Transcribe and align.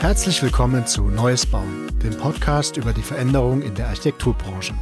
Herzlich 0.00 0.42
willkommen 0.42 0.86
zu 0.86 1.10
Neues 1.10 1.44
Bauen, 1.44 1.86
dem 2.02 2.16
Podcast 2.16 2.78
über 2.78 2.94
die 2.94 3.02
Veränderung 3.02 3.60
in 3.60 3.74
der 3.74 3.88
Architekturbranche. 3.88 4.72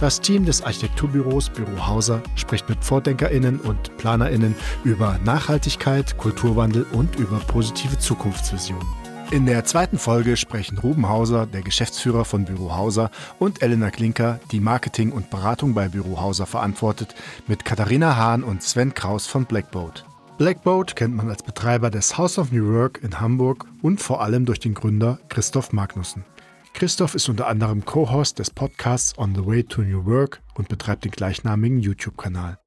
Das 0.00 0.20
Team 0.20 0.44
des 0.44 0.62
Architekturbüros 0.62 1.48
Büro 1.48 1.86
Hauser 1.86 2.20
spricht 2.34 2.68
mit 2.68 2.84
VordenkerInnen 2.84 3.60
und 3.60 3.96
PlanerInnen 3.98 4.56
über 4.82 5.20
Nachhaltigkeit, 5.24 6.18
Kulturwandel 6.18 6.86
und 6.90 7.14
über 7.14 7.38
positive 7.38 8.00
Zukunftsvisionen. 8.00 8.84
In 9.30 9.46
der 9.46 9.64
zweiten 9.64 9.96
Folge 9.96 10.36
sprechen 10.36 10.78
Ruben 10.78 11.08
Hauser, 11.08 11.46
der 11.46 11.62
Geschäftsführer 11.62 12.24
von 12.24 12.44
Büro 12.44 12.74
Hauser, 12.74 13.12
und 13.38 13.62
Elena 13.62 13.92
Klinker, 13.92 14.40
die 14.50 14.58
Marketing 14.58 15.12
und 15.12 15.30
Beratung 15.30 15.74
bei 15.74 15.88
Büro 15.88 16.20
Hauser 16.20 16.46
verantwortet, 16.46 17.14
mit 17.46 17.64
Katharina 17.64 18.16
Hahn 18.16 18.42
und 18.42 18.64
Sven 18.64 18.92
Kraus 18.92 19.28
von 19.28 19.44
Blackboat. 19.44 20.04
Blackboat 20.36 20.96
kennt 20.96 21.14
man 21.14 21.28
als 21.28 21.44
Betreiber 21.44 21.90
des 21.90 22.18
House 22.18 22.38
of 22.38 22.50
New 22.50 22.74
Work 22.74 23.00
in 23.04 23.20
Hamburg 23.20 23.66
und 23.82 24.02
vor 24.02 24.20
allem 24.20 24.44
durch 24.46 24.58
den 24.58 24.74
Gründer 24.74 25.20
Christoph 25.28 25.72
Magnussen. 25.72 26.24
Christoph 26.72 27.14
ist 27.14 27.28
unter 27.28 27.46
anderem 27.46 27.84
Co-Host 27.84 28.40
des 28.40 28.50
Podcasts 28.50 29.16
On 29.16 29.32
the 29.32 29.46
Way 29.46 29.62
to 29.62 29.82
New 29.82 30.04
Work 30.06 30.42
und 30.56 30.68
betreibt 30.68 31.04
den 31.04 31.12
gleichnamigen 31.12 31.78
YouTube-Kanal. 31.78 32.58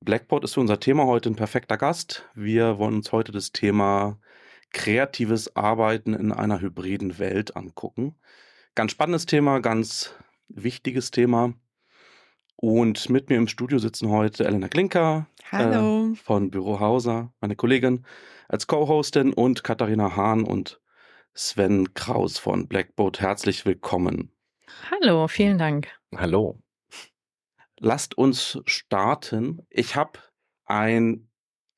Blackboard 0.00 0.44
ist 0.44 0.54
für 0.54 0.60
unser 0.60 0.80
Thema 0.80 1.04
heute 1.04 1.28
ein 1.28 1.36
perfekter 1.36 1.76
Gast. 1.76 2.26
Wir 2.34 2.78
wollen 2.78 2.94
uns 2.94 3.12
heute 3.12 3.30
das 3.30 3.52
Thema 3.52 4.18
kreatives 4.72 5.54
Arbeiten 5.54 6.14
in 6.14 6.32
einer 6.32 6.62
hybriden 6.62 7.18
Welt 7.18 7.54
angucken. 7.54 8.14
Ganz 8.74 8.92
spannendes 8.92 9.26
Thema, 9.26 9.60
ganz 9.60 10.14
wichtiges 10.48 11.10
Thema. 11.10 11.52
Und 12.56 13.10
mit 13.10 13.28
mir 13.28 13.36
im 13.36 13.46
Studio 13.48 13.78
sitzen 13.78 14.08
heute 14.08 14.46
Elena 14.46 14.68
Klinker 14.68 15.26
Hallo. 15.52 16.12
Äh, 16.12 16.16
von 16.16 16.50
Büro 16.50 16.80
Hauser, 16.80 17.32
meine 17.40 17.54
Kollegin 17.54 18.06
als 18.48 18.66
Co-Hostin 18.66 19.32
und 19.32 19.62
Katharina 19.62 20.16
Hahn 20.16 20.44
und 20.44 20.80
Sven 21.34 21.92
Kraus 21.92 22.38
von 22.38 22.66
Blackboat. 22.66 23.20
Herzlich 23.20 23.66
willkommen. 23.66 24.32
Hallo, 24.90 25.28
vielen 25.28 25.58
Dank. 25.58 25.88
Hallo. 26.16 26.58
Lasst 27.78 28.16
uns 28.16 28.58
starten. 28.64 29.66
Ich 29.68 29.96
habe 29.96 30.18
ein 30.64 31.28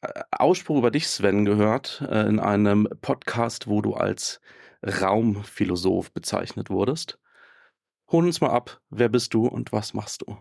äh, 0.02 0.22
Ausspruch 0.30 0.78
über 0.78 0.92
dich, 0.92 1.08
Sven, 1.08 1.44
gehört 1.44 2.06
äh, 2.08 2.28
in 2.28 2.38
einem 2.38 2.88
Podcast, 3.00 3.66
wo 3.66 3.82
du 3.82 3.94
als 3.94 4.40
Raumphilosoph 4.84 6.12
bezeichnet 6.12 6.70
wurdest. 6.70 7.18
Hol 8.12 8.26
uns 8.26 8.40
mal 8.40 8.50
ab. 8.50 8.80
Wer 8.90 9.08
bist 9.08 9.34
du 9.34 9.48
und 9.48 9.72
was 9.72 9.92
machst 9.92 10.22
du? 10.22 10.38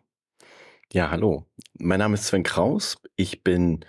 Ja, 0.93 1.09
hallo. 1.09 1.45
Mein 1.77 1.99
Name 1.99 2.13
ist 2.13 2.27
Sven 2.27 2.43
Kraus. 2.43 2.97
Ich 3.15 3.43
bin 3.43 3.83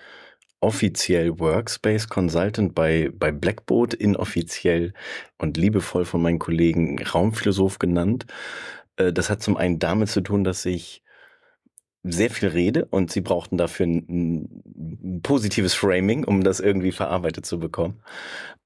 offiziell 0.61 1.39
Workspace 1.39 2.09
Consultant 2.09 2.75
bei, 2.75 3.11
bei 3.15 3.31
Blackboard, 3.31 3.95
inoffiziell 3.95 4.93
und 5.39 5.57
liebevoll 5.57 6.05
von 6.05 6.23
meinen 6.23 6.39
Kollegen 6.39 7.01
Raumphilosoph 7.01 7.79
genannt. 7.79 8.27
Äh, 8.97 9.13
das 9.13 9.31
hat 9.31 9.43
zum 9.43 9.57
einen 9.57 9.79
damit 9.79 10.09
zu 10.09 10.21
tun, 10.23 10.43
dass 10.43 10.65
ich 10.65 11.03
sehr 12.03 12.31
viel 12.31 12.49
rede 12.49 12.87
und 12.87 13.13
sie 13.13 13.21
brauchten 13.21 13.57
dafür 13.57 13.87
ein, 13.87 15.21
positives 15.23 15.75
Framing, 15.75 16.25
um 16.25 16.43
das 16.43 16.61
irgendwie 16.61 16.93
verarbeitet 16.93 17.47
zu 17.47 17.59
bekommen. 17.59 18.01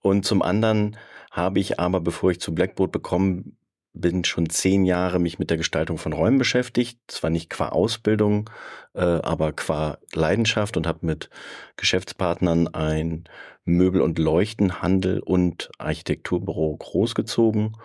Und 0.00 0.24
zum 0.24 0.42
anderen 0.42 0.96
habe 1.30 1.60
ich 1.60 1.80
aber, 1.80 2.00
bevor 2.00 2.30
ich 2.30 2.40
zu 2.40 2.54
Blackboard 2.54 2.92
bekommen 2.92 3.56
bin 3.92 4.24
schon 4.24 4.48
zehn 4.48 4.84
Jahre 4.84 5.18
mich 5.18 5.38
mit 5.38 5.50
der 5.50 5.56
Gestaltung 5.56 5.98
von 5.98 6.12
Räumen 6.12 6.38
beschäftigt, 6.38 7.00
zwar 7.08 7.30
nicht 7.30 7.50
qua 7.50 7.70
Ausbildung, 7.70 8.48
äh, 8.94 9.00
aber 9.00 9.52
qua 9.52 9.98
Leidenschaft 10.12 10.76
und 10.76 10.86
habe 10.86 11.04
mit 11.04 11.30
Geschäftspartnern 11.76 12.68
ein 12.68 13.24
Möbel- 13.64 14.02
und 14.02 14.18
Leuchtenhandel 14.18 15.20
und 15.20 15.70
Architekturbüro 15.78 16.76
großgezogen 16.76 17.76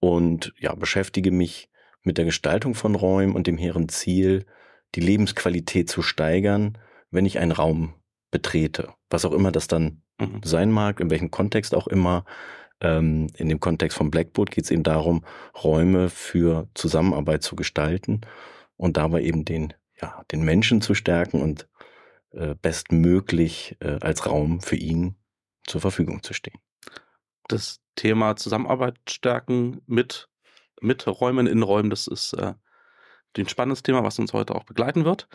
und 0.00 0.52
ja, 0.58 0.74
beschäftige 0.74 1.30
mich 1.30 1.68
mit 2.02 2.18
der 2.18 2.24
Gestaltung 2.24 2.74
von 2.74 2.94
Räumen 2.94 3.34
und 3.34 3.46
dem 3.46 3.58
hehren 3.58 3.88
Ziel, 3.88 4.46
die 4.94 5.00
Lebensqualität 5.00 5.88
zu 5.88 6.02
steigern, 6.02 6.78
wenn 7.10 7.26
ich 7.26 7.38
einen 7.38 7.52
Raum 7.52 7.94
betrete. 8.30 8.94
Was 9.10 9.24
auch 9.24 9.32
immer 9.32 9.52
das 9.52 9.68
dann 9.68 10.02
mhm. 10.18 10.40
sein 10.44 10.70
mag, 10.70 11.00
in 11.00 11.10
welchem 11.10 11.30
Kontext 11.30 11.74
auch 11.74 11.86
immer, 11.86 12.24
in 12.88 13.48
dem 13.48 13.60
Kontext 13.60 13.96
von 13.96 14.10
Blackboard 14.10 14.50
geht 14.50 14.64
es 14.64 14.70
eben 14.70 14.82
darum, 14.82 15.24
Räume 15.62 16.10
für 16.10 16.68
Zusammenarbeit 16.74 17.42
zu 17.42 17.54
gestalten 17.54 18.22
und 18.76 18.96
dabei 18.96 19.22
eben 19.22 19.44
den, 19.44 19.72
ja, 20.00 20.24
den 20.32 20.42
Menschen 20.42 20.82
zu 20.82 20.94
stärken 20.94 21.40
und 21.40 21.68
äh, 22.32 22.54
bestmöglich 22.60 23.76
äh, 23.80 23.98
als 24.00 24.26
Raum 24.26 24.60
für 24.60 24.76
ihn 24.76 25.16
zur 25.64 25.80
Verfügung 25.80 26.22
zu 26.22 26.34
stehen. 26.34 26.58
Das 27.46 27.80
Thema 27.94 28.36
Zusammenarbeit 28.36 28.98
stärken 29.08 29.82
mit, 29.86 30.28
mit 30.80 31.06
Räumen, 31.06 31.46
in 31.46 31.62
Räumen, 31.62 31.90
das 31.90 32.06
ist 32.06 32.32
äh, 32.34 32.54
ein 33.38 33.48
spannendes 33.48 33.82
Thema, 33.82 34.02
was 34.02 34.18
uns 34.18 34.32
heute 34.32 34.54
auch 34.54 34.64
begleiten 34.64 35.04
wird. 35.04 35.28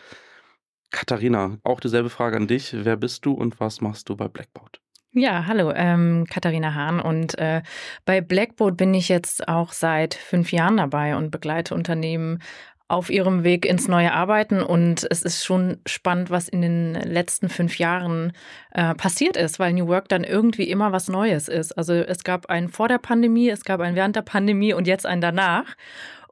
Katharina, 0.90 1.58
auch 1.64 1.80
dieselbe 1.80 2.10
Frage 2.10 2.36
an 2.36 2.48
dich. 2.48 2.72
Wer 2.72 2.96
bist 2.96 3.24
du 3.26 3.32
und 3.32 3.60
was 3.60 3.80
machst 3.80 4.08
du 4.08 4.16
bei 4.16 4.28
Blackboard? 4.28 4.80
Ja, 5.12 5.46
hallo, 5.46 5.72
ähm, 5.74 6.26
Katharina 6.28 6.74
Hahn. 6.74 7.00
Und 7.00 7.38
äh, 7.38 7.62
bei 8.04 8.20
Blackboard 8.20 8.76
bin 8.76 8.92
ich 8.92 9.08
jetzt 9.08 9.48
auch 9.48 9.72
seit 9.72 10.14
fünf 10.14 10.52
Jahren 10.52 10.76
dabei 10.76 11.16
und 11.16 11.30
begleite 11.30 11.74
Unternehmen 11.74 12.40
auf 12.88 13.10
ihrem 13.10 13.42
Weg 13.42 13.64
ins 13.66 13.88
neue 13.88 14.12
Arbeiten. 14.12 14.62
Und 14.62 15.06
es 15.10 15.22
ist 15.22 15.44
schon 15.44 15.78
spannend, 15.86 16.30
was 16.30 16.48
in 16.48 16.60
den 16.62 16.94
letzten 16.94 17.48
fünf 17.48 17.78
Jahren 17.78 18.32
äh, 18.72 18.94
passiert 18.94 19.36
ist, 19.36 19.58
weil 19.58 19.72
New 19.72 19.88
Work 19.88 20.08
dann 20.08 20.24
irgendwie 20.24 20.68
immer 20.68 20.92
was 20.92 21.08
Neues 21.08 21.48
ist. 21.48 21.72
Also 21.72 21.94
es 21.94 22.22
gab 22.22 22.46
einen 22.46 22.68
vor 22.68 22.88
der 22.88 22.98
Pandemie, 22.98 23.48
es 23.48 23.64
gab 23.64 23.80
einen 23.80 23.96
während 23.96 24.16
der 24.16 24.22
Pandemie 24.22 24.74
und 24.74 24.86
jetzt 24.86 25.06
einen 25.06 25.22
danach. 25.22 25.74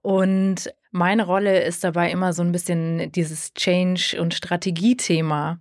Und 0.03 0.72
meine 0.91 1.25
Rolle 1.25 1.62
ist 1.62 1.82
dabei 1.82 2.10
immer 2.10 2.32
so 2.32 2.42
ein 2.42 2.53
bisschen 2.53 3.10
dieses 3.12 3.54
Change- 3.54 4.20
und 4.20 4.34
Strategiethema 4.34 5.59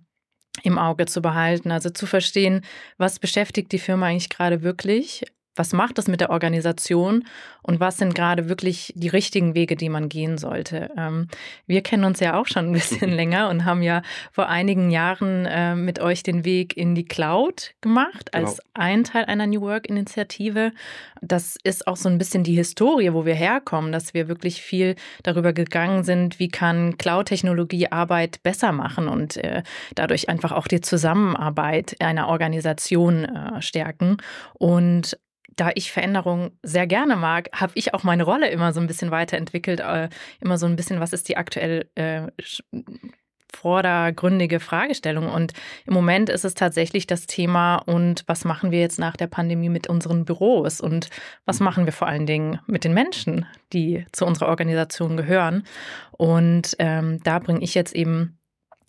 im 0.62 0.78
Auge 0.78 1.06
zu 1.06 1.20
behalten, 1.20 1.70
also 1.70 1.90
zu 1.90 2.06
verstehen, 2.06 2.62
was 2.98 3.18
beschäftigt 3.18 3.72
die 3.72 3.78
Firma 3.78 4.06
eigentlich 4.06 4.28
gerade 4.28 4.62
wirklich, 4.62 5.24
was 5.56 5.72
macht 5.72 5.98
das 5.98 6.08
mit 6.08 6.20
der 6.20 6.30
Organisation 6.30 7.24
und 7.62 7.80
was 7.80 7.98
sind 7.98 8.14
gerade 8.14 8.48
wirklich 8.48 8.92
die 8.96 9.08
richtigen 9.08 9.54
Wege, 9.54 9.74
die 9.74 9.88
man 9.88 10.08
gehen 10.08 10.38
sollte. 10.38 10.90
Ähm, 10.96 11.28
wir 11.66 11.82
kennen 11.82 12.04
uns 12.04 12.20
ja 12.20 12.38
auch 12.38 12.46
schon 12.46 12.66
ein 12.66 12.72
bisschen 12.72 13.10
länger 13.16 13.48
und 13.48 13.64
haben 13.64 13.82
ja 13.82 14.02
vor 14.30 14.48
einigen 14.48 14.90
Jahren 14.90 15.46
äh, 15.46 15.74
mit 15.74 15.98
euch 15.98 16.22
den 16.22 16.44
Weg 16.44 16.76
in 16.76 16.94
die 16.94 17.04
Cloud 17.04 17.74
gemacht 17.80 18.32
als 18.34 18.58
genau. 18.58 18.70
ein 18.74 19.04
Teil 19.04 19.24
einer 19.24 19.46
New 19.46 19.62
Work-Initiative. 19.62 20.72
Das 21.22 21.56
ist 21.64 21.88
auch 21.88 21.96
so 21.96 22.08
ein 22.08 22.18
bisschen 22.18 22.44
die 22.44 22.54
Historie, 22.54 23.12
wo 23.12 23.26
wir 23.26 23.34
herkommen, 23.34 23.90
dass 23.90 24.14
wir 24.14 24.28
wirklich 24.28 24.62
viel 24.62 24.94
darüber 25.24 25.52
gegangen 25.52 26.04
sind, 26.04 26.38
wie 26.38 26.48
kann 26.48 26.98
Cloud-Technologie 26.98 27.88
Arbeit 27.90 28.42
besser 28.42 28.72
machen 28.72 29.08
und 29.08 29.36
äh, 29.38 29.62
dadurch 29.94 30.28
einfach 30.28 30.52
auch 30.52 30.68
die 30.68 30.80
Zusammenarbeit 30.80 31.96
einer 32.00 32.28
Organisation 32.28 33.24
äh, 33.24 33.62
stärken. 33.62 34.18
Und 34.54 35.18
da 35.56 35.70
ich 35.74 35.90
Veränderung 35.90 36.52
sehr 36.62 36.86
gerne 36.86 37.16
mag, 37.16 37.48
habe 37.52 37.72
ich 37.74 37.94
auch 37.94 38.02
meine 38.02 38.24
Rolle 38.24 38.48
immer 38.48 38.72
so 38.72 38.80
ein 38.80 38.86
bisschen 38.86 39.10
weiterentwickelt. 39.10 39.80
Äh, 39.80 40.08
immer 40.40 40.58
so 40.58 40.66
ein 40.66 40.76
bisschen, 40.76 41.00
was 41.00 41.12
ist 41.12 41.28
die 41.28 41.36
aktuell 41.36 41.90
äh, 41.94 42.28
vordergründige 43.56 44.60
Fragestellung. 44.60 45.28
Und 45.28 45.52
im 45.86 45.94
Moment 45.94 46.28
ist 46.28 46.44
es 46.44 46.54
tatsächlich 46.54 47.06
das 47.06 47.26
Thema, 47.26 47.76
und 47.76 48.24
was 48.26 48.44
machen 48.44 48.70
wir 48.70 48.80
jetzt 48.80 48.98
nach 48.98 49.16
der 49.16 49.26
Pandemie 49.26 49.70
mit 49.70 49.88
unseren 49.88 50.24
Büros 50.24 50.80
und 50.80 51.08
was 51.46 51.60
machen 51.60 51.86
wir 51.86 51.92
vor 51.92 52.06
allen 52.06 52.26
Dingen 52.26 52.60
mit 52.66 52.84
den 52.84 52.92
Menschen, 52.92 53.46
die 53.72 54.04
zu 54.12 54.26
unserer 54.26 54.48
Organisation 54.48 55.16
gehören. 55.16 55.64
Und 56.12 56.76
ähm, 56.78 57.20
da 57.24 57.38
bringe 57.38 57.62
ich 57.62 57.74
jetzt 57.74 57.94
eben 57.94 58.38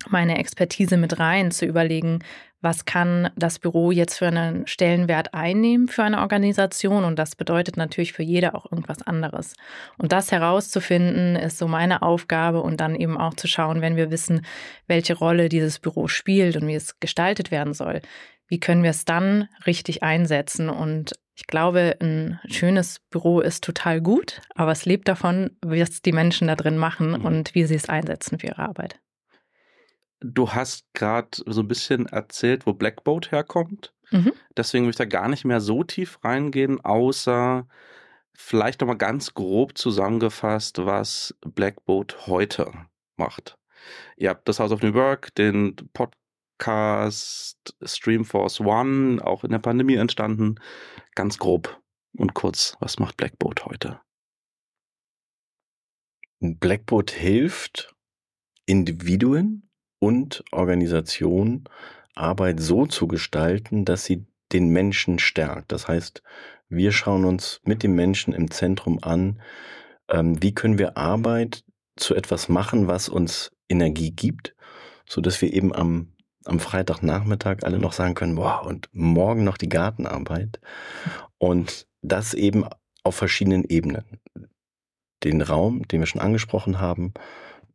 meine 0.09 0.37
Expertise 0.37 0.97
mit 0.97 1.19
rein, 1.19 1.51
zu 1.51 1.65
überlegen, 1.65 2.19
was 2.61 2.85
kann 2.85 3.29
das 3.35 3.59
Büro 3.59 3.91
jetzt 3.91 4.17
für 4.17 4.27
einen 4.27 4.65
Stellenwert 4.65 5.33
einnehmen 5.33 5.87
für 5.87 6.03
eine 6.03 6.19
Organisation. 6.21 7.03
Und 7.03 7.19
das 7.19 7.35
bedeutet 7.35 7.77
natürlich 7.77 8.13
für 8.13 8.23
jeder 8.23 8.55
auch 8.55 8.71
irgendwas 8.71 9.03
anderes. 9.03 9.53
Und 9.97 10.11
das 10.11 10.31
herauszufinden, 10.31 11.35
ist 11.35 11.57
so 11.57 11.67
meine 11.67 12.01
Aufgabe 12.01 12.61
und 12.61 12.81
dann 12.81 12.95
eben 12.95 13.17
auch 13.17 13.35
zu 13.35 13.47
schauen, 13.47 13.81
wenn 13.81 13.95
wir 13.95 14.09
wissen, 14.09 14.45
welche 14.87 15.15
Rolle 15.15 15.49
dieses 15.49 15.79
Büro 15.79 16.07
spielt 16.07 16.55
und 16.55 16.67
wie 16.67 16.75
es 16.75 16.99
gestaltet 16.99 17.51
werden 17.51 17.73
soll, 17.73 18.01
wie 18.47 18.59
können 18.59 18.83
wir 18.83 18.91
es 18.91 19.05
dann 19.05 19.49
richtig 19.67 20.01
einsetzen. 20.01 20.69
Und 20.69 21.13
ich 21.35 21.45
glaube, 21.45 21.95
ein 22.01 22.39
schönes 22.47 22.99
Büro 23.11 23.41
ist 23.41 23.63
total 23.63 24.01
gut, 24.01 24.41
aber 24.55 24.71
es 24.71 24.85
lebt 24.85 25.07
davon, 25.07 25.51
was 25.61 26.01
die 26.01 26.11
Menschen 26.11 26.47
da 26.47 26.55
drin 26.55 26.77
machen 26.77 27.11
mhm. 27.11 27.25
und 27.25 27.53
wie 27.53 27.65
sie 27.65 27.75
es 27.75 27.89
einsetzen 27.89 28.39
für 28.39 28.47
ihre 28.47 28.59
Arbeit. 28.59 28.99
Du 30.19 30.51
hast 30.51 30.85
gerade 30.93 31.29
so 31.45 31.61
ein 31.61 31.67
bisschen 31.67 32.07
erzählt, 32.07 32.65
wo 32.65 32.73
Blackboat 32.73 33.31
herkommt. 33.31 33.93
Mhm. 34.11 34.33
Deswegen 34.55 34.85
will 34.85 34.91
ich 34.91 34.95
da 34.95 35.05
gar 35.05 35.27
nicht 35.27 35.45
mehr 35.45 35.61
so 35.61 35.83
tief 35.83 36.23
reingehen, 36.23 36.83
außer 36.83 37.67
vielleicht 38.33 38.81
nochmal 38.81 38.97
ganz 38.97 39.33
grob 39.33 39.77
zusammengefasst, 39.77 40.79
was 40.79 41.35
Blackboat 41.41 42.27
heute 42.27 42.71
macht. 43.17 43.57
Ihr 44.15 44.29
habt 44.29 44.47
das 44.47 44.59
House 44.59 44.71
of 44.71 44.81
New 44.81 44.93
Work, 44.93 45.33
den 45.35 45.75
Podcast 45.93 46.17
Podcast 46.57 47.75
Streamforce 47.83 48.61
One, 48.61 49.23
auch 49.23 49.43
in 49.43 49.51
der 49.51 49.59
Pandemie 49.59 49.95
entstanden. 49.95 50.55
Ganz 51.15 51.37
grob 51.37 51.81
und 52.17 52.33
kurz, 52.33 52.75
was 52.79 52.97
macht 52.99 53.17
Blackboard 53.17 53.65
heute? 53.65 53.99
Blackboard 56.39 57.11
hilft 57.11 57.95
Individuen 58.65 59.66
und 59.99 60.43
Organisationen, 60.51 61.65
Arbeit 62.15 62.59
so 62.59 62.85
zu 62.85 63.07
gestalten, 63.07 63.85
dass 63.85 64.05
sie 64.05 64.25
den 64.51 64.69
Menschen 64.69 65.19
stärkt. 65.19 65.71
Das 65.71 65.87
heißt, 65.87 66.23
wir 66.69 66.91
schauen 66.91 67.25
uns 67.25 67.61
mit 67.63 67.83
dem 67.83 67.95
Menschen 67.95 68.33
im 68.33 68.51
Zentrum 68.51 68.99
an, 69.01 69.41
ähm, 70.09 70.41
wie 70.41 70.53
können 70.53 70.77
wir 70.77 70.97
Arbeit 70.97 71.63
zu 71.95 72.15
etwas 72.15 72.49
machen, 72.49 72.87
was 72.87 73.09
uns 73.09 73.51
Energie 73.69 74.11
gibt, 74.11 74.55
so 75.07 75.21
dass 75.21 75.41
wir 75.41 75.53
eben 75.53 75.73
am, 75.73 76.13
am 76.45 76.59
Freitagnachmittag 76.59 77.63
alle 77.63 77.79
noch 77.79 77.93
sagen 77.93 78.13
können, 78.13 78.35
boah, 78.35 78.65
und 78.65 78.89
morgen 78.93 79.43
noch 79.43 79.57
die 79.57 79.69
Gartenarbeit. 79.69 80.59
Und 81.37 81.87
das 82.01 82.33
eben 82.33 82.65
auf 83.03 83.15
verschiedenen 83.15 83.63
Ebenen. 83.63 84.19
Den 85.23 85.41
Raum, 85.41 85.87
den 85.87 85.99
wir 85.99 86.07
schon 86.07 86.21
angesprochen 86.21 86.79
haben, 86.79 87.13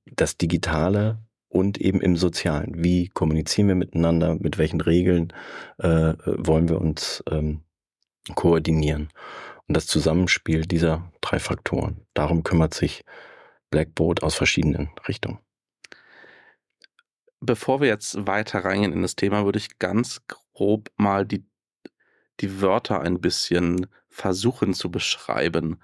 das 0.04 0.36
Digitale 0.36 1.18
und 1.52 1.78
eben 1.78 2.00
im 2.00 2.16
Sozialen. 2.16 2.82
Wie 2.82 3.08
kommunizieren 3.08 3.68
wir 3.68 3.74
miteinander? 3.74 4.36
Mit 4.36 4.56
welchen 4.56 4.80
Regeln 4.80 5.34
äh, 5.78 6.14
wollen 6.24 6.70
wir 6.70 6.80
uns 6.80 7.22
ähm, 7.30 7.60
koordinieren? 8.34 9.10
Und 9.68 9.76
das 9.76 9.86
Zusammenspiel 9.86 10.62
dieser 10.62 11.12
drei 11.20 11.38
Faktoren. 11.38 12.06
Darum 12.14 12.42
kümmert 12.42 12.72
sich 12.72 13.04
Blackboard 13.70 14.22
aus 14.22 14.34
verschiedenen 14.34 14.90
Richtungen. 15.06 15.40
Bevor 17.40 17.80
wir 17.80 17.88
jetzt 17.88 18.26
weiter 18.26 18.64
reingehen 18.64 18.92
in 18.92 19.02
das 19.02 19.16
Thema, 19.16 19.44
würde 19.44 19.58
ich 19.58 19.78
ganz 19.78 20.22
grob 20.54 20.90
mal 20.96 21.26
die, 21.26 21.44
die 22.40 22.62
Wörter 22.62 23.02
ein 23.02 23.20
bisschen 23.20 23.88
versuchen 24.08 24.72
zu 24.72 24.90
beschreiben. 24.90 25.82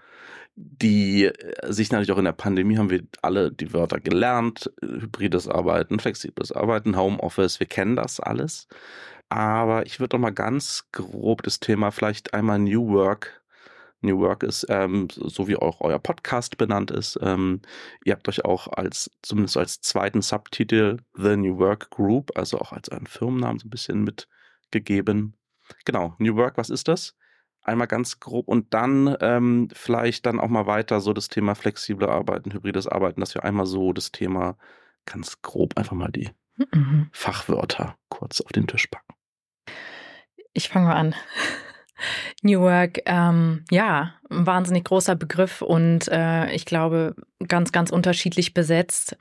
Die 0.60 1.26
äh, 1.26 1.72
sich 1.72 1.93
natürlich 1.93 2.10
auch 2.12 2.19
in 2.19 2.25
der 2.25 2.32
Pandemie 2.32 2.78
haben 2.78 2.90
wir 2.90 3.05
alle 3.22 3.52
die 3.52 3.72
Wörter 3.72 4.00
gelernt. 4.00 4.72
Hybrides 4.82 5.46
Arbeiten, 5.49 6.00
flexibles 6.00 6.50
Arbeiten, 6.52 6.96
Homeoffice, 6.96 7.60
wir 7.60 7.69
kennen 7.69 7.94
das 7.96 8.19
alles. 8.19 8.66
Aber 9.28 9.87
ich 9.87 10.00
würde 10.00 10.10
doch 10.10 10.19
mal 10.19 10.31
ganz 10.31 10.88
grob 10.93 11.43
das 11.43 11.60
Thema 11.60 11.93
vielleicht 11.93 12.34
einmal 12.34 12.58
New 12.58 12.88
Work 12.88 13.38
New 14.00 14.20
Work 14.20 14.43
ist, 14.44 14.66
ähm, 14.69 15.08
so 15.10 15.49
wie 15.49 15.56
auch 15.56 15.81
euer 15.81 15.99
Podcast 15.99 16.56
benannt 16.56 16.90
ist. 16.90 17.19
Ähm, 17.20 17.62
ihr 18.05 18.12
habt 18.12 18.28
euch 18.28 18.44
auch 18.44 18.69
als, 18.69 19.10
zumindest 19.22 19.56
als 19.56 19.81
zweiten 19.81 20.22
Subtitel 20.22 20.99
The 21.14 21.37
New 21.37 21.58
Work 21.58 21.90
Group, 21.90 22.31
also 22.37 22.58
auch 22.58 22.72
als 22.72 22.88
einen 22.88 23.06
Firmennamen 23.06 23.58
so 23.58 23.66
ein 23.66 23.70
bisschen 23.70 24.05
mitgegeben. 24.05 25.37
Genau, 25.84 26.14
New 26.19 26.37
Work, 26.37 26.56
was 26.56 26.70
ist 26.70 26.88
das? 26.88 27.16
Einmal 27.69 27.87
ganz 27.87 28.19
grob 28.19 28.49
und 28.49 28.73
dann 28.75 29.17
ähm, 29.20 29.69
vielleicht 29.73 30.26
dann 30.26 30.41
auch 30.41 30.49
mal 30.49 30.67
weiter 30.67 31.00
so 31.00 31.12
das 31.12 31.29
Thema 31.29 31.55
flexible 31.55 32.09
Arbeiten, 32.09 32.53
hybrides 32.53 32.87
Arbeiten, 32.87 33.20
dass 33.20 33.35
wir 33.35 33.44
einmal 33.44 33.67
so 33.67 33.93
das 33.93 34.11
Thema 34.11 34.56
ganz 35.06 35.43
grob 35.43 35.76
einfach 35.76 35.93
mal 35.93 36.11
die 36.11 36.31
mhm. 36.73 37.09
Fachwörter 37.12 37.97
kurz 38.09 38.41
auf 38.41 38.53
den 38.53 38.67
Tisch 38.67 38.87
packen. 38.87 39.15
Ich 40.53 40.69
fange 40.69 40.87
mal 40.87 40.97
an. 40.97 41.15
New 42.42 42.60
Work, 42.60 43.00
ähm, 43.06 43.64
ja, 43.70 44.14
ein 44.30 44.46
wahnsinnig 44.46 44.84
großer 44.84 45.16
Begriff 45.16 45.62
und 45.62 46.08
äh, 46.08 46.50
ich 46.52 46.64
glaube 46.64 47.14
ganz, 47.46 47.72
ganz 47.72 47.90
unterschiedlich 47.90 48.54
besetzt. 48.54 49.16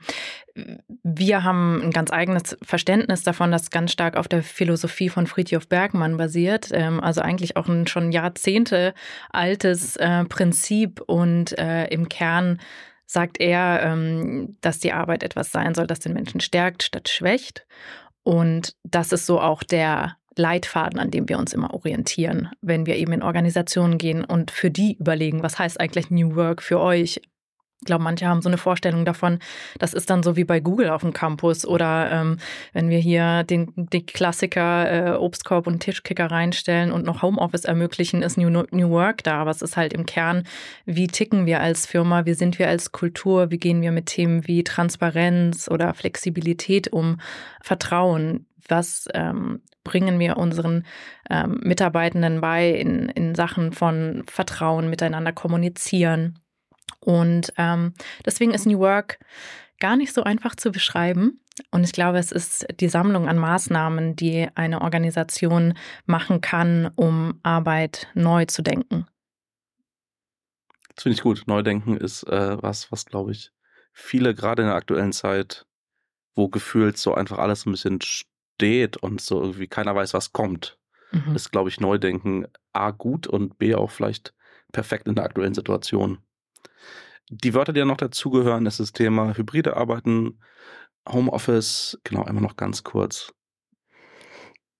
Wir 1.02 1.44
haben 1.44 1.80
ein 1.82 1.90
ganz 1.90 2.12
eigenes 2.12 2.56
Verständnis 2.62 3.22
davon, 3.22 3.50
das 3.50 3.70
ganz 3.70 3.92
stark 3.92 4.16
auf 4.16 4.28
der 4.28 4.42
Philosophie 4.42 5.08
von 5.08 5.26
Friedhof 5.26 5.68
Bergmann 5.68 6.16
basiert. 6.16 6.70
Ähm, 6.72 7.00
also 7.00 7.20
eigentlich 7.20 7.56
auch 7.56 7.68
ein 7.68 7.86
schon 7.86 8.12
Jahrzehnte 8.12 8.94
altes 9.30 9.96
äh, 9.96 10.24
Prinzip 10.24 11.00
und 11.00 11.58
äh, 11.58 11.86
im 11.86 12.08
Kern 12.08 12.60
sagt 13.06 13.40
er, 13.40 13.82
ähm, 13.82 14.56
dass 14.60 14.80
die 14.80 14.92
Arbeit 14.92 15.22
etwas 15.22 15.50
sein 15.50 15.74
soll, 15.74 15.86
das 15.86 16.00
den 16.00 16.12
Menschen 16.12 16.40
stärkt 16.40 16.82
statt 16.82 17.08
schwächt. 17.08 17.66
Und 18.22 18.76
das 18.84 19.12
ist 19.12 19.24
so 19.24 19.40
auch 19.40 19.62
der 19.62 20.17
Leitfaden, 20.38 20.98
an 20.98 21.10
dem 21.10 21.28
wir 21.28 21.38
uns 21.38 21.52
immer 21.52 21.74
orientieren, 21.74 22.50
wenn 22.62 22.86
wir 22.86 22.96
eben 22.96 23.12
in 23.12 23.22
Organisationen 23.22 23.98
gehen 23.98 24.24
und 24.24 24.50
für 24.50 24.70
die 24.70 24.96
überlegen, 24.98 25.42
was 25.42 25.58
heißt 25.58 25.80
eigentlich 25.80 26.10
New 26.10 26.36
Work 26.36 26.62
für 26.62 26.80
euch? 26.80 27.20
Ich 27.80 27.86
glaube, 27.86 28.02
manche 28.02 28.26
haben 28.26 28.42
so 28.42 28.48
eine 28.48 28.58
Vorstellung 28.58 29.04
davon, 29.04 29.38
das 29.78 29.94
ist 29.94 30.10
dann 30.10 30.24
so 30.24 30.34
wie 30.34 30.42
bei 30.42 30.58
Google 30.58 30.90
auf 30.90 31.02
dem 31.02 31.12
Campus 31.12 31.64
oder 31.64 32.10
ähm, 32.10 32.38
wenn 32.72 32.90
wir 32.90 32.98
hier 32.98 33.44
den, 33.44 33.72
die 33.76 34.04
Klassiker 34.04 35.12
äh, 35.14 35.16
Obstkorb 35.16 35.68
und 35.68 35.78
Tischkicker 35.78 36.28
reinstellen 36.28 36.90
und 36.90 37.06
noch 37.06 37.22
Homeoffice 37.22 37.64
ermöglichen, 37.64 38.22
ist 38.22 38.36
New, 38.36 38.50
New 38.50 38.90
Work 38.90 39.22
da. 39.22 39.40
Aber 39.40 39.52
es 39.52 39.62
ist 39.62 39.76
halt 39.76 39.92
im 39.92 40.06
Kern, 40.06 40.42
wie 40.86 41.06
ticken 41.06 41.46
wir 41.46 41.60
als 41.60 41.86
Firma, 41.86 42.26
wie 42.26 42.34
sind 42.34 42.58
wir 42.58 42.68
als 42.68 42.90
Kultur, 42.90 43.52
wie 43.52 43.58
gehen 43.58 43.80
wir 43.80 43.92
mit 43.92 44.06
Themen 44.06 44.48
wie 44.48 44.64
Transparenz 44.64 45.68
oder 45.68 45.94
Flexibilität 45.94 46.88
um, 46.92 47.20
Vertrauen, 47.62 48.47
was 48.68 49.08
ähm, 49.14 49.62
bringen 49.84 50.18
wir 50.18 50.36
unseren 50.36 50.84
ähm, 51.30 51.60
Mitarbeitenden 51.62 52.40
bei 52.40 52.70
in, 52.70 53.08
in 53.08 53.34
Sachen 53.34 53.72
von 53.72 54.24
Vertrauen, 54.28 54.90
miteinander 54.90 55.32
kommunizieren. 55.32 56.38
Und 57.00 57.52
ähm, 57.56 57.94
deswegen 58.24 58.52
ist 58.52 58.66
New 58.66 58.80
Work 58.80 59.18
gar 59.80 59.96
nicht 59.96 60.12
so 60.12 60.22
einfach 60.24 60.54
zu 60.56 60.72
beschreiben. 60.72 61.40
Und 61.70 61.84
ich 61.84 61.92
glaube, 61.92 62.18
es 62.18 62.32
ist 62.32 62.66
die 62.80 62.88
Sammlung 62.88 63.28
an 63.28 63.38
Maßnahmen, 63.38 64.16
die 64.16 64.48
eine 64.54 64.82
Organisation 64.82 65.74
machen 66.06 66.40
kann, 66.40 66.90
um 66.94 67.40
Arbeit 67.42 68.08
neu 68.14 68.44
zu 68.44 68.62
denken. 68.62 69.06
Das 70.94 71.04
finde 71.04 71.14
ich 71.14 71.22
gut. 71.22 71.44
Neudenken 71.46 71.96
ist 71.96 72.24
äh, 72.24 72.62
was, 72.62 72.90
was, 72.90 73.06
glaube 73.06 73.32
ich, 73.32 73.52
viele 73.92 74.34
gerade 74.34 74.62
in 74.62 74.68
der 74.68 74.76
aktuellen 74.76 75.12
Zeit, 75.12 75.66
wo 76.34 76.48
gefühlt 76.48 76.98
so 76.98 77.14
einfach 77.14 77.38
alles 77.38 77.66
ein 77.66 77.72
bisschen 77.72 78.00
steht 78.58 78.96
und 78.96 79.20
so 79.20 79.40
irgendwie 79.40 79.68
keiner 79.68 79.94
weiß, 79.94 80.14
was 80.14 80.32
kommt, 80.32 80.78
mhm. 81.12 81.36
ist, 81.36 81.52
glaube 81.52 81.68
ich, 81.68 81.80
Neudenken 81.80 82.46
A 82.72 82.90
gut 82.90 83.28
und 83.28 83.56
B 83.58 83.74
auch 83.74 83.90
vielleicht 83.90 84.34
perfekt 84.72 85.06
in 85.06 85.14
der 85.14 85.24
aktuellen 85.24 85.54
Situation. 85.54 86.18
Die 87.30 87.54
Wörter, 87.54 87.72
die 87.72 87.78
ja 87.78 87.86
noch 87.86 87.96
dazugehören, 87.96 88.66
ist 88.66 88.80
das 88.80 88.92
Thema 88.92 89.36
hybride 89.36 89.76
Arbeiten, 89.76 90.40
Homeoffice, 91.08 91.98
genau, 92.02 92.24
einmal 92.24 92.42
noch 92.42 92.56
ganz 92.56 92.82
kurz. 92.82 93.32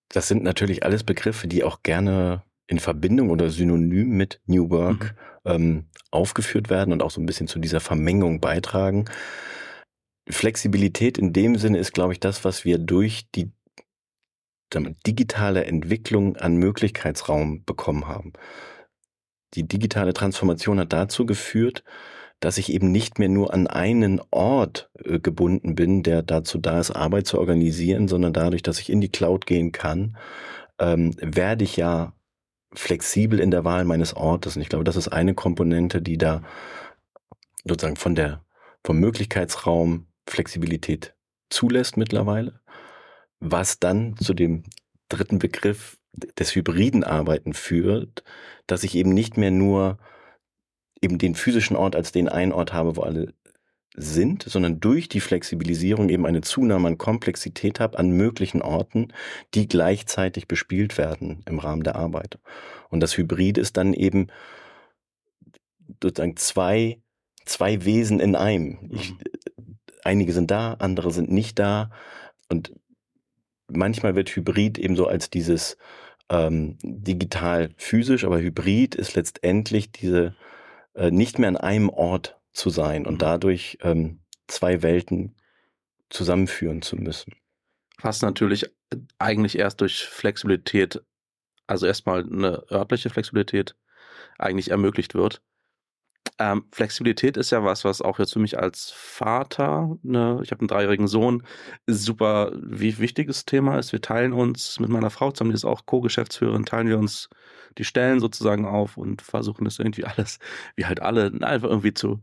Das 0.09 0.27
sind 0.27 0.43
natürlich 0.43 0.83
alles 0.83 1.03
Begriffe, 1.03 1.47
die 1.47 1.63
auch 1.63 1.81
gerne 1.81 2.43
in 2.67 2.79
Verbindung 2.79 3.29
oder 3.29 3.49
synonym 3.49 4.09
mit 4.09 4.41
New 4.45 4.69
Work 4.69 5.15
mhm. 5.45 5.51
ähm, 5.51 5.85
aufgeführt 6.11 6.69
werden 6.69 6.91
und 6.91 7.01
auch 7.01 7.11
so 7.11 7.21
ein 7.21 7.25
bisschen 7.25 7.47
zu 7.47 7.59
dieser 7.59 7.79
Vermengung 7.79 8.41
beitragen. 8.41 9.05
Flexibilität 10.27 11.17
in 11.17 11.33
dem 11.33 11.55
Sinne 11.55 11.77
ist, 11.77 11.93
glaube 11.93 12.13
ich, 12.13 12.19
das, 12.19 12.43
was 12.43 12.65
wir 12.65 12.77
durch 12.77 13.29
die 13.31 13.51
digitale 14.73 15.65
Entwicklung 15.65 16.35
an 16.37 16.57
Möglichkeitsraum 16.57 17.63
bekommen 17.65 18.07
haben. 18.07 18.33
Die 19.55 19.67
digitale 19.67 20.13
Transformation 20.13 20.79
hat 20.79 20.93
dazu 20.93 21.25
geführt, 21.25 21.83
dass 22.39 22.57
ich 22.57 22.71
eben 22.71 22.91
nicht 22.91 23.19
mehr 23.19 23.29
nur 23.29 23.53
an 23.53 23.67
einen 23.67 24.21
Ort 24.31 24.89
äh, 25.03 25.19
gebunden 25.19 25.75
bin, 25.75 26.03
der 26.03 26.21
dazu 26.21 26.57
da 26.57 26.79
ist, 26.79 26.91
Arbeit 26.91 27.27
zu 27.27 27.39
organisieren, 27.39 28.07
sondern 28.07 28.31
dadurch, 28.31 28.61
dass 28.61 28.79
ich 28.79 28.89
in 28.89 29.01
die 29.01 29.11
Cloud 29.11 29.45
gehen 29.45 29.71
kann, 29.71 30.17
ähm, 30.79 31.15
werde 31.19 31.65
ich 31.65 31.75
ja 31.75 32.13
flexibel 32.73 33.39
in 33.39 33.51
der 33.51 33.65
Wahl 33.65 33.83
meines 33.83 34.15
Ortes. 34.15 34.55
Und 34.55 34.61
ich 34.61 34.69
glaube, 34.69 34.85
das 34.85 34.95
ist 34.95 35.09
eine 35.09 35.33
Komponente, 35.33 36.01
die 36.01 36.17
da 36.17 36.43
sozusagen 37.65 37.97
von 37.97 38.15
der, 38.15 38.45
vom 38.85 38.99
Möglichkeitsraum 38.99 40.07
Flexibilität 40.25 41.15
zulässt 41.49 41.97
mittlerweile 41.97 42.61
was 43.39 43.79
dann 43.79 44.15
zu 44.17 44.33
dem 44.33 44.63
dritten 45.07 45.39
Begriff 45.39 45.97
des 46.37 46.55
hybriden 46.55 47.03
Arbeiten 47.03 47.53
führt, 47.53 48.23
dass 48.67 48.83
ich 48.83 48.95
eben 48.95 49.13
nicht 49.13 49.37
mehr 49.37 49.51
nur 49.51 49.97
eben 51.01 51.17
den 51.17 51.35
physischen 51.35 51.77
Ort 51.77 51.95
als 51.95 52.11
den 52.11 52.27
einen 52.27 52.51
Ort 52.51 52.73
habe, 52.73 52.95
wo 52.95 53.01
alle 53.01 53.33
sind, 53.95 54.43
sondern 54.43 54.79
durch 54.79 55.09
die 55.09 55.19
Flexibilisierung 55.19 56.09
eben 56.09 56.25
eine 56.25 56.41
Zunahme 56.41 56.89
an 56.89 56.97
Komplexität 56.97 57.79
habe 57.79 57.97
an 57.97 58.11
möglichen 58.11 58.61
Orten, 58.61 59.13
die 59.53 59.67
gleichzeitig 59.67 60.47
bespielt 60.47 60.97
werden 60.97 61.41
im 61.47 61.59
Rahmen 61.59 61.83
der 61.83 61.95
Arbeit. 61.95 62.39
Und 62.89 63.01
das 63.01 63.17
Hybrid 63.17 63.57
ist 63.57 63.77
dann 63.77 63.93
eben 63.93 64.27
sozusagen 66.01 66.37
zwei, 66.37 67.01
zwei 67.45 67.83
Wesen 67.83 68.19
in 68.19 68.35
einem. 68.35 68.89
Ich, 68.91 69.11
mhm. 69.11 69.17
einige 70.03 70.33
sind 70.33 70.51
da, 70.51 70.73
andere 70.73 71.11
sind 71.11 71.31
nicht 71.31 71.59
da. 71.59 71.91
Und 72.47 72.73
manchmal 73.69 74.15
wird 74.15 74.29
Hybrid 74.29 74.77
eben 74.77 74.95
so 74.95 75.07
als 75.07 75.29
dieses 75.29 75.77
ähm, 76.29 76.77
digital 76.83 77.71
physisch, 77.77 78.23
aber 78.23 78.39
Hybrid 78.39 78.95
ist 78.95 79.15
letztendlich 79.15 79.91
diese 79.91 80.35
äh, 80.93 81.11
nicht 81.11 81.39
mehr 81.39 81.49
an 81.49 81.57
einem 81.57 81.89
Ort 81.89 82.39
zu 82.51 82.69
sein 82.69 83.05
und 83.05 83.15
mhm. 83.15 83.19
dadurch 83.19 83.77
ähm, 83.81 84.19
zwei 84.47 84.81
Welten 84.81 85.35
zusammenführen 86.09 86.81
zu 86.81 86.95
müssen. 86.95 87.35
was 88.01 88.21
natürlich 88.21 88.65
eigentlich 89.19 89.57
erst 89.57 89.81
durch 89.81 90.05
Flexibilität, 90.05 91.01
also 91.67 91.85
erstmal 91.85 92.23
eine 92.23 92.63
örtliche 92.71 93.09
Flexibilität 93.09 93.75
eigentlich 94.39 94.71
ermöglicht 94.71 95.13
wird. 95.13 95.41
Ähm, 96.41 96.63
Flexibilität 96.71 97.35
ist 97.35 97.51
ja 97.51 97.65
was, 97.65 97.83
was 97.83 98.01
auch 98.01 98.17
jetzt 98.17 98.31
für 98.31 98.39
mich 98.39 98.57
als 98.57 98.91
Vater, 98.91 99.97
ne, 100.03 100.39
ich 100.41 100.51
habe 100.51 100.61
einen 100.61 100.69
dreijährigen 100.69 101.07
Sohn, 101.07 101.43
super 101.85 102.51
wichtiges 102.53 103.45
Thema 103.45 103.77
ist. 103.77 103.91
Wir 103.91 104.01
teilen 104.01 104.31
uns 104.31 104.79
mit 104.79 104.89
meiner 104.89 105.09
Frau 105.09 105.31
zusammen, 105.31 105.51
die 105.51 105.55
ist 105.55 105.65
auch 105.65 105.85
Co-Geschäftsführerin, 105.85 106.65
teilen 106.65 106.87
wir 106.87 106.97
uns 106.97 107.29
die 107.77 107.83
Stellen 107.83 108.21
sozusagen 108.21 108.65
auf 108.65 108.95
und 108.95 109.21
versuchen 109.21 109.65
das 109.65 109.79
irgendwie 109.79 110.05
alles, 110.05 110.39
wie 110.75 110.85
halt 110.85 111.01
alle, 111.01 111.33
einfach 111.41 111.69
irgendwie 111.69 111.93
zu, 111.93 112.21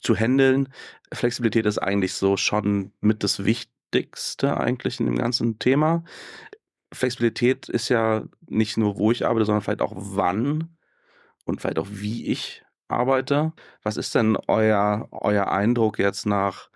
zu 0.00 0.14
handeln. 0.14 0.68
Flexibilität 1.12 1.66
ist 1.66 1.78
eigentlich 1.78 2.14
so 2.14 2.36
schon 2.36 2.92
mit 3.00 3.24
das 3.24 3.44
Wichtigste 3.44 4.58
eigentlich 4.58 5.00
in 5.00 5.06
dem 5.06 5.16
ganzen 5.16 5.58
Thema. 5.58 6.04
Flexibilität 6.92 7.68
ist 7.68 7.88
ja 7.88 8.24
nicht 8.48 8.76
nur, 8.76 8.96
wo 8.96 9.10
ich 9.10 9.26
arbeite, 9.26 9.46
sondern 9.46 9.62
vielleicht 9.62 9.82
auch 9.82 9.94
wann 9.96 10.76
und 11.44 11.60
vielleicht 11.60 11.78
auch 11.78 11.88
wie 11.90 12.26
ich 12.26 12.65
arbeite. 12.88 13.52
Was 13.82 13.96
ist 13.96 14.14
denn 14.14 14.36
euer, 14.46 15.08
euer 15.10 15.48
Eindruck 15.48 15.98
jetzt 15.98 16.26
nach, 16.26 16.70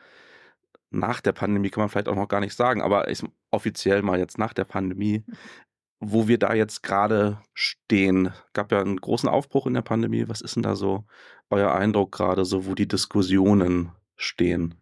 nach 0.91 1.21
der 1.21 1.33
Pandemie, 1.33 1.71
kann 1.71 1.83
man 1.83 1.89
vielleicht 1.89 2.09
auch 2.09 2.17
noch 2.17 2.29
gar 2.29 2.41
nicht 2.41 2.57
sagen, 2.57 2.83
aber 2.83 3.09
ich, 3.09 3.23
offiziell 3.51 4.03
mal 4.03 4.19
jetzt 4.19 4.39
nach 4.39 4.53
der 4.53 4.65
Pandemie, 4.65 5.25
wo 6.01 6.29
wir 6.29 6.39
da 6.39 6.55
jetzt 6.55 6.83
gerade 6.83 7.41
stehen. 7.53 8.33
Gab 8.55 8.73
ja 8.73 8.81
einen 8.81 9.01
großen 9.01 9.29
Aufbruch 9.29 9.67
in 9.67 9.75
der 9.75 9.83
Pandemie. 9.83 10.29
Was 10.29 10.41
ist 10.41 10.57
denn 10.57 10.63
da 10.63 10.75
so 10.75 11.05
euer 11.51 11.75
Eindruck 11.75 12.13
gerade, 12.13 12.45
so 12.45 12.67
wo 12.67 12.75
die 12.75 12.89
Diskussionen 12.89 13.93
stehen? 14.17 14.81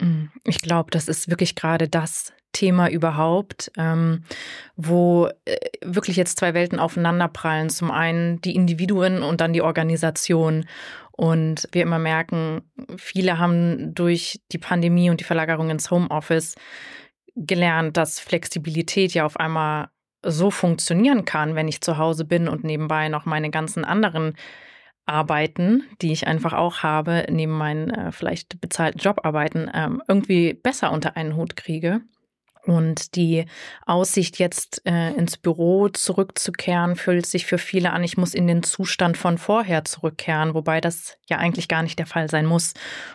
Mm, 0.00 0.26
ich 0.44 0.58
glaube, 0.58 0.90
das 0.90 1.08
ist 1.08 1.28
wirklich 1.28 1.56
gerade 1.56 1.88
das 1.88 2.32
Thema 2.52 2.88
überhaupt, 2.90 3.72
ähm, 3.76 4.24
wo 4.76 5.28
äh, 5.44 5.56
wirklich 5.82 6.16
jetzt 6.16 6.38
zwei 6.38 6.54
Welten 6.54 6.78
aufeinanderprallen. 6.78 7.70
Zum 7.70 7.90
einen 7.90 8.40
die 8.40 8.54
Individuen 8.54 9.22
und 9.22 9.40
dann 9.40 9.52
die 9.52 9.62
Organisation. 9.62 10.66
Und 11.12 11.68
wir 11.72 11.82
immer 11.82 11.98
merken, 11.98 12.62
viele 12.96 13.38
haben 13.38 13.94
durch 13.94 14.40
die 14.50 14.58
Pandemie 14.58 15.10
und 15.10 15.20
die 15.20 15.24
Verlagerung 15.24 15.70
ins 15.70 15.90
Homeoffice 15.90 16.54
gelernt, 17.36 17.96
dass 17.96 18.20
Flexibilität 18.20 19.14
ja 19.14 19.24
auf 19.24 19.38
einmal 19.38 19.88
so 20.24 20.50
funktionieren 20.50 21.24
kann, 21.24 21.54
wenn 21.54 21.68
ich 21.68 21.80
zu 21.80 21.98
Hause 21.98 22.24
bin 22.24 22.48
und 22.48 22.64
nebenbei 22.64 23.08
noch 23.08 23.24
meine 23.24 23.50
ganzen 23.50 23.84
anderen 23.84 24.34
Arbeiten, 25.04 25.82
die 26.00 26.12
ich 26.12 26.26
einfach 26.26 26.52
auch 26.52 26.82
habe, 26.82 27.26
neben 27.28 27.52
meinen 27.52 27.90
äh, 27.90 28.12
vielleicht 28.12 28.60
bezahlten 28.60 29.00
Jobarbeiten, 29.00 29.70
ähm, 29.74 30.02
irgendwie 30.06 30.54
besser 30.54 30.92
unter 30.92 31.16
einen 31.16 31.36
Hut 31.36 31.56
kriege. 31.56 32.02
Und 32.64 33.16
die 33.16 33.46
Aussicht, 33.86 34.38
jetzt 34.38 34.82
äh, 34.86 35.12
ins 35.14 35.36
Büro 35.36 35.88
zurückzukehren, 35.88 36.94
fühlt 36.94 37.26
sich 37.26 37.44
für 37.44 37.58
viele 37.58 37.92
an, 37.92 38.04
ich 38.04 38.16
muss 38.16 38.34
in 38.34 38.46
den 38.46 38.62
Zustand 38.62 39.16
von 39.16 39.36
vorher 39.36 39.84
zurückkehren, 39.84 40.54
wobei 40.54 40.80
das 40.80 41.18
ja 41.28 41.38
eigentlich 41.38 41.66
gar 41.66 41.82
nicht 41.82 41.98
der 41.98 42.06
Fall 42.06 42.30
sein 42.30 42.46
muss. 42.46 42.74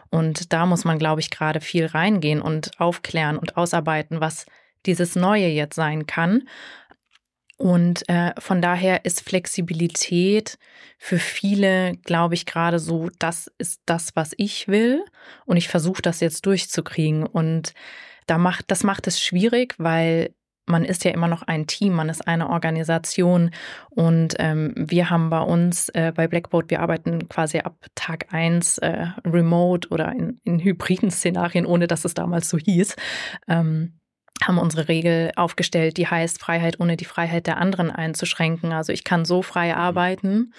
Und 0.10 0.52
da 0.52 0.66
muss 0.66 0.84
man, 0.84 1.00
glaube 1.00 1.22
ich, 1.22 1.30
gerade 1.30 1.62
viel 1.62 1.86
reingehen 1.86 2.42
und 2.42 2.72
aufklären 2.80 3.38
und 3.38 3.56
ausarbeiten, 3.56 4.20
was 4.20 4.46
dieses 4.86 5.16
Neue 5.16 5.48
jetzt 5.48 5.76
sein 5.76 6.06
kann. 6.06 6.44
Und 7.58 8.08
äh, 8.08 8.34
von 8.38 8.62
daher 8.62 9.04
ist 9.06 9.22
Flexibilität 9.22 10.60
für 11.00 11.18
viele, 11.18 11.94
glaube 12.04 12.36
ich, 12.36 12.46
gerade 12.46 12.78
so, 12.78 13.10
das 13.18 13.52
ist 13.58 13.82
das, 13.86 14.16
was 14.16 14.34
ich 14.38 14.68
will. 14.68 15.04
Und 15.46 15.58
ich 15.58 15.68
versuche 15.68 16.04
das 16.04 16.20
jetzt 16.20 16.46
durchzukriegen. 16.46 17.26
Und 17.26 17.74
da 18.28 18.38
macht, 18.38 18.66
das 18.70 18.84
macht 18.84 19.08
es 19.08 19.20
schwierig, 19.20 19.76
weil 19.78 20.34
man 20.68 20.84
ist 20.84 21.06
ja 21.06 21.12
immer 21.12 21.28
noch 21.30 21.44
ein 21.44 21.66
Team, 21.66 21.94
man 21.94 22.10
ist 22.10 22.28
eine 22.28 22.50
Organisation 22.50 23.52
und 23.90 24.36
ähm, 24.38 24.74
wir 24.76 25.10
haben 25.10 25.30
bei 25.30 25.40
uns 25.40 25.90
äh, 25.90 26.12
bei 26.14 26.28
Blackboard, 26.28 26.70
wir 26.70 26.82
arbeiten 26.82 27.30
quasi 27.30 27.60
ab 27.60 27.78
Tag 27.96 28.34
eins 28.34 28.78
äh, 28.80 29.08
remote 29.26 29.88
oder 29.90 30.12
in, 30.12 30.40
in 30.44 30.60
hybriden 30.60 31.10
Szenarien, 31.10 31.66
ohne 31.66 31.88
dass 31.88 32.06
es 32.06 32.14
damals 32.14 32.50
so 32.50 32.58
hieß. 32.58 32.96
Ähm, 33.48 33.94
haben 34.44 34.58
unsere 34.58 34.88
Regel 34.88 35.32
aufgestellt, 35.36 35.98
die 35.98 36.08
heißt 36.08 36.40
Freiheit 36.40 36.80
ohne 36.80 36.98
die 36.98 37.06
Freiheit 37.06 37.48
der 37.48 37.58
anderen 37.58 37.92
einzuschränken. 37.92 38.72
Also 38.72 38.94
ich 38.94 39.04
kann 39.04 39.26
so 39.26 39.42
frei 39.42 39.70
mhm. 39.70 39.80
arbeiten, 39.80 40.54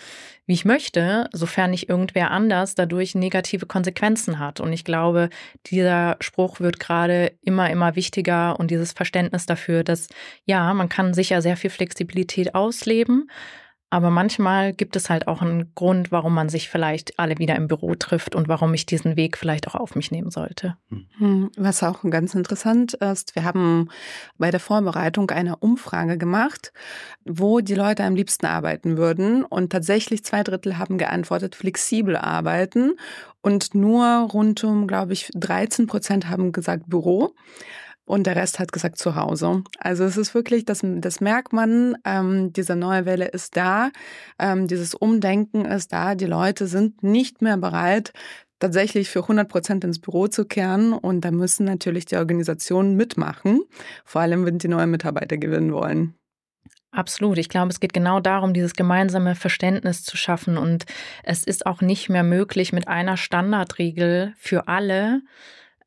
wie 0.46 0.54
ich 0.54 0.64
möchte, 0.64 1.28
sofern 1.32 1.70
nicht 1.70 1.88
irgendwer 1.88 2.30
anders 2.30 2.74
dadurch 2.74 3.14
negative 3.14 3.66
Konsequenzen 3.66 4.38
hat. 4.38 4.60
Und 4.60 4.72
ich 4.72 4.84
glaube, 4.84 5.28
dieser 5.66 6.16
Spruch 6.20 6.60
wird 6.60 6.80
gerade 6.80 7.32
immer, 7.42 7.70
immer 7.70 7.96
wichtiger 7.96 8.58
und 8.58 8.70
dieses 8.70 8.92
Verständnis 8.92 9.46
dafür, 9.46 9.84
dass 9.84 10.08
ja, 10.44 10.72
man 10.74 10.88
kann 10.88 11.14
sicher 11.14 11.42
sehr 11.42 11.56
viel 11.56 11.70
Flexibilität 11.70 12.54
ausleben, 12.54 13.28
aber 13.90 14.10
manchmal 14.10 14.74
gibt 14.74 14.96
es 14.96 15.08
halt 15.08 15.28
auch 15.28 15.40
einen 15.40 15.74
Grund, 15.74 16.12
warum 16.12 16.34
man 16.34 16.50
sich 16.50 16.68
vielleicht 16.68 17.18
alle 17.18 17.38
wieder 17.38 17.56
im 17.56 17.68
Büro 17.68 17.94
trifft 17.94 18.34
und 18.34 18.46
warum 18.46 18.74
ich 18.74 18.84
diesen 18.84 19.16
Weg 19.16 19.38
vielleicht 19.38 19.66
auch 19.66 19.74
auf 19.74 19.94
mich 19.94 20.10
nehmen 20.10 20.30
sollte. 20.30 20.76
Hm, 21.16 21.50
was 21.56 21.82
auch 21.82 22.02
ganz 22.10 22.34
interessant 22.34 22.94
ist, 22.94 23.34
wir 23.34 23.44
haben 23.44 23.88
bei 24.36 24.50
der 24.50 24.60
Vorbereitung 24.60 25.30
eine 25.30 25.56
Umfrage 25.56 26.18
gemacht, 26.18 26.72
wo 27.24 27.60
die 27.60 27.74
Leute 27.74 28.04
am 28.04 28.14
liebsten 28.14 28.44
arbeiten 28.44 28.98
würden. 28.98 29.42
Und 29.44 29.72
tatsächlich 29.72 30.22
zwei 30.22 30.42
Drittel 30.42 30.76
haben 30.76 30.98
geantwortet, 30.98 31.54
flexibel 31.54 32.16
arbeiten. 32.16 32.92
Und 33.40 33.74
nur 33.74 34.28
rund 34.32 34.62
um, 34.64 34.86
glaube 34.86 35.14
ich, 35.14 35.30
13 35.34 35.86
Prozent 35.86 36.28
haben 36.28 36.52
gesagt 36.52 36.84
Büro 36.88 37.34
und 38.08 38.26
der 38.26 38.36
Rest 38.36 38.58
hat 38.58 38.72
gesagt 38.72 38.98
zu 38.98 39.14
Hause. 39.14 39.62
Also 39.78 40.04
es 40.04 40.16
ist 40.16 40.34
wirklich, 40.34 40.64
das, 40.64 40.80
das 40.82 41.20
merkt 41.20 41.52
man, 41.52 41.96
ähm, 42.04 42.52
diese 42.52 42.74
neue 42.74 43.04
Welle 43.04 43.26
ist 43.26 43.56
da, 43.56 43.90
ähm, 44.38 44.66
dieses 44.66 44.94
Umdenken 44.94 45.64
ist 45.64 45.92
da, 45.92 46.14
die 46.14 46.26
Leute 46.26 46.66
sind 46.66 47.02
nicht 47.02 47.42
mehr 47.42 47.58
bereit, 47.58 48.12
tatsächlich 48.58 49.10
für 49.10 49.20
100 49.22 49.48
Prozent 49.48 49.84
ins 49.84 50.00
Büro 50.00 50.26
zu 50.26 50.44
kehren 50.44 50.92
und 50.92 51.20
da 51.20 51.30
müssen 51.30 51.64
natürlich 51.64 52.06
die 52.06 52.16
Organisationen 52.16 52.96
mitmachen, 52.96 53.60
vor 54.04 54.22
allem 54.22 54.46
wenn 54.46 54.58
die 54.58 54.68
neue 54.68 54.86
Mitarbeiter 54.86 55.36
gewinnen 55.36 55.72
wollen. 55.72 56.14
Absolut. 56.90 57.36
Ich 57.36 57.50
glaube, 57.50 57.68
es 57.68 57.80
geht 57.80 57.92
genau 57.92 58.18
darum, 58.18 58.54
dieses 58.54 58.72
gemeinsame 58.72 59.34
Verständnis 59.34 60.04
zu 60.04 60.16
schaffen. 60.16 60.56
Und 60.56 60.86
es 61.22 61.44
ist 61.44 61.66
auch 61.66 61.82
nicht 61.82 62.08
mehr 62.08 62.22
möglich, 62.22 62.72
mit 62.72 62.88
einer 62.88 63.18
Standardregel 63.18 64.32
für 64.38 64.68
alle 64.68 65.20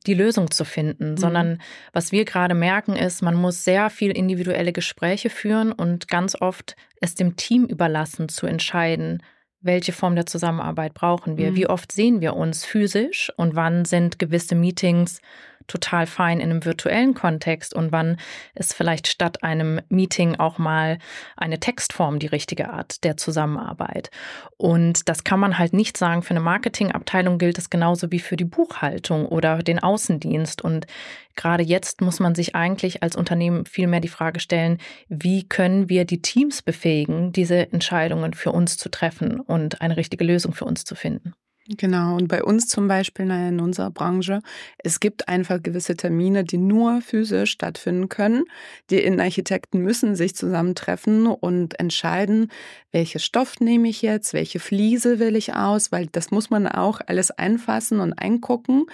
die 0.08 0.13
Lösung 0.13 0.51
zu 0.51 0.65
finden, 0.65 1.12
mhm. 1.12 1.17
sondern 1.17 1.62
was 1.93 2.12
wir 2.12 2.25
gerade 2.25 2.55
merken 2.55 2.96
ist, 2.96 3.22
man 3.22 3.36
muss 3.36 3.63
sehr 3.63 3.89
viel 3.89 4.12
individuelle 4.12 4.74
Gespräche 4.74 5.29
führen 5.29 5.72
und 5.72 6.08
ganz 6.08 6.36
oft 6.39 6.75
es 7.00 7.15
dem 7.15 7.36
Team 7.36 7.65
überlassen 7.65 8.29
zu 8.29 8.48
entscheiden, 8.48 9.22
welche 9.62 9.91
Form 9.91 10.15
der 10.15 10.25
Zusammenarbeit 10.25 10.93
brauchen 10.93 11.38
wir, 11.38 11.51
mhm. 11.51 11.55
wie 11.55 11.67
oft 11.67 11.91
sehen 11.91 12.20
wir 12.22 12.36
uns 12.36 12.65
physisch 12.65 13.31
und 13.38 13.55
wann 13.55 13.86
sind 13.86 14.17
gewisse 14.17 14.55
Meetings 14.55 15.22
total 15.68 16.06
fein 16.08 16.39
in 16.39 16.50
einem 16.50 16.65
virtuellen 16.65 17.13
Kontext 17.13 17.74
und 17.74 17.91
wann 17.91 18.18
ist 18.56 18.74
vielleicht 18.74 19.08
statt 19.08 19.44
einem 19.44 19.82
Meeting 19.89 20.39
auch 20.39 20.58
mal 20.58 20.98
eine 21.38 21.60
Textform 21.60 22.20
die 22.20 22.27
richtige 22.27 22.70
Art 22.72 23.03
der 23.03 23.18
Zusammenarbeit. 23.18 24.12
Und 24.58 25.10
das 25.10 25.24
kann 25.24 25.39
man 25.39 25.58
halt 25.58 25.74
nicht 25.74 25.98
sagen, 25.98 26.24
für 26.24 26.32
eine 26.32 26.39
Marketingabteilung 26.39 27.38
gilt 27.38 27.58
es 27.58 27.70
genauso 27.70 28.12
wie 28.12 28.20
für 28.20 28.38
die 28.38 28.46
Buchhaltung 28.46 29.25
oder 29.25 29.60
den 29.60 29.80
Außendienst. 29.80 30.62
Und 30.62 30.88
gerade 31.36 31.63
jetzt 31.63 32.01
muss 32.01 32.20
man 32.20 32.36
sich 32.36 32.56
eigentlich 32.56 33.03
als 33.03 33.15
Unternehmen 33.15 33.65
viel 33.65 33.88
mehr 33.88 34.00
die 34.00 34.08
Frage 34.08 34.39
stellen, 34.39 34.77
wie 35.10 35.48
können 35.48 35.89
wir 35.89 36.06
die 36.06 36.22
Teams 36.22 36.62
befähigen, 36.62 37.32
diese 37.32 37.72
Entscheidungen 37.72 38.34
für 38.34 38.51
uns 38.51 38.77
zu 38.77 38.89
treffen 38.89 39.39
und 39.39 39.82
eine 39.82 39.98
richtige 39.98 40.24
Lösung 40.24 40.53
für 40.53 40.65
uns 40.65 40.84
zu 40.84 40.96
finden. 40.96 41.34
Genau, 41.68 42.15
und 42.18 42.27
bei 42.27 42.44
uns 42.44 42.68
zum 42.68 42.88
Beispiel 42.88 43.30
in 43.30 43.60
unserer 43.60 43.91
Branche, 43.91 44.41
es 44.80 45.00
gibt 45.00 45.27
einfach 45.30 45.62
gewisse 45.62 45.96
Termine, 45.96 46.44
die 46.44 46.58
nur 46.58 47.01
physisch 47.01 47.51
stattfinden 47.51 48.10
können. 48.10 48.46
Die 48.89 48.98
Innenarchitekten 49.00 49.80
müssen 49.80 50.15
sich 50.15 50.36
zusammentreffen 50.36 51.27
und 51.27 51.80
entscheiden, 51.80 52.48
welche 52.91 53.20
Stoff 53.20 53.60
nehme 53.60 53.88
ich 53.89 54.01
jetzt, 54.01 54.34
welche 54.34 54.60
Fliese 54.60 55.20
will 55.20 55.36
ich 55.36 55.53
aus, 55.53 55.91
weil 55.91 56.08
das 56.08 56.32
muss 56.32 56.50
man 56.50 56.68
auch 56.68 57.00
alles 57.06 57.30
einfassen 57.30 58.00
und 58.00 58.13
eingucken. 58.13 58.86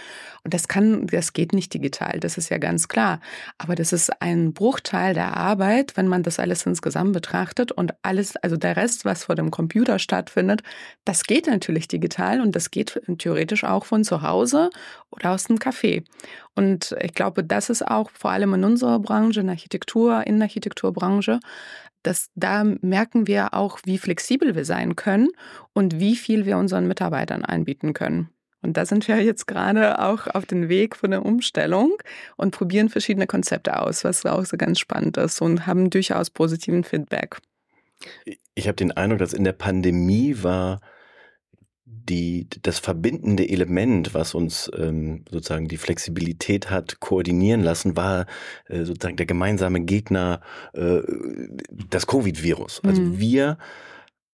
Und 0.44 0.54
das 0.54 0.68
kann, 0.68 1.08
das 1.08 1.34
geht 1.34 1.54
nicht 1.54 1.74
digital, 1.74 2.20
das 2.20 2.38
ist 2.38 2.50
ja 2.50 2.58
ganz 2.58 2.88
klar. 2.88 3.22
Aber 3.58 3.76
das 3.76 3.94
ist 3.94 4.22
ein 4.22 4.54
Bruchteil 4.54 5.14
der 5.14 5.38
Arbeit, 5.38 5.96
wenn 5.98 6.08
man 6.08 6.24
das 6.24 6.40
alles 6.40 6.66
insgesamt 6.66 7.14
betrachtet 7.14 7.72
und 7.72 7.94
alles, 8.02 8.36
also 8.38 8.58
der 8.58 8.76
Rest, 8.78 9.06
was 9.06 9.24
vor 9.26 9.36
dem 9.36 9.52
Computer 9.52 10.00
stattfindet, 10.00 10.62
das 11.06 11.24
geht 11.24 11.48
natürlich 11.48 11.88
digital 11.88 12.42
und 12.42 12.56
das 12.58 12.72
geht 12.72 13.00
theoretisch 13.20 13.64
auch 13.64 13.86
von 13.86 14.04
zu 14.04 14.24
Hause 14.24 14.72
oder 15.12 15.32
aus 15.32 15.44
dem 15.44 15.58
Café. 15.58 16.04
Und 16.56 16.96
ich 17.02 17.14
glaube, 17.14 17.44
das 17.44 17.70
ist 17.70 17.88
auch 17.88 18.10
vor 18.10 18.32
allem 18.32 18.56
in 18.56 18.64
unserer 18.64 19.00
Branche, 19.00 19.42
in 19.42 19.50
Architektur, 19.50 20.26
in 20.26 20.40
der 20.40 20.48
Architekturbranche, 20.48 21.40
dass 22.02 22.32
da 22.34 22.64
merken 22.64 23.28
wir 23.28 23.54
auch, 23.54 23.80
wie 23.86 24.00
flexibel 24.00 24.56
wir 24.56 24.66
sein 24.66 24.96
können 24.96 25.30
und 25.74 26.00
wie 26.00 26.16
viel 26.16 26.48
wir 26.48 26.58
unseren 26.58 26.88
Mitarbeitern 26.88 27.46
anbieten 27.46 27.94
können. 27.94 28.30
Und 28.64 28.76
da 28.76 28.88
sind 28.88 29.08
wir 29.08 29.18
jetzt 29.24 29.46
gerade 29.46 30.00
auch 30.00 30.26
auf 30.26 30.48
dem 30.48 30.68
Weg 30.68 30.96
von 30.96 31.12
der 31.12 31.24
Umstellung 31.24 31.92
und 32.38 32.52
probieren 32.52 32.90
verschiedene 32.90 33.28
Konzepte 33.28 33.80
aus, 33.80 34.04
was 34.04 34.26
auch 34.26 34.46
so 34.46 34.58
ganz 34.58 34.80
spannend 34.80 35.18
ist 35.18 35.42
und 35.42 35.68
haben 35.68 35.92
durchaus 35.92 36.32
positiven 36.32 36.84
Feedback. 36.84 37.38
Ich 38.56 38.68
habe 38.68 38.76
den 38.76 38.92
Eindruck, 38.92 39.20
dass 39.20 39.34
in 39.34 39.44
der 39.44 39.54
Pandemie 39.54 40.38
war 40.42 40.82
die, 42.10 42.48
das 42.62 42.80
verbindende 42.80 43.48
Element, 43.48 44.14
was 44.14 44.34
uns 44.34 44.72
ähm, 44.78 45.26
sozusagen 45.30 45.68
die 45.68 45.78
Flexibilität 45.78 46.70
hat 46.70 47.00
koordinieren 47.00 47.62
lassen, 47.62 47.96
war 47.96 48.26
äh, 48.68 48.84
sozusagen 48.84 49.18
der 49.18 49.26
gemeinsame 49.26 49.82
Gegner, 49.82 50.42
äh, 50.74 51.02
das 51.90 52.08
Covid-Virus. 52.08 52.82
Also 52.84 53.02
mhm. 53.02 53.20
wir, 53.20 53.58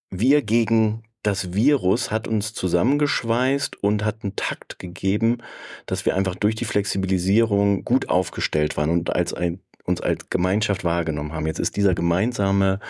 wir 0.09 0.41
gegen 0.41 1.03
das 1.23 1.53
Virus 1.53 2.11
hat 2.11 2.27
uns 2.27 2.53
zusammengeschweißt 2.53 3.81
und 3.81 4.03
hat 4.03 4.23
einen 4.23 4.35
Takt 4.35 4.77
gegeben, 4.77 5.37
dass 5.85 6.05
wir 6.05 6.15
einfach 6.15 6.35
durch 6.35 6.55
die 6.55 6.65
Flexibilisierung 6.65 7.85
gut 7.85 8.09
aufgestellt 8.09 8.75
waren 8.75 8.89
und 8.89 9.15
als 9.15 9.33
ein, 9.33 9.61
uns 9.85 10.01
als 10.01 10.29
Gemeinschaft 10.29 10.83
wahrgenommen 10.83 11.31
haben. 11.31 11.47
Jetzt 11.47 11.59
ist 11.59 11.77
dieser 11.77 11.95
gemeinsame 11.95 12.81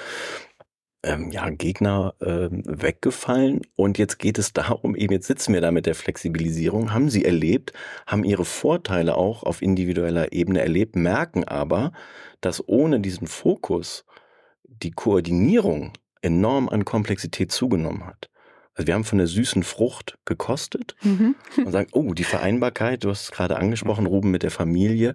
ähm, 1.03 1.31
ja, 1.31 1.49
Gegner 1.49 2.15
äh, 2.19 2.47
weggefallen. 2.49 3.61
Und 3.75 3.97
jetzt 3.97 4.19
geht 4.19 4.39
es 4.39 4.53
darum, 4.53 4.95
eben 4.95 5.13
jetzt 5.13 5.27
sitzen 5.27 5.53
wir 5.53 5.61
da 5.61 5.71
mit 5.71 5.85
der 5.85 5.95
Flexibilisierung, 5.95 6.93
haben 6.93 7.09
sie 7.09 7.25
erlebt, 7.25 7.73
haben 8.07 8.23
ihre 8.23 8.45
Vorteile 8.45 9.15
auch 9.15 9.43
auf 9.43 9.61
individueller 9.61 10.31
Ebene 10.31 10.61
erlebt, 10.61 10.95
merken 10.95 11.43
aber, 11.43 11.91
dass 12.41 12.67
ohne 12.67 12.99
diesen 12.99 13.27
Fokus 13.27 14.05
die 14.63 14.91
Koordinierung 14.91 15.93
enorm 16.21 16.69
an 16.69 16.85
Komplexität 16.85 17.51
zugenommen 17.51 18.05
hat. 18.05 18.29
Also 18.75 18.87
wir 18.87 18.95
haben 18.95 19.03
von 19.03 19.19
der 19.19 19.27
süßen 19.27 19.63
Frucht 19.63 20.17
gekostet 20.25 20.95
mhm. 21.03 21.35
und 21.57 21.71
sagen, 21.71 21.89
oh, 21.91 22.13
die 22.13 22.23
Vereinbarkeit, 22.23 23.03
du 23.03 23.09
hast 23.09 23.23
es 23.23 23.31
gerade 23.31 23.57
angesprochen, 23.57 24.07
Ruben 24.07 24.31
mit 24.31 24.41
der 24.41 24.51
Familie, 24.51 25.13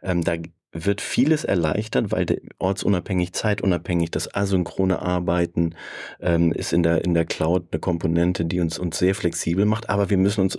ähm, 0.00 0.22
da 0.22 0.36
wird 0.72 1.00
vieles 1.00 1.44
erleichtert, 1.44 2.12
weil 2.12 2.40
ortsunabhängig, 2.58 3.32
zeitunabhängig, 3.32 4.10
das 4.10 4.32
asynchrone 4.32 5.02
Arbeiten 5.02 5.74
ähm, 6.20 6.52
ist 6.52 6.72
in 6.72 6.82
der, 6.82 7.04
in 7.04 7.14
der 7.14 7.24
Cloud 7.24 7.68
eine 7.72 7.80
Komponente, 7.80 8.44
die 8.44 8.60
uns, 8.60 8.78
uns 8.78 8.98
sehr 8.98 9.14
flexibel 9.14 9.64
macht. 9.64 9.90
Aber 9.90 10.10
wir 10.10 10.16
müssen 10.16 10.42
uns 10.42 10.58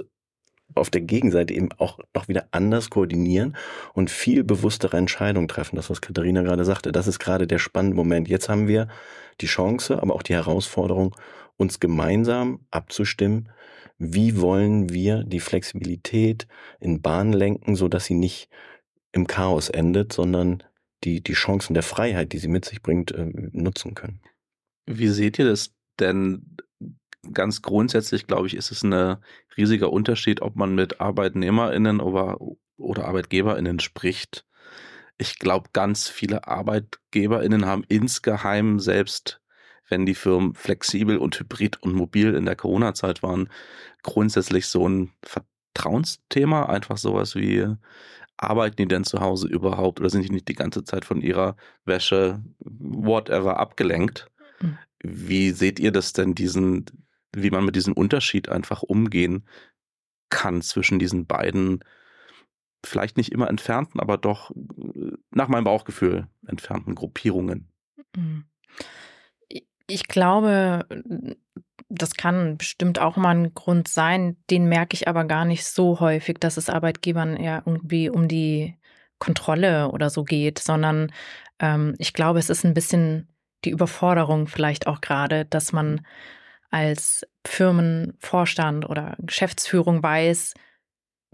auf 0.75 0.89
der 0.89 1.01
Gegenseite 1.01 1.53
eben 1.53 1.70
auch 1.77 2.00
noch 2.15 2.27
wieder 2.27 2.48
anders 2.51 2.89
koordinieren 2.89 3.56
und 3.94 4.10
viel 4.10 4.44
bewusstere 4.44 4.98
Entscheidungen 4.98 5.48
treffen. 5.48 5.75
Das, 5.75 5.89
was 5.89 6.01
Katharina 6.01 6.41
gerade 6.44 6.65
sagte, 6.65 6.91
das 6.91 7.08
ist 7.08 7.20
gerade 7.20 7.48
der 7.48 7.60
spannende 7.60 7.96
Moment. 7.96 8.27
Jetzt 8.27 8.50
haben 8.50 8.68
wir 8.68 8.88
die 9.41 9.48
Chance, 9.48 10.01
aber 10.01 10.15
auch 10.15 10.24
die 10.24 10.34
Herausforderung, 10.34 11.15
uns 11.58 11.80
gemeinsam 11.80 12.65
abzustimmen, 12.72 13.50
wie 13.98 14.41
wollen 14.41 14.89
wir 14.91 15.24
die 15.24 15.39
Flexibilität 15.39 16.48
in 16.80 17.01
Bahn 17.01 17.34
lenken, 17.34 17.75
so 17.75 17.88
dass 17.88 18.06
sie 18.06 18.15
nicht 18.15 18.50
im 19.12 19.27
Chaos 19.27 19.70
endet, 19.70 20.13
sondern 20.13 20.63
die, 21.03 21.22
die 21.22 21.34
Chancen 21.34 21.74
der 21.74 21.84
Freiheit, 21.84 22.34
die 22.34 22.38
sie 22.38 22.48
mit 22.48 22.65
sich 22.65 22.82
bringt, 22.82 23.12
äh, 23.12 23.25
nutzen 23.51 23.96
können. 23.96 24.22
Wie 24.86 25.08
seht 25.08 25.39
ihr 25.39 25.46
das 25.46 25.74
denn? 26.00 26.58
Ganz 27.34 27.62
grundsätzlich, 27.62 28.25
glaube 28.25 28.48
ich, 28.48 28.56
ist 28.56 28.72
es 28.72 28.84
ein 28.84 29.18
riesiger 29.56 29.94
Unterschied, 29.94 30.41
ob 30.41 30.56
man 30.56 30.74
mit 30.74 31.01
ArbeitnehmerInnen 31.01 32.00
oder, 32.00 32.39
oder 32.77 33.06
ArbeitgeberInnen 33.06 33.80
spricht. 33.80 34.48
Ich 35.20 35.38
glaube, 35.38 35.70
ganz 35.72 36.10
viele 36.10 36.48
ArbeitgeberInnen 36.48 37.65
haben 37.65 37.84
insgeheim 37.88 38.80
selbst 38.80 39.41
wenn 39.91 40.06
die 40.06 40.15
Firmen 40.15 40.56
flexibel 40.56 41.18
und 41.18 41.38
hybrid 41.38 41.84
und 41.84 41.94
mobil 41.94 42.34
in 42.34 42.46
der 42.46 42.56
Corona-Zeit 42.56 43.22
waren, 43.22 43.50
grundsätzlich 44.01 44.65
so 44.65 44.88
ein 44.88 45.12
Vertrauensthema, 45.22 46.65
einfach 46.65 46.98
sowas 46.98 47.36
wie, 47.36 47.68
arbeiten 48.42 48.77
die 48.77 48.88
denn 48.88 49.04
zu 49.04 49.22
Hause 49.22 49.48
überhaupt 49.48 50.00
oder 50.00 50.10
sind 50.10 50.24
die 50.24 50.32
nicht 50.32 50.48
die 50.48 50.56
ganze 50.56 50.84
Zeit 50.84 51.06
von 51.06 51.22
ihrer 51.22 51.56
Wäsche, 51.86 52.44
whatever, 52.60 53.60
abgelenkt? 53.60 54.30
Mhm. 54.60 54.77
Wie 55.04 55.51
seht 55.51 55.80
ihr 55.80 55.92
das 55.92 56.14
denn, 56.14 56.36
diesen, 56.36 56.86
wie 57.34 57.51
man 57.51 57.66
mit 57.66 57.75
diesem 57.75 57.94
Unterschied 57.94 58.50
einfach 58.50 58.84
umgehen 58.84 59.46
kann 60.30 60.62
zwischen 60.62 60.98
diesen 61.00 61.27
beiden, 61.27 61.84
vielleicht 62.84 63.18
nicht 63.18 63.32
immer 63.32 63.50
entfernten, 63.50 64.00
aber 64.00 64.18
doch 64.18 64.51
nach 65.30 65.48
meinem 65.48 65.66
Bauchgefühl 65.66 66.27
entfernten 66.48 66.96
Gruppierungen? 66.96 67.70
Mhm. 68.16 68.46
Ich 69.94 70.08
glaube, 70.08 70.86
das 71.90 72.14
kann 72.14 72.58
bestimmt 72.58 73.00
auch 73.00 73.18
mal 73.18 73.36
ein 73.36 73.54
Grund 73.54 73.90
sein, 73.90 74.38
den 74.50 74.66
merke 74.70 74.94
ich 74.96 75.10
aber 75.10 75.25
gar 75.25 75.44
nicht 75.44 75.66
so 75.66 76.00
häufig, 76.00 76.38
dass 76.40 76.56
es 76.56 76.70
Arbeitgebern 76.70 77.42
ja 77.42 77.62
irgendwie 77.66 78.10
um 78.10 78.30
die 78.30 78.77
Kontrolle 79.20 79.92
oder 79.92 80.10
so 80.10 80.24
geht, 80.24 80.60
sondern 80.60 81.12
ähm, 81.60 81.96
ich 81.98 82.14
glaube, 82.14 82.40
es 82.40 82.50
ist 82.50 82.64
ein 82.64 82.74
bisschen 82.74 83.27
die 83.66 83.72
Überforderung 83.72 84.48
vielleicht 84.48 84.88
auch 84.88 85.01
gerade, 85.01 85.44
dass 85.44 85.74
man 85.74 86.06
als 86.70 87.27
Firmenvorstand 87.46 88.90
oder 88.90 89.18
Geschäftsführung 89.20 90.01
weiß, 90.01 90.54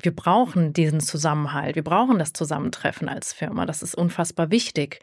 wir 0.02 0.15
brauchen 0.15 0.74
diesen 0.74 1.00
Zusammenhalt, 1.00 1.76
wir 1.76 1.84
brauchen 1.84 2.17
das 2.17 2.34
Zusammentreffen 2.34 3.08
als 3.08 3.34
Firma. 3.34 3.65
Das 3.65 3.84
ist 3.84 3.96
unfassbar 3.96 4.50
wichtig 4.50 5.00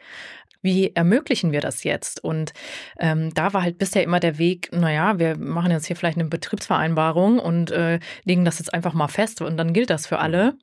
wie 0.65 0.93
ermöglichen 0.93 1.53
wir 1.53 1.61
das 1.61 1.85
jetzt? 1.85 2.21
Und 2.21 2.51
ähm, 2.99 3.33
da 3.33 3.53
war 3.53 3.61
halt 3.61 3.77
bisher 3.77 4.03
immer 4.03 4.19
der 4.19 4.37
Weg, 4.37 4.69
naja, 4.73 5.17
wir 5.17 5.37
machen 5.37 5.71
jetzt 5.71 5.85
hier 5.85 5.95
vielleicht 5.95 6.17
eine 6.17 6.27
Betriebsvereinbarung 6.27 7.39
und 7.39 7.71
äh, 7.71 7.99
legen 8.25 8.43
das 8.43 8.59
jetzt 8.59 8.73
einfach 8.73 8.93
mal 8.93 9.07
fest 9.07 9.41
und 9.41 9.55
dann 9.55 9.71
gilt 9.71 9.89
das 9.89 10.07
für 10.07 10.19
alle. 10.19 10.57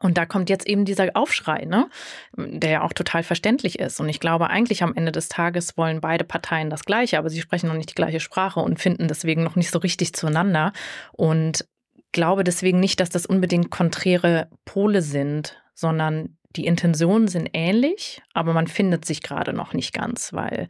Und 0.00 0.16
da 0.16 0.26
kommt 0.26 0.48
jetzt 0.48 0.66
eben 0.68 0.84
dieser 0.84 1.08
Aufschrei, 1.14 1.64
ne? 1.64 1.90
der 2.36 2.70
ja 2.70 2.82
auch 2.82 2.92
total 2.92 3.24
verständlich 3.24 3.80
ist. 3.80 3.98
Und 3.98 4.08
ich 4.08 4.20
glaube, 4.20 4.48
eigentlich 4.48 4.84
am 4.84 4.94
Ende 4.94 5.10
des 5.10 5.28
Tages 5.28 5.76
wollen 5.76 6.00
beide 6.00 6.24
Parteien 6.24 6.70
das 6.70 6.84
Gleiche, 6.84 7.18
aber 7.18 7.30
sie 7.30 7.40
sprechen 7.40 7.66
noch 7.66 7.74
nicht 7.74 7.90
die 7.90 7.94
gleiche 7.96 8.20
Sprache 8.20 8.60
und 8.60 8.78
finden 8.78 9.08
deswegen 9.08 9.42
noch 9.42 9.56
nicht 9.56 9.70
so 9.70 9.80
richtig 9.80 10.14
zueinander. 10.14 10.72
Und 11.12 11.66
glaube 12.12 12.44
deswegen 12.44 12.78
nicht, 12.78 13.00
dass 13.00 13.10
das 13.10 13.26
unbedingt 13.26 13.70
konträre 13.70 14.48
Pole 14.64 15.02
sind, 15.02 15.60
sondern 15.74 16.37
die 16.56 16.66
Intentionen 16.66 17.28
sind 17.28 17.50
ähnlich, 17.52 18.22
aber 18.32 18.52
man 18.52 18.66
findet 18.66 19.04
sich 19.04 19.22
gerade 19.22 19.52
noch 19.52 19.74
nicht 19.74 19.92
ganz, 19.92 20.32
weil 20.32 20.68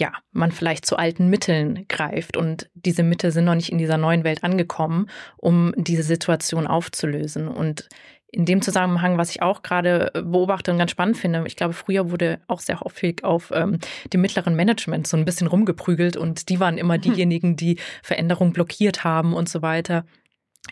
ja, 0.00 0.12
man 0.30 0.52
vielleicht 0.52 0.86
zu 0.86 0.96
alten 0.96 1.28
Mitteln 1.28 1.86
greift 1.88 2.36
und 2.36 2.70
diese 2.74 3.02
Mittel 3.02 3.32
sind 3.32 3.44
noch 3.44 3.56
nicht 3.56 3.72
in 3.72 3.78
dieser 3.78 3.98
neuen 3.98 4.22
Welt 4.22 4.44
angekommen, 4.44 5.10
um 5.36 5.74
diese 5.76 6.04
Situation 6.04 6.68
aufzulösen. 6.68 7.48
Und 7.48 7.88
in 8.30 8.44
dem 8.44 8.62
Zusammenhang, 8.62 9.18
was 9.18 9.30
ich 9.30 9.42
auch 9.42 9.62
gerade 9.62 10.12
beobachte 10.14 10.70
und 10.70 10.78
ganz 10.78 10.92
spannend 10.92 11.16
finde, 11.16 11.42
ich 11.46 11.56
glaube, 11.56 11.72
früher 11.72 12.10
wurde 12.10 12.40
auch 12.46 12.60
sehr 12.60 12.80
häufig 12.80 13.24
auf 13.24 13.50
ähm, 13.52 13.78
dem 14.12 14.20
mittleren 14.20 14.54
Management 14.54 15.06
so 15.06 15.16
ein 15.16 15.24
bisschen 15.24 15.46
rumgeprügelt 15.48 16.16
und 16.16 16.48
die 16.48 16.60
waren 16.60 16.78
immer 16.78 16.98
diejenigen, 16.98 17.56
die 17.56 17.78
Veränderung 18.02 18.52
blockiert 18.52 19.02
haben 19.02 19.34
und 19.34 19.48
so 19.48 19.62
weiter 19.62 20.04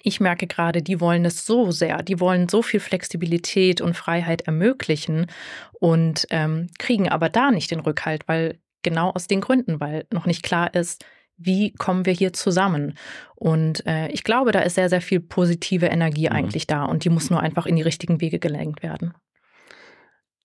ich 0.02 0.20
merke 0.20 0.46
gerade, 0.46 0.82
die 0.82 1.00
wollen 1.00 1.24
es 1.24 1.46
so 1.46 1.70
sehr, 1.70 2.02
die 2.02 2.20
wollen 2.20 2.48
so 2.48 2.62
viel 2.62 2.80
Flexibilität 2.80 3.80
und 3.80 3.96
Freiheit 3.96 4.42
ermöglichen 4.42 5.26
und 5.72 6.26
ähm, 6.30 6.68
kriegen 6.78 7.08
aber 7.08 7.28
da 7.28 7.50
nicht 7.50 7.70
den 7.70 7.80
Rückhalt, 7.80 8.28
weil 8.28 8.58
genau 8.82 9.10
aus 9.10 9.26
den 9.26 9.40
Gründen, 9.40 9.80
weil 9.80 10.06
noch 10.12 10.26
nicht 10.26 10.42
klar 10.42 10.74
ist, 10.74 11.04
wie 11.36 11.72
kommen 11.72 12.06
wir 12.06 12.12
hier 12.12 12.32
zusammen? 12.32 12.96
Und 13.34 13.84
äh, 13.86 14.08
ich 14.08 14.24
glaube, 14.24 14.52
da 14.52 14.60
ist 14.60 14.74
sehr, 14.74 14.88
sehr 14.88 15.02
viel 15.02 15.20
positive 15.20 15.86
Energie 15.86 16.28
mhm. 16.28 16.36
eigentlich 16.36 16.66
da 16.66 16.84
und 16.84 17.04
die 17.04 17.10
muss 17.10 17.30
nur 17.30 17.40
einfach 17.40 17.66
in 17.66 17.76
die 17.76 17.82
richtigen 17.82 18.20
Wege 18.20 18.38
gelenkt 18.38 18.82
werden. 18.82 19.12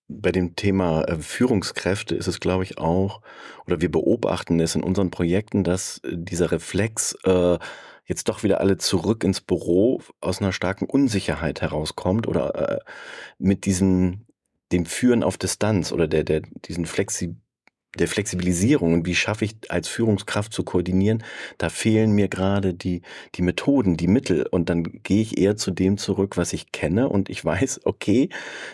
Bei 0.08 0.32
dem 0.32 0.56
Thema 0.56 1.04
äh, 1.04 1.16
Führungskräfte 1.16 2.14
ist 2.14 2.26
es, 2.26 2.40
glaube 2.40 2.64
ich, 2.64 2.76
auch, 2.78 3.22
oder 3.66 3.80
wir 3.80 3.90
beobachten 3.90 4.60
es 4.60 4.74
in 4.74 4.82
unseren 4.82 5.10
Projekten, 5.10 5.64
dass 5.64 6.02
dieser 6.04 6.50
Reflex, 6.50 7.16
äh, 7.24 7.58
jetzt 8.12 8.28
doch 8.28 8.42
wieder 8.42 8.60
alle 8.60 8.76
zurück 8.76 9.24
ins 9.24 9.40
Büro 9.40 10.02
aus 10.20 10.40
einer 10.40 10.52
starken 10.52 10.84
Unsicherheit 10.84 11.62
herauskommt 11.62 12.28
oder 12.28 12.76
äh, 12.76 12.78
mit 13.38 13.64
diesem 13.64 14.26
dem 14.70 14.86
Führen 14.86 15.22
auf 15.22 15.36
Distanz 15.38 15.92
oder 15.92 16.08
der, 16.08 16.24
der, 16.24 16.42
diesen 16.64 16.86
Flexi 16.86 17.36
der 17.98 18.08
Flexibilisierung 18.08 18.94
und 18.94 19.06
wie 19.06 19.14
schaffe 19.14 19.44
ich 19.44 19.54
als 19.68 19.86
Führungskraft 19.86 20.52
zu 20.52 20.64
koordinieren, 20.64 21.22
da 21.58 21.68
fehlen 21.68 22.12
mir 22.12 22.28
gerade 22.28 22.72
die, 22.72 23.02
die 23.34 23.42
Methoden, 23.42 23.98
die 23.98 24.06
Mittel. 24.06 24.46
Und 24.50 24.70
dann 24.70 24.84
gehe 25.02 25.20
ich 25.20 25.38
eher 25.38 25.56
zu 25.56 25.70
dem 25.70 25.98
zurück, 25.98 26.38
was 26.38 26.54
ich 26.54 26.72
kenne. 26.72 27.10
Und 27.10 27.28
ich 27.28 27.44
weiß, 27.44 27.82
okay, 27.84 28.30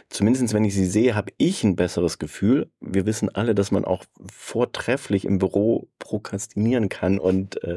zumindest 0.09 0.54
wenn 0.54 0.64
ich 0.64 0.74
sie 0.74 0.87
sehe, 0.87 1.16
habe 1.16 1.33
ich 1.37 1.64
ein 1.64 1.74
besseres 1.74 2.18
Gefühl. 2.18 2.70
Wir 2.81 3.07
wissen 3.07 3.28
alle, 3.35 3.54
dass 3.57 3.72
man 3.72 3.85
auch 3.85 4.04
vortrefflich 4.31 5.24
im 5.24 5.38
Büro 5.38 5.88
prokrastinieren 5.98 6.88
kann. 6.88 7.18
Und 7.18 7.62
äh, 7.64 7.76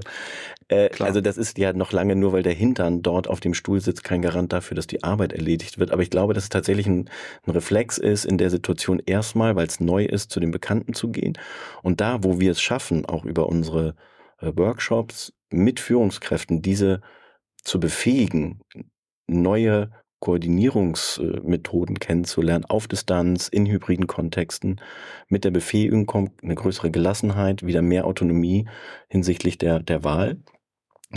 äh, 0.68 0.90
also 1.00 1.22
das 1.22 1.38
ist 1.38 1.58
ja 1.58 1.74
noch 1.74 1.92
lange 1.92 2.16
nur, 2.16 2.34
weil 2.34 2.44
der 2.44 2.54
Hintern 2.54 3.02
dort 3.02 3.28
auf 3.28 3.40
dem 3.40 3.56
Stuhl 3.56 3.82
sitzt, 3.82 4.04
kein 4.04 4.22
Garant 4.22 4.54
dafür, 4.54 4.76
dass 4.76 4.86
die 4.86 5.04
Arbeit 5.04 5.34
erledigt 5.34 5.80
wird. 5.80 5.90
Aber 5.90 6.04
ich 6.04 6.12
glaube, 6.12 6.36
dass 6.36 6.44
es 6.44 6.50
tatsächlich 6.50 6.86
ein, 6.86 7.10
ein 7.48 7.52
Reflex 7.52 7.98
ist, 7.98 8.26
in 8.26 8.38
der 8.38 8.52
Situation 8.52 9.02
erstmal, 9.04 9.56
weil 9.56 9.66
es 9.66 9.80
neu 9.80 10.06
ist, 10.06 10.30
zu 10.30 10.40
den 10.40 10.52
Bekannten 10.52 10.94
zu 10.94 11.10
gehen 11.10 11.31
gehen. 11.32 11.44
Und 11.84 12.02
da, 12.02 12.24
wo 12.24 12.40
wir 12.40 12.52
es 12.52 12.62
schaffen, 12.62 13.06
auch 13.06 13.26
über 13.26 13.48
unsere 13.48 13.96
äh, 14.40 14.52
Workshops 14.56 15.34
mit 15.50 15.80
Führungskräften 15.80 16.62
diese 16.62 17.02
zu 17.64 17.80
befähigen, 17.80 18.62
neue 19.28 19.92
Koordinierungsmethoden 20.20 22.00
kennenzulernen, 22.00 22.66
auf 22.66 22.88
Distanz, 22.88 23.48
in 23.48 23.66
hybriden 23.66 24.06
Kontexten. 24.06 24.80
Mit 25.30 25.44
der 25.46 25.52
Befähigung 25.52 26.06
kommt 26.06 26.44
eine 26.44 26.54
größere 26.54 26.92
Gelassenheit, 26.92 27.66
wieder 27.66 27.82
mehr 27.82 28.06
Autonomie 28.06 28.68
hinsichtlich 29.10 29.58
der, 29.58 29.80
der 29.80 30.04
Wahl 30.04 30.38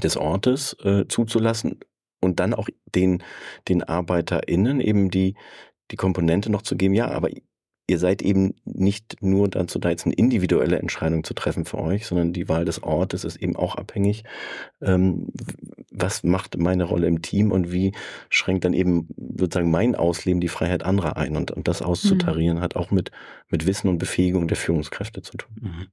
des 0.02 0.16
Ortes 0.16 0.74
äh, 0.82 1.06
zuzulassen 1.06 1.80
und 2.20 2.40
dann 2.40 2.54
auch 2.54 2.68
den, 2.94 3.22
den 3.68 3.82
ArbeiterInnen 3.82 4.80
eben 4.80 5.10
die, 5.10 5.36
die 5.90 5.96
Komponente 5.96 6.50
noch 6.50 6.62
zu 6.62 6.74
geben, 6.74 6.94
ja, 6.94 7.10
aber 7.10 7.28
ihr 7.86 7.98
seid 7.98 8.22
eben 8.22 8.54
nicht 8.64 9.22
nur 9.22 9.48
dazu 9.48 9.78
da, 9.78 9.90
jetzt 9.90 10.06
eine 10.06 10.14
individuelle 10.14 10.78
Entscheidung 10.78 11.22
zu 11.22 11.34
treffen 11.34 11.64
für 11.64 11.78
euch, 11.78 12.06
sondern 12.06 12.32
die 12.32 12.48
Wahl 12.48 12.64
des 12.64 12.82
Ortes 12.82 13.24
ist 13.24 13.36
eben 13.36 13.56
auch 13.56 13.76
abhängig. 13.76 14.24
Ähm, 14.80 15.28
was 15.90 16.22
macht 16.22 16.56
meine 16.56 16.84
Rolle 16.84 17.06
im 17.06 17.20
Team 17.20 17.52
und 17.52 17.72
wie 17.72 17.92
schränkt 18.30 18.64
dann 18.64 18.72
eben 18.72 19.08
sozusagen 19.36 19.70
mein 19.70 19.94
Ausleben 19.94 20.40
die 20.40 20.48
Freiheit 20.48 20.82
anderer 20.82 21.16
ein? 21.16 21.36
Und, 21.36 21.50
und 21.50 21.68
das 21.68 21.82
auszutarieren 21.82 22.58
mhm. 22.58 22.62
hat 22.62 22.74
auch 22.74 22.90
mit, 22.90 23.10
mit 23.48 23.66
Wissen 23.66 23.88
und 23.88 23.98
Befähigung 23.98 24.48
der 24.48 24.56
Führungskräfte 24.56 25.20
zu 25.20 25.36
tun. 25.36 25.56
Mhm. 25.60 25.86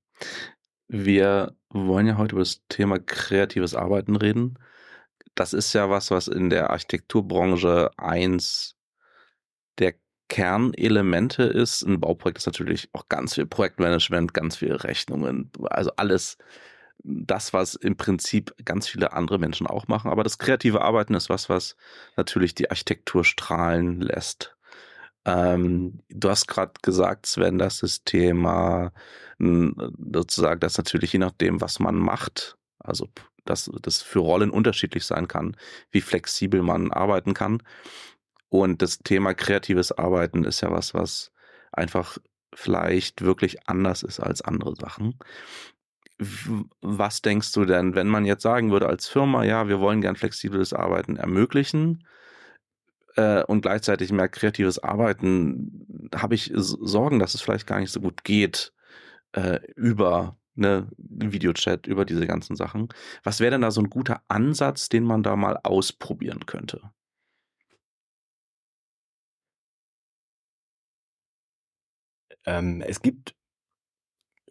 Wir 0.87 1.55
wollen 1.69 2.07
ja 2.07 2.17
heute 2.17 2.33
über 2.33 2.41
das 2.41 2.61
Thema 2.69 2.99
kreatives 2.99 3.75
Arbeiten 3.75 4.15
reden. 4.15 4.57
Das 5.35 5.53
ist 5.53 5.73
ja 5.73 5.89
was, 5.89 6.11
was 6.11 6.27
in 6.27 6.49
der 6.49 6.69
Architekturbranche 6.69 7.91
eins 7.97 8.75
Kernelemente 10.31 11.43
ist. 11.43 11.81
Ein 11.81 11.99
Bauprojekt 11.99 12.37
ist 12.37 12.45
natürlich 12.45 12.87
auch 12.93 13.09
ganz 13.09 13.35
viel 13.35 13.45
Projektmanagement, 13.45 14.33
ganz 14.33 14.55
viele 14.55 14.81
Rechnungen, 14.81 15.51
also 15.69 15.91
alles 15.97 16.37
das, 17.03 17.51
was 17.51 17.75
im 17.75 17.97
Prinzip 17.97 18.55
ganz 18.63 18.87
viele 18.87 19.11
andere 19.11 19.39
Menschen 19.39 19.67
auch 19.67 19.89
machen. 19.89 20.09
Aber 20.09 20.23
das 20.23 20.37
kreative 20.37 20.83
Arbeiten 20.83 21.15
ist 21.15 21.27
was, 21.27 21.49
was 21.49 21.75
natürlich 22.15 22.55
die 22.55 22.69
Architektur 22.69 23.25
strahlen 23.25 23.99
lässt. 23.99 24.55
Ähm, 25.25 25.99
du 26.07 26.29
hast 26.29 26.47
gerade 26.47 26.71
gesagt, 26.81 27.25
Sven, 27.25 27.57
dass 27.57 27.79
das 27.79 28.05
Thema 28.05 28.93
sozusagen, 29.37 30.61
dass 30.61 30.77
natürlich 30.77 31.11
je 31.11 31.19
nachdem, 31.19 31.59
was 31.59 31.79
man 31.79 31.95
macht, 31.95 32.55
also 32.79 33.09
dass 33.43 33.69
das 33.81 34.01
für 34.01 34.19
Rollen 34.19 34.51
unterschiedlich 34.51 35.05
sein 35.05 35.27
kann, 35.27 35.57
wie 35.91 36.01
flexibel 36.01 36.61
man 36.61 36.91
arbeiten 36.91 37.33
kann. 37.33 37.61
Und 38.51 38.81
das 38.81 38.99
Thema 38.99 39.33
kreatives 39.33 39.93
Arbeiten 39.93 40.43
ist 40.43 40.59
ja 40.59 40.71
was, 40.71 40.93
was 40.93 41.31
einfach 41.71 42.17
vielleicht 42.53 43.21
wirklich 43.21 43.69
anders 43.69 44.03
ist 44.03 44.19
als 44.19 44.41
andere 44.41 44.75
Sachen. 44.75 45.17
Was 46.81 47.21
denkst 47.21 47.53
du 47.53 47.63
denn, 47.63 47.95
wenn 47.95 48.09
man 48.09 48.25
jetzt 48.25 48.43
sagen 48.43 48.69
würde 48.69 48.89
als 48.89 49.07
Firma, 49.07 49.45
ja, 49.45 49.69
wir 49.69 49.79
wollen 49.79 50.01
gern 50.01 50.17
flexibles 50.17 50.73
Arbeiten 50.73 51.15
ermöglichen 51.15 52.05
äh, 53.15 53.41
und 53.43 53.61
gleichzeitig 53.61 54.11
mehr 54.11 54.27
kreatives 54.27 54.79
Arbeiten, 54.79 56.09
habe 56.13 56.35
ich 56.35 56.51
Sorgen, 56.53 57.19
dass 57.19 57.35
es 57.35 57.41
vielleicht 57.41 57.67
gar 57.67 57.79
nicht 57.79 57.93
so 57.93 58.01
gut 58.01 58.25
geht 58.25 58.73
äh, 59.31 59.61
über 59.77 60.37
eine 60.57 60.89
Videochat, 60.97 61.87
über 61.87 62.03
diese 62.03 62.27
ganzen 62.27 62.57
Sachen. 62.57 62.89
Was 63.23 63.39
wäre 63.39 63.51
denn 63.51 63.61
da 63.61 63.71
so 63.71 63.79
ein 63.79 63.89
guter 63.89 64.21
Ansatz, 64.27 64.89
den 64.89 65.05
man 65.05 65.23
da 65.23 65.37
mal 65.37 65.57
ausprobieren 65.63 66.45
könnte? 66.45 66.91
Ähm, 72.45 72.81
es 72.81 73.01
gibt 73.01 73.35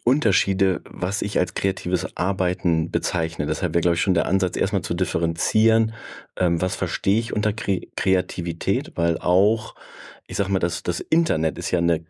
Unterschiede, 0.03 0.81
was 0.89 1.21
ich 1.21 1.37
als 1.37 1.53
kreatives 1.53 2.17
Arbeiten 2.17 2.89
bezeichne. 2.89 3.45
Deshalb 3.45 3.73
wäre, 3.75 3.81
glaube 3.81 3.95
ich, 3.95 4.01
schon 4.01 4.15
der 4.15 4.25
Ansatz, 4.25 4.57
erstmal 4.57 4.81
zu 4.81 4.95
differenzieren, 4.95 5.93
ähm, 6.37 6.59
was 6.59 6.75
verstehe 6.75 7.19
ich 7.19 7.33
unter 7.33 7.53
Kre 7.53 7.81
Kreativität, 7.95 8.93
weil 8.95 9.19
auch, 9.19 9.75
ich 10.25 10.37
sag 10.37 10.49
mal, 10.49 10.59
das, 10.59 10.81
das 10.83 10.99
Internet 11.01 11.57
ist 11.59 11.71
ja 11.71 11.79
eine 11.79 12.05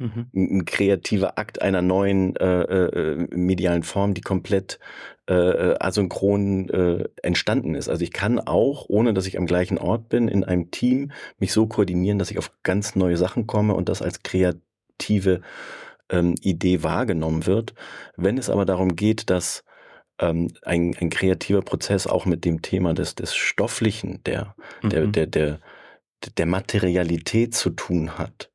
Mhm. 0.00 0.30
ein 0.32 0.64
kreativer 0.64 1.38
Akt 1.38 1.60
einer 1.60 1.82
neuen 1.82 2.36
äh, 2.36 2.62
äh, 2.62 3.26
medialen 3.34 3.82
Form, 3.82 4.14
die 4.14 4.20
komplett 4.20 4.78
äh, 5.28 5.34
äh, 5.34 5.76
asynchron 5.80 6.68
äh, 6.68 7.08
entstanden 7.22 7.74
ist. 7.74 7.88
Also 7.88 8.04
ich 8.04 8.12
kann 8.12 8.38
auch, 8.38 8.86
ohne 8.88 9.12
dass 9.12 9.26
ich 9.26 9.36
am 9.38 9.46
gleichen 9.46 9.76
Ort 9.76 10.08
bin, 10.08 10.28
in 10.28 10.44
einem 10.44 10.70
Team 10.70 11.10
mich 11.38 11.52
so 11.52 11.66
koordinieren, 11.66 12.20
dass 12.20 12.30
ich 12.30 12.38
auf 12.38 12.52
ganz 12.62 12.94
neue 12.94 13.16
Sachen 13.16 13.48
komme 13.48 13.74
und 13.74 13.88
das 13.88 14.00
als 14.00 14.22
kreativ 14.22 14.62
aktive 14.98 15.40
ähm, 16.10 16.34
Idee 16.40 16.82
wahrgenommen 16.82 17.46
wird. 17.46 17.74
Wenn 18.16 18.38
es 18.38 18.50
aber 18.50 18.64
darum 18.64 18.96
geht, 18.96 19.30
dass 19.30 19.64
ähm, 20.18 20.48
ein, 20.62 20.96
ein 20.98 21.10
kreativer 21.10 21.62
Prozess 21.62 22.06
auch 22.06 22.26
mit 22.26 22.44
dem 22.44 22.62
Thema 22.62 22.94
des, 22.94 23.14
des 23.14 23.34
Stofflichen, 23.34 24.20
der, 24.24 24.54
mhm. 24.82 24.90
der, 24.90 25.06
der, 25.06 25.26
der, 25.26 25.60
der 26.36 26.46
Materialität 26.46 27.54
zu 27.54 27.70
tun 27.70 28.18
hat, 28.18 28.50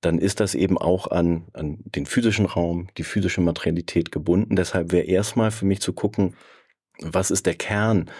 dann 0.00 0.18
ist 0.18 0.40
das 0.40 0.54
eben 0.54 0.78
auch 0.78 1.08
an, 1.10 1.44
an 1.52 1.78
den 1.84 2.06
physischen 2.06 2.46
Raum, 2.46 2.88
die 2.96 3.04
physische 3.04 3.40
Materialität 3.40 4.10
gebunden. 4.10 4.56
Deshalb 4.56 4.90
wäre 4.90 5.04
erstmal 5.04 5.50
für 5.50 5.66
mich 5.66 5.80
zu 5.80 5.92
gucken, 5.92 6.34
was 7.00 7.30
ist 7.30 7.46
der 7.46 7.54
Kern 7.54 8.10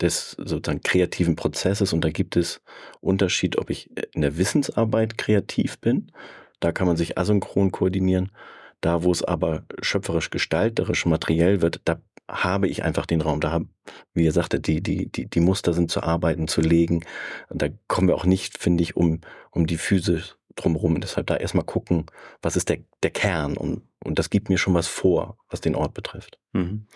des 0.00 0.32
sozusagen 0.32 0.82
kreativen 0.82 1.36
Prozesses? 1.36 1.92
Und 1.92 2.04
da 2.04 2.10
gibt 2.10 2.36
es 2.36 2.60
Unterschied, 3.00 3.58
ob 3.58 3.70
ich 3.70 3.90
in 4.14 4.20
der 4.20 4.36
Wissensarbeit 4.36 5.18
kreativ 5.18 5.78
bin 5.78 6.12
da 6.62 6.72
kann 6.72 6.86
man 6.86 6.96
sich 6.96 7.18
asynchron 7.18 7.72
koordinieren. 7.72 8.30
Da, 8.80 9.02
wo 9.04 9.12
es 9.12 9.22
aber 9.22 9.64
schöpferisch, 9.80 10.30
gestalterisch, 10.30 11.06
materiell 11.06 11.62
wird, 11.62 11.80
da 11.84 12.00
habe 12.28 12.68
ich 12.68 12.84
einfach 12.84 13.06
den 13.06 13.20
Raum. 13.20 13.40
Da 13.40 13.60
wie 14.14 14.24
ihr 14.24 14.32
sagte, 14.32 14.60
die, 14.60 14.80
die, 14.80 15.10
die, 15.10 15.26
die 15.28 15.40
Muster 15.40 15.72
sind 15.72 15.90
zu 15.90 16.02
arbeiten, 16.02 16.48
zu 16.48 16.60
legen. 16.60 17.04
Da 17.50 17.68
kommen 17.88 18.08
wir 18.08 18.14
auch 18.14 18.24
nicht, 18.24 18.58
finde 18.58 18.82
ich, 18.82 18.96
um, 18.96 19.20
um 19.50 19.66
die 19.66 19.76
Physis 19.76 20.36
drumherum. 20.56 21.00
Deshalb 21.00 21.26
da 21.26 21.36
erstmal 21.36 21.64
gucken, 21.64 22.06
was 22.42 22.56
ist 22.56 22.68
der, 22.68 22.78
der 23.02 23.10
Kern? 23.10 23.56
Und, 23.56 23.82
und 24.04 24.18
das 24.18 24.30
gibt 24.30 24.48
mir 24.48 24.58
schon 24.58 24.74
was 24.74 24.88
vor, 24.88 25.38
was 25.48 25.60
den 25.60 25.74
Ort 25.74 25.94
betrifft. 25.94 26.38
Mhm. 26.52 26.86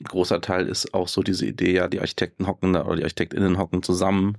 Ein 0.00 0.04
großer 0.04 0.40
Teil 0.40 0.68
ist 0.68 0.94
auch 0.94 1.08
so 1.08 1.22
diese 1.22 1.46
Idee, 1.46 1.72
ja, 1.72 1.88
die 1.88 2.00
Architekten 2.00 2.46
hocken 2.46 2.72
da 2.72 2.84
oder 2.84 2.96
die 2.96 3.04
ArchitektInnen 3.04 3.58
hocken 3.58 3.82
zusammen 3.82 4.38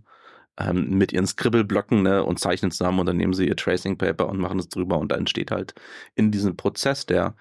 ähm, 0.59 0.97
mit 0.97 1.13
ihren 1.13 1.27
Scribble-Blöcken 1.27 2.03
ne, 2.03 2.23
und 2.23 2.39
zeichnen 2.39 2.71
zusammen 2.71 2.99
und 2.99 3.05
dann 3.05 3.17
nehmen 3.17 3.33
sie 3.33 3.47
ihr 3.47 3.55
Tracing 3.55 3.97
Paper 3.97 4.27
und 4.27 4.39
machen 4.39 4.59
es 4.59 4.69
drüber 4.69 4.97
und 4.97 5.11
da 5.11 5.15
entsteht 5.15 5.51
halt 5.51 5.75
in 6.15 6.31
diesem 6.31 6.55
Prozess, 6.57 7.05
der 7.05 7.35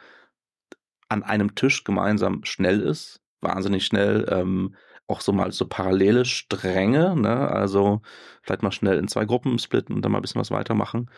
an 1.09 1.23
einem 1.23 1.55
Tisch 1.55 1.85
gemeinsam 1.85 2.45
schnell 2.45 2.81
ist, 2.81 3.21
wahnsinnig 3.41 3.87
schnell, 3.87 4.27
ähm, 4.31 4.75
auch 5.09 5.21
so 5.21 5.33
mal 5.33 5.53
so 5.53 5.67
parallele 5.67 6.25
Stränge, 6.25 7.15
ne? 7.17 7.49
also 7.49 8.03
vielleicht 8.43 8.63
mal 8.63 8.73
schnell 8.73 8.99
in 8.99 9.09
zwei 9.09 9.25
Gruppen 9.25 9.59
splitten 9.59 9.95
und 9.95 10.03
dann 10.03 10.11
mal 10.13 10.19
ein 10.19 10.23
bisschen 10.23 10.41
was 10.41 10.51
weitermachen. 10.51 11.11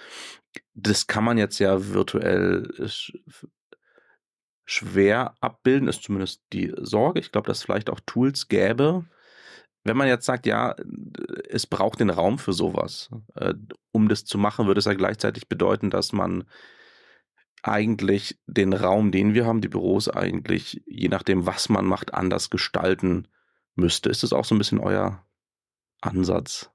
Das 0.75 1.07
kann 1.07 1.25
man 1.25 1.39
jetzt 1.39 1.59
ja 1.59 1.89
virtuell 1.89 2.69
schwer 4.67 5.35
abbilden, 5.41 5.89
ist 5.89 6.03
zumindest 6.03 6.43
die 6.53 6.75
Sorge. 6.77 7.21
Ich 7.21 7.33
glaube, 7.33 7.47
dass 7.47 7.59
es 7.59 7.65
vielleicht 7.65 7.89
auch 7.89 8.01
Tools 8.05 8.49
gäbe, 8.49 9.07
wenn 9.85 9.97
man 9.97 10.09
jetzt 10.09 10.27
sagt, 10.27 10.47
ja, 10.47 10.75
es 11.49 11.67
braucht 11.67 12.01
den 12.01 12.11
Raum 12.11 12.38
für 12.38 12.53
sowas, 12.53 13.11
äh, 13.35 13.55
um 13.93 14.09
das 14.09 14.25
zu 14.25 14.38
machen, 14.38 14.67
würde 14.67 14.81
es 14.81 14.85
ja 14.85 14.95
gleichzeitig 14.95 15.49
bedeuten, 15.49 15.91
dass 15.91 16.12
man 16.12 16.45
eigentlich 17.62 18.38
den 18.47 18.73
Raum, 18.73 19.11
den 19.11 19.35
wir 19.35 19.47
haben, 19.47 19.61
die 19.61 19.69
Büros 19.69 20.09
eigentlich, 20.09 20.83
je 20.87 21.09
nachdem, 21.09 21.47
was 21.47 21.69
man 21.69 21.87
macht, 21.87 22.14
anders 22.14 22.51
gestalten 22.51 23.29
müsste. 23.75 24.11
Ist 24.11 24.23
das 24.23 24.33
auch 24.33 24.45
so 24.45 24.55
ein 24.55 24.59
bisschen 24.59 24.79
euer 24.79 25.25
Ansatz? 26.01 26.71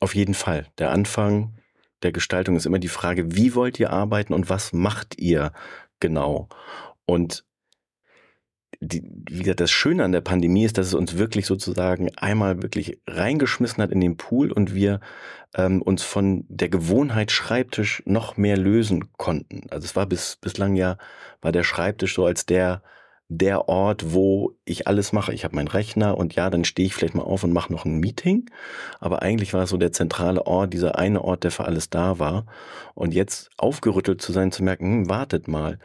Auf 0.00 0.14
jeden 0.14 0.34
Fall. 0.34 0.66
Der 0.78 0.90
Anfang 0.90 1.58
der 2.02 2.12
Gestaltung 2.12 2.56
ist 2.56 2.66
immer 2.66 2.78
die 2.78 2.88
Frage, 2.88 3.36
wie 3.36 3.54
wollt 3.54 3.78
ihr 3.78 3.90
arbeiten 3.90 4.32
und 4.32 4.48
was 4.48 4.72
macht 4.72 5.18
ihr 5.18 5.52
genau? 6.00 6.48
Und 7.04 7.44
die, 8.80 9.02
wie 9.28 9.40
gesagt, 9.40 9.60
das 9.60 9.70
Schöne 9.70 10.04
an 10.04 10.12
der 10.12 10.20
Pandemie 10.20 10.64
ist, 10.64 10.78
dass 10.78 10.86
es 10.86 10.94
uns 10.94 11.18
wirklich 11.18 11.46
sozusagen 11.46 12.10
einmal 12.16 12.62
wirklich 12.62 12.98
reingeschmissen 13.06 13.82
hat 13.82 13.90
in 13.90 14.00
den 14.00 14.16
Pool 14.16 14.52
und 14.52 14.74
wir 14.74 15.00
ähm, 15.54 15.82
uns 15.82 16.02
von 16.02 16.44
der 16.48 16.68
Gewohnheit 16.68 17.30
Schreibtisch 17.30 18.02
noch 18.06 18.36
mehr 18.36 18.56
lösen 18.56 19.12
konnten. 19.16 19.62
Also 19.70 19.84
es 19.84 19.96
war 19.96 20.06
bis 20.06 20.36
bislang 20.36 20.76
ja, 20.76 20.96
war 21.42 21.52
der 21.52 21.64
Schreibtisch 21.64 22.14
so 22.14 22.24
als 22.24 22.46
der 22.46 22.82
der 23.32 23.68
Ort, 23.68 24.12
wo 24.12 24.56
ich 24.64 24.88
alles 24.88 25.12
mache. 25.12 25.32
Ich 25.32 25.44
habe 25.44 25.54
meinen 25.54 25.68
Rechner 25.68 26.18
und 26.18 26.34
ja, 26.34 26.50
dann 26.50 26.64
stehe 26.64 26.86
ich 26.86 26.94
vielleicht 26.94 27.14
mal 27.14 27.22
auf 27.22 27.44
und 27.44 27.52
mache 27.52 27.72
noch 27.72 27.84
ein 27.84 28.00
Meeting. 28.00 28.50
Aber 28.98 29.22
eigentlich 29.22 29.54
war 29.54 29.62
es 29.62 29.70
so 29.70 29.76
der 29.76 29.92
zentrale 29.92 30.46
Ort, 30.46 30.72
dieser 30.72 30.98
eine 30.98 31.22
Ort, 31.22 31.44
der 31.44 31.52
für 31.52 31.64
alles 31.64 31.90
da 31.90 32.18
war. 32.18 32.44
Und 32.94 33.14
jetzt 33.14 33.50
aufgerüttelt 33.56 34.20
zu 34.20 34.32
sein, 34.32 34.50
zu 34.50 34.64
merken, 34.64 35.04
hm, 35.04 35.08
wartet 35.08 35.46
mal, 35.46 35.78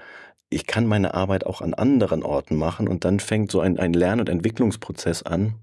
ich 0.56 0.66
kann 0.66 0.88
meine 0.88 1.14
Arbeit 1.14 1.46
auch 1.46 1.60
an 1.60 1.74
anderen 1.74 2.24
Orten 2.24 2.56
machen 2.56 2.88
und 2.88 3.04
dann 3.04 3.20
fängt 3.20 3.52
so 3.52 3.60
ein, 3.60 3.78
ein 3.78 3.92
Lern- 3.92 4.22
und 4.22 4.30
Entwicklungsprozess 4.30 5.22
an. 5.24 5.56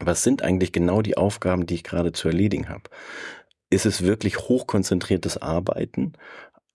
Was 0.00 0.24
sind 0.24 0.42
eigentlich 0.42 0.72
genau 0.72 1.00
die 1.00 1.16
Aufgaben, 1.16 1.64
die 1.64 1.76
ich 1.76 1.84
gerade 1.84 2.10
zu 2.10 2.26
erledigen 2.26 2.68
habe? 2.68 2.90
Ist 3.70 3.86
es 3.86 4.02
wirklich 4.02 4.40
hochkonzentriertes 4.40 5.40
Arbeiten? 5.40 6.14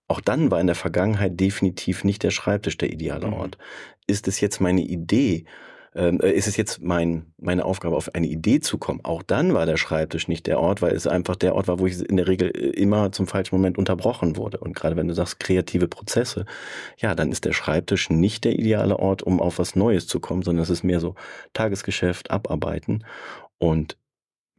Auch 0.08 0.22
dann 0.22 0.50
war 0.50 0.62
in 0.62 0.66
der 0.66 0.76
Vergangenheit 0.76 1.38
definitiv 1.38 2.04
nicht 2.04 2.22
der 2.22 2.30
Schreibtisch 2.30 2.78
der 2.78 2.90
ideale 2.90 3.26
mhm. 3.26 3.34
Ort. 3.34 3.58
Ist 4.06 4.28
es 4.28 4.40
jetzt 4.40 4.62
meine 4.62 4.80
Idee, 4.80 5.44
äh, 5.98 6.32
ist 6.32 6.46
es 6.46 6.56
jetzt 6.56 6.80
mein, 6.80 7.32
meine 7.38 7.64
Aufgabe, 7.64 7.96
auf 7.96 8.14
eine 8.14 8.28
Idee 8.28 8.60
zu 8.60 8.78
kommen. 8.78 9.00
Auch 9.04 9.22
dann 9.22 9.52
war 9.54 9.66
der 9.66 9.76
Schreibtisch 9.76 10.28
nicht 10.28 10.46
der 10.46 10.60
Ort, 10.60 10.80
weil 10.80 10.94
es 10.94 11.06
einfach 11.06 11.36
der 11.36 11.54
Ort 11.54 11.68
war, 11.68 11.78
wo 11.80 11.86
ich 11.86 12.00
in 12.08 12.16
der 12.16 12.28
Regel 12.28 12.50
äh, 12.50 12.70
immer 12.70 13.12
zum 13.12 13.26
falschen 13.26 13.56
Moment 13.56 13.78
unterbrochen 13.78 14.36
wurde. 14.36 14.58
Und 14.58 14.74
gerade 14.74 14.96
wenn 14.96 15.08
du 15.08 15.14
sagst, 15.14 15.40
kreative 15.40 15.88
Prozesse, 15.88 16.46
ja, 16.98 17.14
dann 17.14 17.32
ist 17.32 17.44
der 17.44 17.52
Schreibtisch 17.52 18.10
nicht 18.10 18.44
der 18.44 18.58
ideale 18.58 18.98
Ort, 18.98 19.22
um 19.22 19.40
auf 19.40 19.58
was 19.58 19.76
Neues 19.76 20.06
zu 20.06 20.20
kommen, 20.20 20.42
sondern 20.42 20.62
es 20.62 20.70
ist 20.70 20.84
mehr 20.84 21.00
so 21.00 21.14
Tagesgeschäft, 21.52 22.30
Abarbeiten. 22.30 23.04
Und 23.58 23.96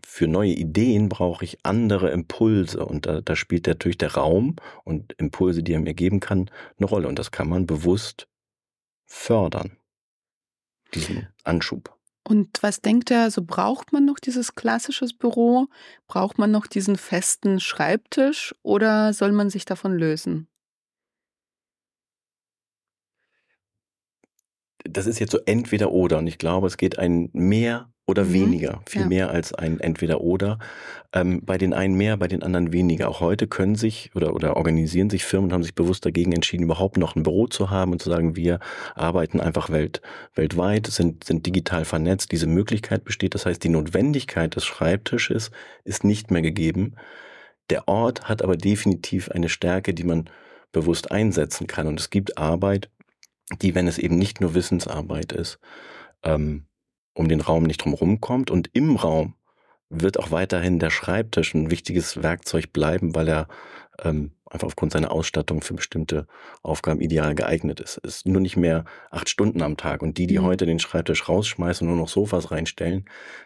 für 0.04 0.28
neue 0.28 0.52
Ideen 0.52 1.08
brauche 1.08 1.46
ich 1.46 1.60
andere 1.64 2.10
Impulse 2.10 2.86
und 2.86 3.06
da, 3.06 3.22
da 3.22 3.36
spielt 3.36 3.68
natürlich 3.68 3.98
der 3.98 4.16
Raum 4.16 4.56
und 4.84 5.14
Impulse, 5.14 5.64
die 5.64 5.74
er 5.74 5.80
mir 5.80 5.94
geben 5.94 6.20
kann, 6.20 6.50
eine 6.78 6.88
Rolle 6.88 7.08
und 7.08 7.20
das 7.20 7.32
kann 7.32 7.48
man 7.48 7.66
bewusst 7.68 8.28
fördern, 9.06 9.78
diesen 10.94 11.28
Anschub. 11.44 11.96
Und 12.24 12.62
was 12.62 12.82
denkt 12.82 13.10
er, 13.10 13.32
so 13.32 13.42
braucht 13.44 13.92
man 13.92 14.06
noch 14.06 14.20
dieses 14.20 14.54
klassisches 14.54 15.14
Büro? 15.14 15.68
Braucht 16.08 16.38
man 16.38 16.52
noch 16.52 16.68
diesen 16.68 16.96
festen 16.96 17.60
Schreibtisch 17.60 18.54
oder 18.62 19.14
soll 19.14 19.32
man 19.32 19.50
sich 19.50 19.66
davon 19.66 19.96
lösen? 19.96 20.48
Das 24.84 25.08
ist 25.08 25.20
jetzt 25.20 25.32
so 25.32 25.40
entweder 25.46 25.92
oder 25.92 26.20
und 26.20 26.28
ich 26.28 26.38
glaube, 26.38 26.68
es 26.68 26.78
geht 26.78 27.00
ein 27.00 27.30
mehr 27.34 27.92
oder 28.10 28.26
mhm. 28.26 28.34
weniger, 28.34 28.82
viel 28.88 29.02
ja. 29.02 29.08
mehr 29.08 29.30
als 29.30 29.54
ein 29.54 29.80
Entweder-Oder. 29.80 30.60
Ähm, 31.14 31.42
bei 31.44 31.58
den 31.58 31.74
einen 31.74 31.96
mehr, 31.96 32.18
bei 32.18 32.28
den 32.28 32.44
anderen 32.44 32.74
weniger. 32.74 33.08
Auch 33.10 33.20
heute 33.20 33.48
können 33.48 33.76
sich 33.76 34.12
oder, 34.16 34.36
oder 34.36 34.58
organisieren 34.58 35.10
sich 35.10 35.24
Firmen, 35.24 35.54
haben 35.54 35.64
sich 35.64 35.76
bewusst 35.76 36.06
dagegen 36.06 36.32
entschieden, 36.32 36.64
überhaupt 36.64 36.98
noch 36.98 37.16
ein 37.16 37.24
Büro 37.24 37.48
zu 37.48 37.70
haben 37.70 37.92
und 37.92 38.02
zu 38.02 38.10
sagen, 38.10 38.36
wir 38.36 38.60
arbeiten 38.96 39.40
einfach 39.40 39.70
welt, 39.70 40.02
weltweit, 40.36 40.88
sind, 40.88 41.24
sind 41.24 41.46
digital 41.46 41.86
vernetzt. 41.86 42.32
Diese 42.32 42.48
Möglichkeit 42.48 43.06
besteht. 43.06 43.36
Das 43.36 43.46
heißt, 43.46 43.64
die 43.64 43.70
Notwendigkeit 43.70 44.56
des 44.56 44.66
Schreibtisches 44.66 45.52
ist 45.84 46.04
nicht 46.04 46.32
mehr 46.32 46.42
gegeben. 46.42 46.96
Der 47.70 47.88
Ort 47.88 48.28
hat 48.28 48.42
aber 48.42 48.58
definitiv 48.58 49.30
eine 49.30 49.50
Stärke, 49.50 49.94
die 49.94 50.04
man 50.04 50.30
bewusst 50.72 51.12
einsetzen 51.12 51.68
kann. 51.68 51.88
Und 51.88 52.00
es 52.00 52.10
gibt 52.10 52.38
Arbeit, 52.38 52.90
die, 53.62 53.76
wenn 53.76 53.88
es 53.88 53.98
eben 53.98 54.18
nicht 54.18 54.42
nur 54.42 54.54
Wissensarbeit 54.54 55.32
ist, 55.32 55.60
ähm, 56.24 56.66
um 57.20 57.28
den 57.28 57.42
Raum 57.42 57.64
nicht 57.64 57.84
drumherum 57.84 58.22
kommt. 58.22 58.50
Und 58.50 58.70
im 58.74 58.96
Raum 58.96 59.36
wird 59.90 60.18
auch 60.18 60.32
weiterhin 60.32 60.80
der 60.80 60.90
Schreibtisch 60.90 61.54
ein 61.54 61.70
wichtiges 61.70 62.24
Werkzeug 62.24 62.72
bleiben, 62.72 63.14
weil 63.14 63.28
er 63.28 63.48
ähm, 64.02 64.32
einfach 64.46 64.68
aufgrund 64.68 64.94
seiner 64.94 65.12
Ausstattung 65.12 65.62
für 65.62 65.74
bestimmte 65.74 66.28
Aufgaben 66.64 67.02
ideal 67.02 67.36
geeignet 67.36 67.82
ist. 67.82 68.00
Es 68.04 68.16
ist 68.16 68.28
nur 68.28 68.40
nicht 68.40 68.56
mehr 68.56 68.86
acht 69.12 69.28
Stunden 69.28 69.62
am 69.62 69.76
Tag. 69.76 70.02
Und 70.02 70.18
die, 70.18 70.28
die 70.28 70.40
mhm. 70.40 70.44
heute 70.44 70.66
den 70.66 70.80
Schreibtisch 70.80 71.28
rausschmeißen 71.28 71.86
und 71.86 71.94
nur 71.94 72.04
noch 72.04 72.10
Sofas 72.10 72.52
reinstellen, 72.52 73.04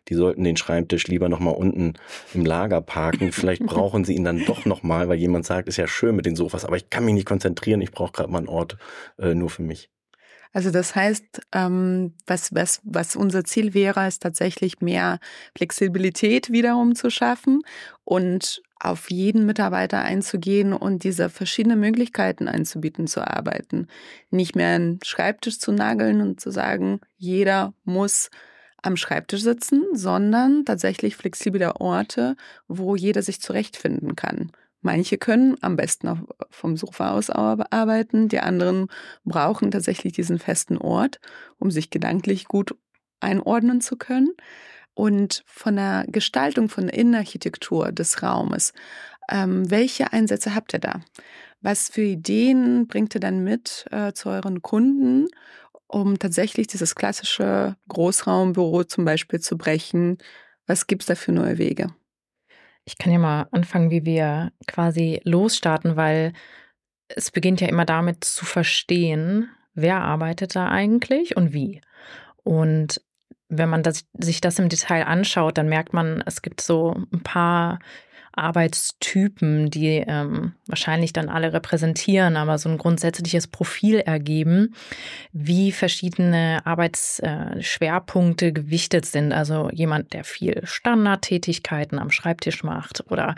die 0.08 0.14
sollten 0.14 0.44
den 0.44 0.56
Schreibtisch 0.56 1.08
lieber 1.08 1.28
nochmal 1.28 1.56
unten 1.56 1.94
im 2.36 2.46
Lager 2.46 2.80
parken. 2.80 3.32
Vielleicht 3.32 3.64
brauchen 3.66 4.06
sie 4.06 4.14
ihn 4.14 4.24
dann 4.24 4.46
doch 4.46 4.66
nochmal, 4.66 5.10
weil 5.10 5.18
jemand 5.18 5.48
sagt, 5.48 5.68
ist 5.68 5.78
ja 5.78 5.88
schön 5.88 6.16
mit 6.16 6.28
den 6.28 6.36
Sofas, 6.36 6.64
aber 6.64 6.78
ich 6.78 6.92
kann 6.92 7.06
mich 7.06 7.16
nicht 7.16 7.28
konzentrieren, 7.28 7.82
ich 7.82 7.92
brauche 7.92 8.12
gerade 8.12 8.32
mal 8.32 8.38
einen 8.38 8.50
Ort 8.50 8.78
äh, 9.18 9.34
nur 9.34 9.50
für 9.50 9.64
mich. 9.64 9.90
Also 10.54 10.70
das 10.70 10.96
heißt, 10.96 11.42
ähm, 11.52 12.14
was, 12.28 12.54
was, 12.54 12.80
was 12.84 13.16
unser 13.16 13.44
Ziel 13.44 13.74
wäre, 13.74 14.08
ist 14.08 14.22
tatsächlich 14.22 14.82
mehr 14.82 15.20
Flexibilität 15.58 16.52
wiederum 16.52 16.94
zu 16.96 17.10
schaffen 17.10 17.62
und 18.04 18.62
auf 18.80 19.10
jeden 19.10 19.46
Mitarbeiter 19.46 20.02
einzugehen 20.02 20.74
und 20.74 21.04
diese 21.04 21.30
verschiedenen 21.30 21.80
Möglichkeiten 21.80 22.48
einzubieten 22.48 23.08
zu 23.08 23.26
arbeiten. 23.26 23.88
Nicht 24.30 24.56
mehr 24.56 24.76
einen 24.76 25.00
Schreibtisch 25.04 25.58
zu 25.60 25.72
nageln 25.72 26.22
und 26.22 26.40
zu 26.40 26.52
sagen, 26.52 27.00
jeder 27.18 27.74
muss 27.86 28.30
am 28.84 28.98
Schreibtisch 28.98 29.42
sitzen, 29.42 29.84
sondern 29.94 30.66
tatsächlich 30.66 31.16
flexible 31.16 31.72
Orte, 31.80 32.36
wo 32.68 32.96
jeder 32.96 33.22
sich 33.22 33.42
zurechtfinden 33.42 34.16
kann. 34.16 34.52
Manche 34.82 35.18
können 35.18 35.56
am 35.62 35.78
besten 35.78 36.26
vom 36.50 36.76
Sofa 36.76 37.12
aus 37.12 37.30
arbeiten, 37.30 38.28
die 38.28 38.40
anderen 38.40 38.88
brauchen 39.24 39.72
tatsächlich 39.72 40.12
diesen 40.12 40.40
festen 40.40 40.78
Ort, 40.78 41.20
um 41.58 41.72
sich 41.72 41.90
gedanklich 41.90 42.46
gut 42.46 42.76
einordnen 43.22 43.80
zu 43.80 43.96
können. 43.96 44.34
Und 44.94 45.44
von 45.48 45.78
der 45.78 46.06
Gestaltung, 46.10 46.70
von 46.70 46.88
der 46.88 46.96
Innenarchitektur 46.96 47.92
des 47.92 48.22
Raumes, 48.22 48.74
ähm, 49.30 49.72
welche 49.72 50.12
Einsätze 50.12 50.54
habt 50.54 50.74
ihr 50.74 50.80
da? 50.80 51.00
Was 51.62 51.90
für 51.90 52.02
Ideen 52.02 52.88
bringt 52.88 53.16
ihr 53.16 53.22
dann 53.22 53.44
mit 53.44 53.86
äh, 53.90 54.12
zu 54.12 54.30
euren 54.30 54.62
Kunden, 54.62 55.28
um 55.94 56.18
tatsächlich 56.18 56.68
dieses 56.68 56.96
klassische 56.96 57.76
Großraumbüro 57.88 58.84
zum 58.84 59.06
Beispiel 59.06 59.40
zu 59.40 59.58
brechen? 59.58 60.18
Was 60.66 60.88
gibt 60.88 61.04
es 61.04 61.08
da 61.08 61.16
für 61.16 61.32
neue 61.32 61.58
Wege? 61.58 61.94
Ich 62.86 62.98
kann 62.98 63.14
ja 63.14 63.20
mal 63.20 63.48
anfangen, 63.52 63.92
wie 63.92 64.06
wir 64.06 64.52
quasi 64.68 65.22
losstarten, 65.24 65.96
weil 65.96 66.34
es 67.08 67.32
beginnt 67.32 67.62
ja 67.62 67.68
immer 67.68 67.86
damit 67.86 68.24
zu 68.24 68.46
verstehen, 68.46 69.50
wer 69.74 70.02
arbeitet 70.02 70.56
da 70.56 70.70
eigentlich 70.70 71.38
und 71.38 71.54
wie. 71.54 71.82
Und 72.44 73.02
wenn 73.48 73.70
man 73.70 73.84
das, 73.84 74.06
sich 74.18 74.42
das 74.42 74.60
im 74.60 74.70
Detail 74.70 75.04
anschaut, 75.04 75.58
dann 75.58 75.70
merkt 75.70 75.94
man, 75.94 76.24
es 76.26 76.42
gibt 76.42 76.60
so 76.62 76.96
ein 77.14 77.22
paar 77.22 77.80
Arbeitstypen, 78.34 79.70
die 79.70 80.04
ähm, 80.08 80.54
wahrscheinlich 80.68 81.14
dann 81.14 81.30
alle 81.30 81.54
repräsentieren, 81.54 82.36
aber 82.36 82.58
so 82.58 82.70
ein 82.70 82.78
grundsätzliches 82.78 83.48
Profil 83.48 84.00
ergeben, 84.00 84.76
wie 85.32 85.72
verschiedene 85.72 86.62
Arbeitsschwerpunkte 86.66 88.54
gewichtet 88.54 89.06
sind. 89.06 89.34
Also 89.34 89.70
jemand, 89.72 90.14
der 90.14 90.24
viel 90.24 90.62
Standardtätigkeiten 90.66 92.00
am 92.00 92.12
Schreibtisch 92.12 92.64
macht 92.64 93.04
oder 93.12 93.36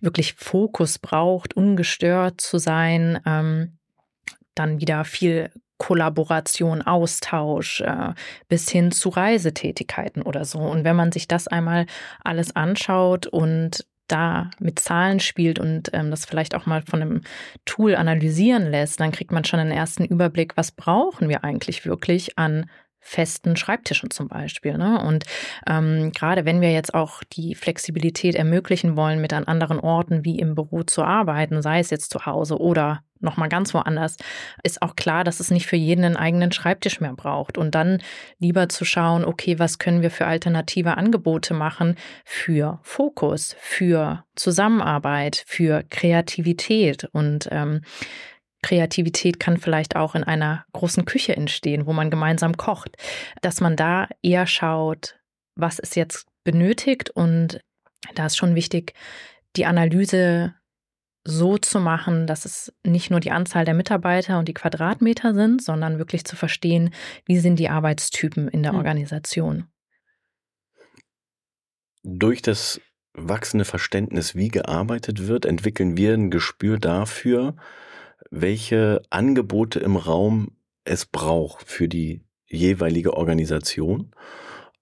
wirklich 0.00 0.34
Fokus 0.34 0.98
braucht, 0.98 1.54
ungestört 1.54 2.40
zu 2.40 2.58
sein. 2.58 3.20
Ähm, 3.26 3.78
dann 4.54 4.80
wieder 4.80 5.04
viel 5.04 5.50
Kollaboration, 5.78 6.82
Austausch 6.82 7.80
äh, 7.80 8.14
bis 8.48 8.70
hin 8.70 8.92
zu 8.92 9.08
Reisetätigkeiten 9.08 10.22
oder 10.22 10.44
so. 10.44 10.60
Und 10.60 10.84
wenn 10.84 10.96
man 10.96 11.10
sich 11.10 11.26
das 11.26 11.48
einmal 11.48 11.86
alles 12.22 12.54
anschaut 12.54 13.26
und 13.26 13.84
da 14.08 14.50
mit 14.58 14.78
Zahlen 14.78 15.20
spielt 15.20 15.58
und 15.58 15.90
ähm, 15.92 16.10
das 16.10 16.26
vielleicht 16.26 16.54
auch 16.54 16.66
mal 16.66 16.82
von 16.82 17.02
einem 17.02 17.20
Tool 17.64 17.94
analysieren 17.94 18.70
lässt, 18.70 19.00
dann 19.00 19.12
kriegt 19.12 19.32
man 19.32 19.44
schon 19.44 19.60
einen 19.60 19.72
ersten 19.72 20.04
Überblick, 20.04 20.56
was 20.56 20.72
brauchen 20.72 21.28
wir 21.28 21.44
eigentlich 21.44 21.86
wirklich 21.86 22.38
an 22.38 22.66
festen 23.04 23.54
Schreibtischen 23.56 24.10
zum 24.10 24.28
Beispiel. 24.28 24.78
Ne? 24.78 24.98
Und 25.00 25.24
ähm, 25.68 26.10
gerade 26.12 26.46
wenn 26.46 26.62
wir 26.62 26.72
jetzt 26.72 26.94
auch 26.94 27.22
die 27.22 27.54
Flexibilität 27.54 28.34
ermöglichen 28.34 28.96
wollen, 28.96 29.20
mit 29.20 29.34
an 29.34 29.44
anderen 29.44 29.78
Orten 29.78 30.24
wie 30.24 30.38
im 30.38 30.54
Büro 30.54 30.82
zu 30.82 31.02
arbeiten, 31.04 31.60
sei 31.60 31.80
es 31.80 31.90
jetzt 31.90 32.10
zu 32.10 32.24
Hause 32.24 32.58
oder 32.58 33.02
nochmal 33.24 33.48
ganz 33.48 33.74
woanders, 33.74 34.16
ist 34.62 34.82
auch 34.82 34.96
klar, 34.96 35.24
dass 35.24 35.40
es 35.40 35.50
nicht 35.50 35.66
für 35.66 35.76
jeden 35.76 36.04
einen 36.04 36.16
eigenen 36.16 36.52
Schreibtisch 36.52 37.00
mehr 37.00 37.14
braucht. 37.14 37.58
Und 37.58 37.74
dann 37.74 38.02
lieber 38.38 38.68
zu 38.68 38.84
schauen, 38.84 39.24
okay, 39.24 39.58
was 39.58 39.78
können 39.78 40.02
wir 40.02 40.10
für 40.10 40.26
alternative 40.26 40.96
Angebote 40.96 41.54
machen 41.54 41.96
für 42.24 42.78
Fokus, 42.82 43.56
für 43.58 44.24
Zusammenarbeit, 44.36 45.44
für 45.46 45.82
Kreativität. 45.90 47.08
Und 47.12 47.48
ähm, 47.50 47.80
Kreativität 48.62 49.38
kann 49.38 49.58
vielleicht 49.58 49.94
auch 49.94 50.14
in 50.14 50.24
einer 50.24 50.64
großen 50.72 51.04
Küche 51.04 51.36
entstehen, 51.36 51.86
wo 51.86 51.92
man 51.92 52.10
gemeinsam 52.10 52.56
kocht, 52.56 52.96
dass 53.42 53.60
man 53.60 53.76
da 53.76 54.08
eher 54.22 54.46
schaut, 54.46 55.18
was 55.54 55.78
ist 55.78 55.96
jetzt 55.96 56.26
benötigt. 56.44 57.10
Und 57.10 57.60
da 58.14 58.26
ist 58.26 58.36
schon 58.36 58.54
wichtig, 58.54 58.94
die 59.56 59.66
Analyse 59.66 60.54
so 61.24 61.56
zu 61.56 61.80
machen, 61.80 62.26
dass 62.26 62.44
es 62.44 62.72
nicht 62.84 63.10
nur 63.10 63.20
die 63.20 63.30
Anzahl 63.30 63.64
der 63.64 63.74
Mitarbeiter 63.74 64.38
und 64.38 64.46
die 64.46 64.54
Quadratmeter 64.54 65.34
sind, 65.34 65.62
sondern 65.62 65.98
wirklich 65.98 66.24
zu 66.24 66.36
verstehen, 66.36 66.90
wie 67.24 67.38
sind 67.38 67.58
die 67.58 67.70
Arbeitstypen 67.70 68.48
in 68.48 68.62
der 68.62 68.72
hm. 68.72 68.78
Organisation. 68.78 69.64
Durch 72.02 72.42
das 72.42 72.80
wachsende 73.14 73.64
Verständnis, 73.64 74.34
wie 74.34 74.48
gearbeitet 74.48 75.26
wird, 75.26 75.46
entwickeln 75.46 75.96
wir 75.96 76.12
ein 76.12 76.30
Gespür 76.30 76.78
dafür, 76.78 77.56
welche 78.30 79.02
Angebote 79.08 79.80
im 79.80 79.96
Raum 79.96 80.56
es 80.84 81.06
braucht 81.06 81.68
für 81.68 81.88
die 81.88 82.22
jeweilige 82.46 83.14
Organisation. 83.14 84.14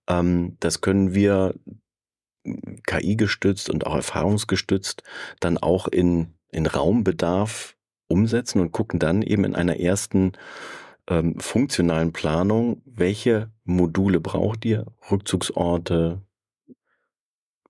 Ähm, 0.08 0.56
das 0.58 0.80
können 0.80 1.14
wir 1.14 1.54
KI 2.86 3.16
gestützt 3.16 3.70
und 3.70 3.86
auch 3.86 3.94
erfahrungsgestützt 3.94 5.02
dann 5.40 5.58
auch 5.58 5.88
in, 5.88 6.34
in 6.50 6.66
Raumbedarf 6.66 7.76
umsetzen 8.08 8.60
und 8.60 8.72
gucken 8.72 8.98
dann 8.98 9.22
eben 9.22 9.44
in 9.44 9.54
einer 9.54 9.78
ersten 9.78 10.32
ähm, 11.08 11.38
funktionalen 11.40 12.12
Planung, 12.12 12.82
welche 12.84 13.50
Module 13.64 14.20
braucht 14.20 14.64
ihr, 14.64 14.86
Rückzugsorte, 15.10 16.20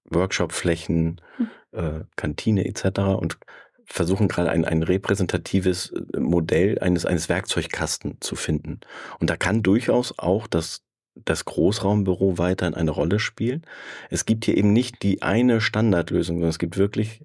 Workshopflächen, 0.05 1.21
hm. 1.37 1.51
äh, 1.73 2.05
Kantine 2.17 2.67
etc. 2.67 3.01
und 3.19 3.39
versuchen 3.85 4.29
gerade 4.29 4.51
ein, 4.51 4.65
ein 4.65 4.83
repräsentatives 4.83 5.93
äh, 5.93 6.19
Modell 6.19 6.79
eines, 6.79 7.07
eines 7.07 7.29
Werkzeugkasten 7.29 8.21
zu 8.21 8.37
finden. 8.37 8.81
Und 9.19 9.31
da 9.31 9.37
kann 9.37 9.63
durchaus 9.63 10.19
auch 10.19 10.47
das 10.47 10.83
das 11.15 11.45
Großraumbüro 11.45 12.39
weiterhin 12.39 12.75
eine 12.75 12.91
Rolle 12.91 13.19
spielen. 13.19 13.63
Es 14.11 14.25
gibt 14.25 14.45
hier 14.45 14.57
eben 14.57 14.73
nicht 14.73 15.03
die 15.03 15.23
eine 15.23 15.61
Standardlösung, 15.61 16.37
sondern 16.37 16.51
es 16.51 16.59
gibt 16.59 16.77
wirklich, 16.77 17.23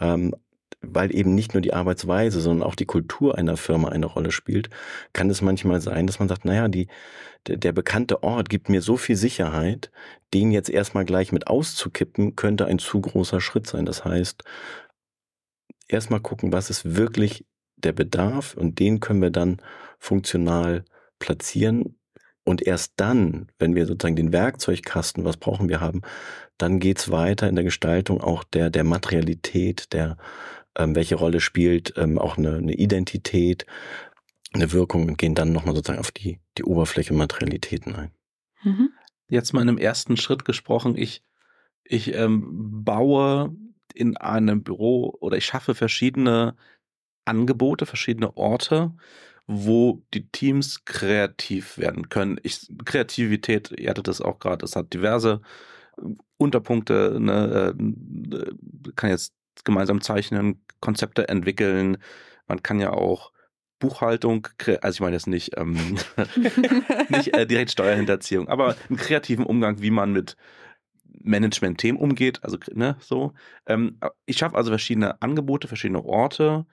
ähm, 0.00 0.34
weil 0.80 1.14
eben 1.14 1.34
nicht 1.34 1.54
nur 1.54 1.60
die 1.60 1.74
Arbeitsweise, 1.74 2.40
sondern 2.40 2.66
auch 2.66 2.74
die 2.74 2.86
Kultur 2.86 3.36
einer 3.36 3.56
Firma 3.56 3.88
eine 3.88 4.06
Rolle 4.06 4.30
spielt, 4.30 4.70
kann 5.12 5.30
es 5.30 5.42
manchmal 5.42 5.80
sein, 5.80 6.06
dass 6.06 6.18
man 6.18 6.28
sagt, 6.28 6.44
naja, 6.44 6.68
die, 6.68 6.88
der, 7.46 7.56
der 7.56 7.72
bekannte 7.72 8.22
Ort 8.22 8.48
gibt 8.48 8.68
mir 8.68 8.82
so 8.82 8.96
viel 8.96 9.16
Sicherheit, 9.16 9.90
den 10.34 10.50
jetzt 10.52 10.70
erstmal 10.70 11.04
gleich 11.04 11.32
mit 11.32 11.46
auszukippen, 11.46 12.36
könnte 12.36 12.66
ein 12.66 12.78
zu 12.78 13.00
großer 13.00 13.40
Schritt 13.40 13.66
sein. 13.66 13.86
Das 13.86 14.04
heißt, 14.04 14.44
erstmal 15.88 16.20
gucken, 16.20 16.52
was 16.52 16.70
ist 16.70 16.96
wirklich 16.96 17.44
der 17.76 17.92
Bedarf 17.92 18.54
und 18.54 18.78
den 18.78 19.00
können 19.00 19.22
wir 19.22 19.30
dann 19.30 19.58
funktional 19.98 20.84
platzieren. 21.18 21.97
Und 22.48 22.66
erst 22.66 22.94
dann, 22.96 23.48
wenn 23.58 23.74
wir 23.74 23.84
sozusagen 23.84 24.16
den 24.16 24.32
Werkzeugkasten, 24.32 25.22
was 25.26 25.36
brauchen 25.36 25.68
wir 25.68 25.82
haben, 25.82 26.00
dann 26.56 26.80
geht's 26.80 27.10
weiter 27.10 27.46
in 27.46 27.56
der 27.56 27.64
Gestaltung 27.64 28.22
auch 28.22 28.42
der, 28.42 28.70
der 28.70 28.84
Materialität, 28.84 29.92
der, 29.92 30.16
ähm, 30.74 30.94
welche 30.94 31.16
Rolle 31.16 31.40
spielt 31.40 31.92
ähm, 31.98 32.18
auch 32.18 32.38
eine, 32.38 32.56
eine 32.56 32.72
Identität, 32.72 33.66
eine 34.54 34.72
Wirkung 34.72 35.08
und 35.08 35.18
gehen 35.18 35.34
dann 35.34 35.52
nochmal 35.52 35.74
sozusagen 35.74 36.00
auf 36.00 36.10
die, 36.10 36.40
die 36.56 36.64
Oberfläche 36.64 37.12
Materialitäten 37.12 37.94
ein. 37.94 38.12
Mhm. 38.62 38.92
Jetzt 39.28 39.52
mal 39.52 39.60
in 39.60 39.68
einem 39.68 39.76
ersten 39.76 40.16
Schritt 40.16 40.46
gesprochen, 40.46 40.96
ich, 40.96 41.22
ich 41.84 42.14
ähm, 42.14 42.82
baue 42.82 43.54
in 43.92 44.16
einem 44.16 44.62
Büro 44.62 45.14
oder 45.20 45.36
ich 45.36 45.44
schaffe 45.44 45.74
verschiedene 45.74 46.56
Angebote, 47.26 47.84
verschiedene 47.84 48.38
Orte, 48.38 48.94
wo 49.48 50.04
die 50.12 50.28
Teams 50.28 50.84
kreativ 50.84 51.78
werden 51.78 52.10
können. 52.10 52.38
Ich, 52.42 52.68
Kreativität, 52.84 53.72
ihr 53.72 53.88
hattet 53.88 54.06
das 54.06 54.20
auch 54.20 54.38
gerade, 54.38 54.64
es 54.64 54.76
hat 54.76 54.92
diverse 54.92 55.40
äh, 55.96 56.02
Unterpunkte, 56.36 57.16
ne, 57.18 57.74
äh, 57.74 58.92
kann 58.94 59.10
jetzt 59.10 59.34
gemeinsam 59.64 60.02
zeichnen, 60.02 60.62
Konzepte 60.80 61.28
entwickeln. 61.28 61.96
Man 62.46 62.62
kann 62.62 62.78
ja 62.78 62.92
auch 62.92 63.32
Buchhaltung, 63.78 64.46
also 64.82 64.96
ich 64.96 65.00
meine 65.00 65.16
jetzt 65.16 65.26
nicht, 65.26 65.56
ähm, 65.56 65.96
nicht 67.08 67.34
äh, 67.34 67.46
direkt 67.46 67.70
Steuerhinterziehung, 67.70 68.48
aber 68.48 68.76
einen 68.88 68.98
kreativen 68.98 69.46
Umgang, 69.46 69.80
wie 69.80 69.90
man 69.90 70.12
mit 70.12 70.36
Management-Themen 71.22 71.98
umgeht, 71.98 72.44
also 72.44 72.58
ne, 72.72 72.96
so. 73.00 73.32
Ähm, 73.66 73.98
ich 74.26 74.36
schaffe 74.36 74.56
also 74.56 74.70
verschiedene 74.70 75.22
Angebote, 75.22 75.68
verschiedene 75.68 76.04
Orte, 76.04 76.66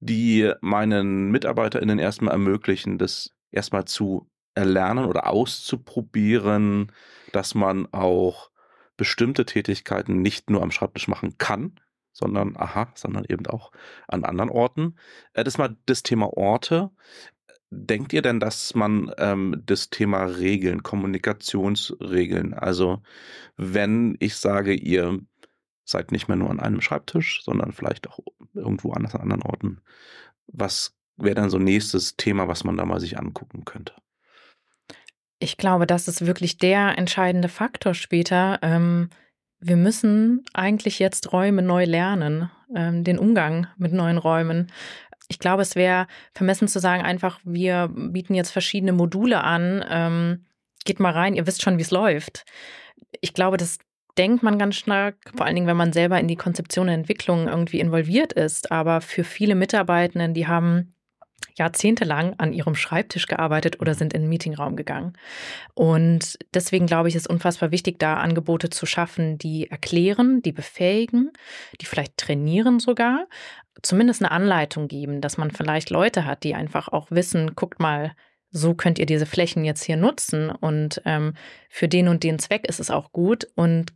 die 0.00 0.52
meinen 0.60 1.30
MitarbeiterInnen 1.30 1.98
erstmal 1.98 2.32
ermöglichen, 2.32 2.98
das 2.98 3.30
erstmal 3.50 3.84
zu 3.86 4.28
erlernen 4.54 5.04
oder 5.04 5.28
auszuprobieren, 5.28 6.92
dass 7.32 7.54
man 7.54 7.86
auch 7.92 8.50
bestimmte 8.96 9.44
Tätigkeiten 9.44 10.22
nicht 10.22 10.50
nur 10.50 10.62
am 10.62 10.70
Schreibtisch 10.70 11.08
machen 11.08 11.36
kann, 11.38 11.78
sondern 12.12 12.56
aha, 12.56 12.90
sondern 12.94 13.24
eben 13.28 13.46
auch 13.46 13.72
an 14.08 14.24
anderen 14.24 14.50
Orten. 14.50 14.96
Äh, 15.34 15.44
das 15.44 15.58
mal 15.58 15.76
das 15.86 16.02
Thema 16.02 16.34
Orte. 16.36 16.90
Denkt 17.70 18.12
ihr 18.12 18.22
denn, 18.22 18.40
dass 18.40 18.74
man 18.74 19.12
ähm, 19.18 19.62
das 19.66 19.90
Thema 19.90 20.24
Regeln, 20.24 20.82
Kommunikationsregeln, 20.82 22.54
also 22.54 23.02
wenn 23.56 24.16
ich 24.20 24.36
sage, 24.36 24.72
ihr 24.72 25.18
seid 25.86 26.12
nicht 26.12 26.28
mehr 26.28 26.36
nur 26.36 26.50
an 26.50 26.60
einem 26.60 26.80
Schreibtisch, 26.80 27.42
sondern 27.44 27.72
vielleicht 27.72 28.08
auch 28.08 28.18
irgendwo 28.54 28.92
anders 28.92 29.14
an 29.14 29.22
anderen 29.22 29.42
Orten, 29.42 29.80
was 30.48 30.94
wäre 31.16 31.34
dann 31.34 31.50
so 31.50 31.58
nächstes 31.58 32.16
Thema, 32.16 32.48
was 32.48 32.64
man 32.64 32.76
da 32.76 32.84
mal 32.84 33.00
sich 33.00 33.18
angucken 33.18 33.64
könnte? 33.64 33.94
Ich 35.38 35.56
glaube, 35.56 35.86
das 35.86 36.08
ist 36.08 36.26
wirklich 36.26 36.58
der 36.58 36.98
entscheidende 36.98 37.48
Faktor 37.48 37.94
später. 37.94 38.58
Ähm, 38.62 39.10
wir 39.58 39.76
müssen 39.76 40.44
eigentlich 40.54 40.98
jetzt 40.98 41.32
Räume 41.32 41.62
neu 41.62 41.84
lernen, 41.84 42.50
ähm, 42.74 43.04
den 43.04 43.18
Umgang 43.18 43.66
mit 43.76 43.92
neuen 43.92 44.18
Räumen. 44.18 44.72
Ich 45.28 45.38
glaube, 45.38 45.62
es 45.62 45.74
wäre 45.74 46.06
vermessen 46.32 46.68
zu 46.68 46.78
sagen, 46.78 47.02
einfach, 47.02 47.40
wir 47.44 47.88
bieten 47.88 48.34
jetzt 48.34 48.50
verschiedene 48.50 48.92
Module 48.92 49.42
an. 49.42 49.84
Ähm, 49.88 50.46
geht 50.84 51.00
mal 51.00 51.12
rein, 51.12 51.34
ihr 51.34 51.46
wisst 51.46 51.62
schon, 51.62 51.78
wie 51.78 51.82
es 51.82 51.90
läuft. 51.90 52.44
Ich 53.20 53.34
glaube, 53.34 53.56
das 53.56 53.78
denkt 54.18 54.42
man 54.42 54.58
ganz 54.58 54.76
stark, 54.76 55.16
vor 55.36 55.46
allen 55.46 55.54
Dingen, 55.54 55.66
wenn 55.66 55.76
man 55.76 55.92
selber 55.92 56.18
in 56.18 56.28
die 56.28 56.36
Konzeption 56.36 56.88
und 56.88 56.94
Entwicklung 56.94 57.48
irgendwie 57.48 57.80
involviert 57.80 58.32
ist. 58.32 58.72
Aber 58.72 59.00
für 59.00 59.24
viele 59.24 59.54
Mitarbeitenden, 59.54 60.34
die 60.34 60.46
haben 60.46 60.94
jahrzehntelang 61.58 62.34
an 62.38 62.52
ihrem 62.52 62.74
Schreibtisch 62.74 63.26
gearbeitet 63.26 63.80
oder 63.80 63.94
sind 63.94 64.12
in 64.12 64.22
den 64.22 64.28
Meetingraum 64.28 64.76
gegangen. 64.76 65.14
Und 65.74 66.38
deswegen 66.54 66.86
glaube 66.86 67.08
ich, 67.08 67.14
ist 67.14 67.28
unfassbar 67.28 67.70
wichtig, 67.70 67.98
da 67.98 68.14
Angebote 68.14 68.70
zu 68.70 68.86
schaffen, 68.86 69.38
die 69.38 69.70
erklären, 69.70 70.42
die 70.42 70.52
befähigen, 70.52 71.32
die 71.80 71.86
vielleicht 71.86 72.16
trainieren 72.16 72.78
sogar, 72.78 73.26
zumindest 73.82 74.22
eine 74.22 74.30
Anleitung 74.30 74.88
geben, 74.88 75.20
dass 75.20 75.38
man 75.38 75.50
vielleicht 75.50 75.90
Leute 75.90 76.24
hat, 76.24 76.44
die 76.44 76.54
einfach 76.54 76.88
auch 76.88 77.10
wissen, 77.10 77.54
guckt 77.54 77.80
mal, 77.80 78.12
so 78.50 78.74
könnt 78.74 78.98
ihr 78.98 79.06
diese 79.06 79.26
Flächen 79.26 79.64
jetzt 79.64 79.84
hier 79.84 79.96
nutzen 79.96 80.50
und 80.50 81.02
ähm, 81.04 81.34
für 81.68 81.88
den 81.88 82.08
und 82.08 82.22
den 82.22 82.38
Zweck 82.38 82.66
ist 82.68 82.80
es 82.80 82.90
auch 82.90 83.12
gut 83.12 83.46
und 83.54 83.92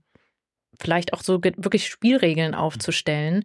vielleicht 0.79 1.13
auch 1.13 1.23
so 1.23 1.43
wirklich 1.43 1.89
Spielregeln 1.89 2.55
aufzustellen, 2.55 3.45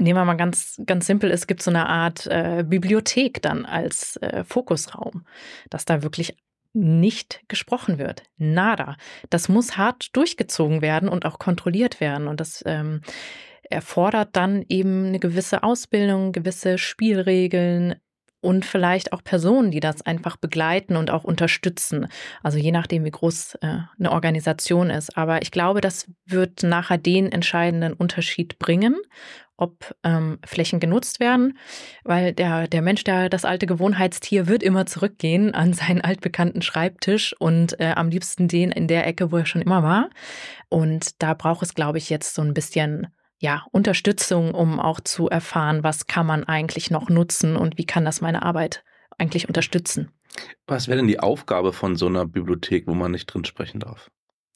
Nehmen 0.00 0.20
wir 0.20 0.24
mal 0.24 0.34
ganz, 0.34 0.80
ganz 0.86 1.06
simpel, 1.06 1.32
es 1.32 1.48
gibt 1.48 1.60
so 1.60 1.72
eine 1.72 1.88
Art 1.88 2.28
äh, 2.28 2.64
Bibliothek 2.64 3.42
dann 3.42 3.66
als 3.66 4.16
äh, 4.18 4.44
Fokusraum, 4.44 5.26
dass 5.70 5.86
da 5.86 6.04
wirklich 6.04 6.36
nicht 6.72 7.42
gesprochen 7.48 7.98
wird. 7.98 8.22
Nada. 8.36 8.96
Das 9.28 9.48
muss 9.48 9.76
hart 9.76 10.14
durchgezogen 10.16 10.82
werden 10.82 11.08
und 11.08 11.26
auch 11.26 11.40
kontrolliert 11.40 12.00
werden. 12.00 12.28
Und 12.28 12.38
das 12.38 12.62
ähm, 12.64 13.00
erfordert 13.70 14.36
dann 14.36 14.64
eben 14.68 15.06
eine 15.06 15.18
gewisse 15.18 15.64
Ausbildung, 15.64 16.30
gewisse 16.30 16.78
Spielregeln, 16.78 17.96
und 18.40 18.64
vielleicht 18.64 19.12
auch 19.12 19.22
Personen, 19.24 19.70
die 19.70 19.80
das 19.80 20.02
einfach 20.02 20.36
begleiten 20.36 20.96
und 20.96 21.10
auch 21.10 21.24
unterstützen. 21.24 22.08
Also 22.42 22.58
je 22.58 22.72
nachdem, 22.72 23.04
wie 23.04 23.10
groß 23.10 23.56
äh, 23.62 23.78
eine 23.98 24.12
Organisation 24.12 24.90
ist. 24.90 25.16
Aber 25.16 25.42
ich 25.42 25.50
glaube, 25.50 25.80
das 25.80 26.10
wird 26.24 26.62
nachher 26.62 26.98
den 26.98 27.32
entscheidenden 27.32 27.92
Unterschied 27.92 28.58
bringen 28.58 28.96
ob 29.58 29.92
ähm, 30.04 30.38
Flächen 30.46 30.78
genutzt 30.80 31.18
werden, 31.18 31.58
weil 32.04 32.32
der, 32.32 32.68
der 32.68 32.80
Mensch, 32.80 33.02
der 33.04 33.28
das 33.28 33.44
alte 33.44 33.66
Gewohnheitstier, 33.66 34.46
wird 34.46 34.62
immer 34.62 34.86
zurückgehen 34.86 35.52
an 35.52 35.72
seinen 35.74 36.00
altbekannten 36.00 36.62
Schreibtisch 36.62 37.34
und 37.38 37.78
äh, 37.80 37.92
am 37.96 38.08
liebsten 38.08 38.48
den 38.48 38.70
in 38.70 38.86
der 38.86 39.06
Ecke, 39.06 39.32
wo 39.32 39.36
er 39.36 39.46
schon 39.46 39.60
immer 39.62 39.82
war. 39.82 40.10
Und 40.68 41.20
da 41.20 41.34
braucht 41.34 41.64
es, 41.64 41.74
glaube 41.74 41.98
ich, 41.98 42.08
jetzt 42.08 42.34
so 42.34 42.42
ein 42.42 42.54
bisschen 42.54 43.08
ja, 43.38 43.64
Unterstützung, 43.70 44.54
um 44.54 44.80
auch 44.80 45.00
zu 45.00 45.28
erfahren, 45.28 45.84
was 45.84 46.06
kann 46.06 46.26
man 46.26 46.44
eigentlich 46.44 46.90
noch 46.90 47.08
nutzen 47.08 47.56
und 47.56 47.78
wie 47.78 47.86
kann 47.86 48.04
das 48.04 48.20
meine 48.20 48.42
Arbeit 48.42 48.84
eigentlich 49.16 49.48
unterstützen. 49.48 50.10
Was 50.66 50.88
wäre 50.88 50.98
denn 50.98 51.06
die 51.08 51.20
Aufgabe 51.20 51.72
von 51.72 51.96
so 51.96 52.06
einer 52.06 52.26
Bibliothek, 52.26 52.86
wo 52.86 52.94
man 52.94 53.12
nicht 53.12 53.26
drin 53.26 53.44
sprechen 53.44 53.80
darf? 53.80 54.10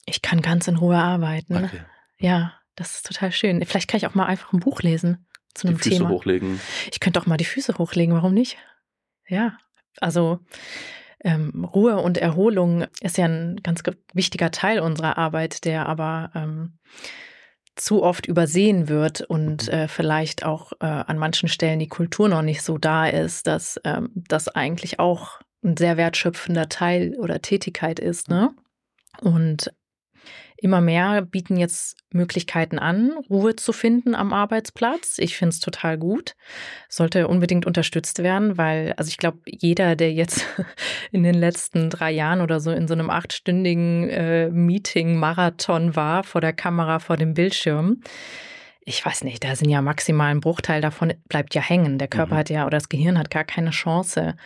Ich 0.04 0.22
kann 0.22 0.42
ganz 0.42 0.68
in 0.68 0.76
Ruhe 0.76 0.98
arbeiten. 0.98 1.64
Okay. 1.64 1.82
Ja, 2.18 2.54
das 2.74 2.96
ist 2.96 3.06
total 3.06 3.32
schön. 3.32 3.64
Vielleicht 3.64 3.88
kann 3.88 3.98
ich 3.98 4.06
auch 4.06 4.14
mal 4.14 4.26
einfach 4.26 4.52
ein 4.52 4.60
Buch 4.60 4.82
lesen 4.82 5.26
zu 5.54 5.68
einem 5.68 5.76
die 5.76 5.82
Füße 5.84 5.96
Thema. 5.98 6.10
hochlegen. 6.10 6.60
Ich 6.90 7.00
könnte 7.00 7.20
auch 7.20 7.26
mal 7.26 7.36
die 7.36 7.44
Füße 7.44 7.78
hochlegen, 7.78 8.14
warum 8.14 8.34
nicht? 8.34 8.56
Ja, 9.28 9.56
also 10.00 10.40
ähm, 11.24 11.64
Ruhe 11.64 11.96
und 11.96 12.18
Erholung 12.18 12.86
ist 13.00 13.18
ja 13.18 13.26
ein 13.26 13.56
ganz 13.62 13.82
wichtiger 14.12 14.50
Teil 14.50 14.80
unserer 14.80 15.18
Arbeit, 15.18 15.64
der 15.64 15.86
aber 15.86 16.30
ähm, 16.34 16.78
zu 17.76 18.02
oft 18.02 18.26
übersehen 18.26 18.88
wird 18.88 19.22
und 19.22 19.66
mhm. 19.66 19.72
äh, 19.72 19.88
vielleicht 19.88 20.44
auch 20.44 20.72
äh, 20.80 20.86
an 20.86 21.18
manchen 21.18 21.48
Stellen 21.48 21.78
die 21.78 21.88
Kultur 21.88 22.28
noch 22.28 22.42
nicht 22.42 22.62
so 22.62 22.78
da 22.78 23.06
ist, 23.06 23.46
dass 23.46 23.80
ähm, 23.84 24.10
das 24.14 24.48
eigentlich 24.48 24.98
auch 24.98 25.40
ein 25.64 25.76
sehr 25.76 25.96
wertschöpfender 25.96 26.68
Teil 26.68 27.14
oder 27.18 27.40
Tätigkeit 27.40 27.98
ist. 27.98 28.28
Ne? 28.28 28.54
Und 29.20 29.72
Immer 30.62 30.80
mehr 30.80 31.22
bieten 31.22 31.56
jetzt 31.56 31.96
Möglichkeiten 32.12 32.78
an, 32.78 33.10
Ruhe 33.28 33.56
zu 33.56 33.72
finden 33.72 34.14
am 34.14 34.32
Arbeitsplatz. 34.32 35.18
Ich 35.18 35.36
finde 35.36 35.48
es 35.48 35.58
total 35.58 35.98
gut. 35.98 36.36
Sollte 36.88 37.26
unbedingt 37.26 37.66
unterstützt 37.66 38.22
werden, 38.22 38.58
weil, 38.58 38.92
also 38.96 39.08
ich 39.08 39.16
glaube, 39.16 39.40
jeder, 39.44 39.96
der 39.96 40.12
jetzt 40.12 40.46
in 41.10 41.24
den 41.24 41.34
letzten 41.34 41.90
drei 41.90 42.12
Jahren 42.12 42.40
oder 42.40 42.60
so 42.60 42.70
in 42.70 42.86
so 42.86 42.94
einem 42.94 43.10
achtstündigen 43.10 44.08
äh, 44.08 44.50
Meeting-Marathon 44.50 45.96
war, 45.96 46.22
vor 46.22 46.40
der 46.40 46.52
Kamera, 46.52 47.00
vor 47.00 47.16
dem 47.16 47.34
Bildschirm, 47.34 48.00
ich 48.84 49.04
weiß 49.04 49.24
nicht, 49.24 49.42
da 49.42 49.56
sind 49.56 49.68
ja 49.68 49.82
maximal 49.82 50.30
ein 50.30 50.40
Bruchteil 50.40 50.80
davon 50.80 51.12
bleibt 51.28 51.56
ja 51.56 51.60
hängen. 51.60 51.98
Der 51.98 52.08
Körper 52.08 52.34
mhm. 52.34 52.38
hat 52.38 52.50
ja 52.50 52.66
oder 52.66 52.76
das 52.76 52.88
Gehirn 52.88 53.18
hat 53.18 53.30
gar 53.30 53.44
keine 53.44 53.70
Chance, 53.70 54.36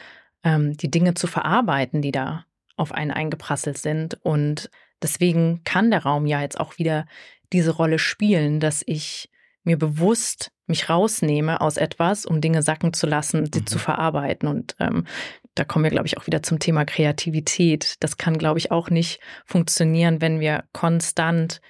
ähm, 0.44 0.78
die 0.78 0.90
Dinge 0.90 1.12
zu 1.12 1.26
verarbeiten, 1.26 2.00
die 2.00 2.12
da 2.12 2.46
auf 2.76 2.92
einen 2.92 3.10
eingeprasselt 3.10 3.76
sind. 3.76 4.18
Und 4.22 4.70
Deswegen 5.02 5.62
kann 5.64 5.90
der 5.90 6.02
Raum 6.02 6.26
ja 6.26 6.40
jetzt 6.40 6.58
auch 6.58 6.78
wieder 6.78 7.06
diese 7.52 7.70
Rolle 7.70 7.98
spielen, 7.98 8.60
dass 8.60 8.82
ich 8.86 9.30
mir 9.64 9.76
bewusst 9.76 10.52
mich 10.66 10.88
rausnehme 10.88 11.60
aus 11.60 11.76
etwas, 11.76 12.26
um 12.26 12.40
Dinge 12.40 12.62
sacken 12.62 12.92
zu 12.92 13.06
lassen, 13.06 13.50
sie 13.52 13.60
mhm. 13.60 13.66
zu 13.66 13.78
verarbeiten. 13.78 14.48
Und 14.48 14.74
ähm, 14.80 15.06
da 15.54 15.64
kommen 15.64 15.84
wir, 15.84 15.90
glaube 15.90 16.06
ich, 16.06 16.18
auch 16.18 16.26
wieder 16.26 16.42
zum 16.42 16.58
Thema 16.58 16.84
Kreativität. 16.84 17.96
Das 18.00 18.16
kann, 18.16 18.38
glaube 18.38 18.58
ich, 18.58 18.70
auch 18.70 18.90
nicht 18.90 19.20
funktionieren, 19.44 20.20
wenn 20.20 20.40
wir 20.40 20.64
konstant 20.72 21.60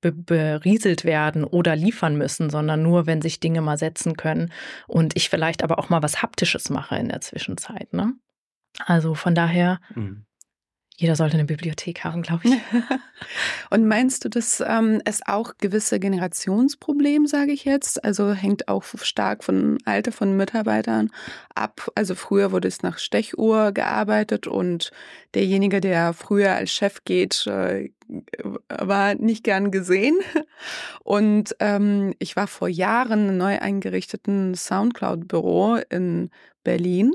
be 0.00 0.12
berieselt 0.12 1.04
werden 1.04 1.42
oder 1.42 1.74
liefern 1.74 2.16
müssen, 2.16 2.50
sondern 2.50 2.82
nur, 2.82 3.06
wenn 3.06 3.20
sich 3.20 3.40
Dinge 3.40 3.60
mal 3.62 3.76
setzen 3.76 4.16
können 4.16 4.52
und 4.86 5.16
ich 5.16 5.28
vielleicht 5.28 5.64
aber 5.64 5.78
auch 5.78 5.88
mal 5.88 6.02
was 6.02 6.22
Haptisches 6.22 6.70
mache 6.70 6.96
in 6.96 7.08
der 7.08 7.20
Zwischenzeit. 7.20 7.92
Ne? 7.92 8.12
Also 8.86 9.14
von 9.14 9.34
daher 9.34 9.80
mhm. 9.94 10.24
Jeder 11.00 11.14
sollte 11.14 11.34
eine 11.34 11.44
Bibliothek 11.44 12.02
haben, 12.02 12.22
glaube 12.22 12.48
ich. 12.48 12.54
Und 13.70 13.86
meinst 13.86 14.24
du, 14.24 14.28
dass 14.28 14.60
ähm, 14.66 15.00
es 15.04 15.20
auch 15.24 15.52
gewisse 15.58 16.00
Generationsprobleme, 16.00 17.28
sage 17.28 17.52
ich 17.52 17.64
jetzt, 17.64 18.04
also 18.04 18.32
hängt 18.32 18.66
auch 18.66 18.82
stark 18.82 19.44
von 19.44 19.78
Alter 19.84 20.10
von 20.10 20.36
Mitarbeitern 20.36 21.10
ab? 21.54 21.88
Also 21.94 22.16
früher 22.16 22.50
wurde 22.50 22.66
es 22.66 22.82
nach 22.82 22.98
Stechuhr 22.98 23.70
gearbeitet 23.70 24.48
und 24.48 24.90
derjenige, 25.34 25.80
der 25.80 26.14
früher 26.14 26.56
als 26.56 26.72
Chef 26.72 27.04
geht, 27.04 27.46
äh, 27.46 27.90
war 28.68 29.14
nicht 29.14 29.44
gern 29.44 29.70
gesehen. 29.70 30.18
Und 31.04 31.54
ähm, 31.60 32.14
ich 32.18 32.36
war 32.36 32.46
vor 32.46 32.68
Jahren 32.68 33.28
im 33.28 33.36
neu 33.36 33.58
eingerichteten 33.58 34.54
Soundcloud-Büro 34.54 35.76
in 35.90 36.30
Berlin. 36.64 37.14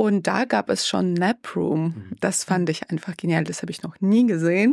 Und 0.00 0.26
da 0.26 0.46
gab 0.46 0.70
es 0.70 0.88
schon 0.88 1.12
Nap 1.12 1.54
Room. 1.54 1.84
Mhm. 1.84 2.16
Das 2.20 2.44
fand 2.44 2.70
ich 2.70 2.88
einfach 2.88 3.18
genial. 3.18 3.44
Das 3.44 3.60
habe 3.60 3.70
ich 3.70 3.82
noch 3.82 4.00
nie 4.00 4.26
gesehen. 4.26 4.72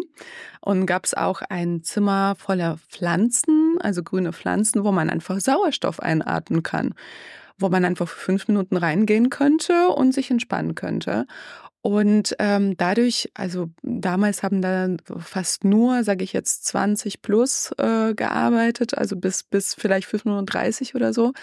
Und 0.62 0.86
gab 0.86 1.04
es 1.04 1.16
auch 1.16 1.42
ein 1.42 1.84
Zimmer 1.84 2.36
voller 2.38 2.78
Pflanzen, 2.88 3.76
also 3.82 4.04
grüne 4.04 4.32
Pflanzen, 4.32 4.86
wo 4.86 4.94
man 4.94 5.10
einfach 5.10 5.42
Sauerstoff 5.42 6.00
einatmen 6.00 6.64
kann. 6.64 6.94
Wo 7.58 7.68
man 7.68 7.84
einfach 7.84 8.08
für 8.08 8.18
fünf 8.18 8.48
Minuten 8.48 8.78
reingehen 8.78 9.30
könnte 9.30 9.90
und 9.90 10.14
sich 10.14 10.32
entspannen 10.32 10.76
könnte. 10.76 11.28
Und 11.82 12.34
ähm, 12.40 12.78
dadurch, 12.78 13.30
also 13.34 13.68
damals 13.84 14.44
haben 14.44 14.62
da 14.62 14.96
fast 15.18 15.66
nur, 15.66 16.06
sage 16.06 16.24
ich 16.24 16.32
jetzt, 16.32 16.64
20 16.68 17.22
plus 17.22 17.74
äh, 17.78 18.14
gearbeitet, 18.14 18.98
also 18.98 19.18
bis, 19.18 19.44
bis 19.44 19.74
vielleicht 19.74 20.08
35 20.08 20.96
oder 20.96 21.12
so. 21.12 21.34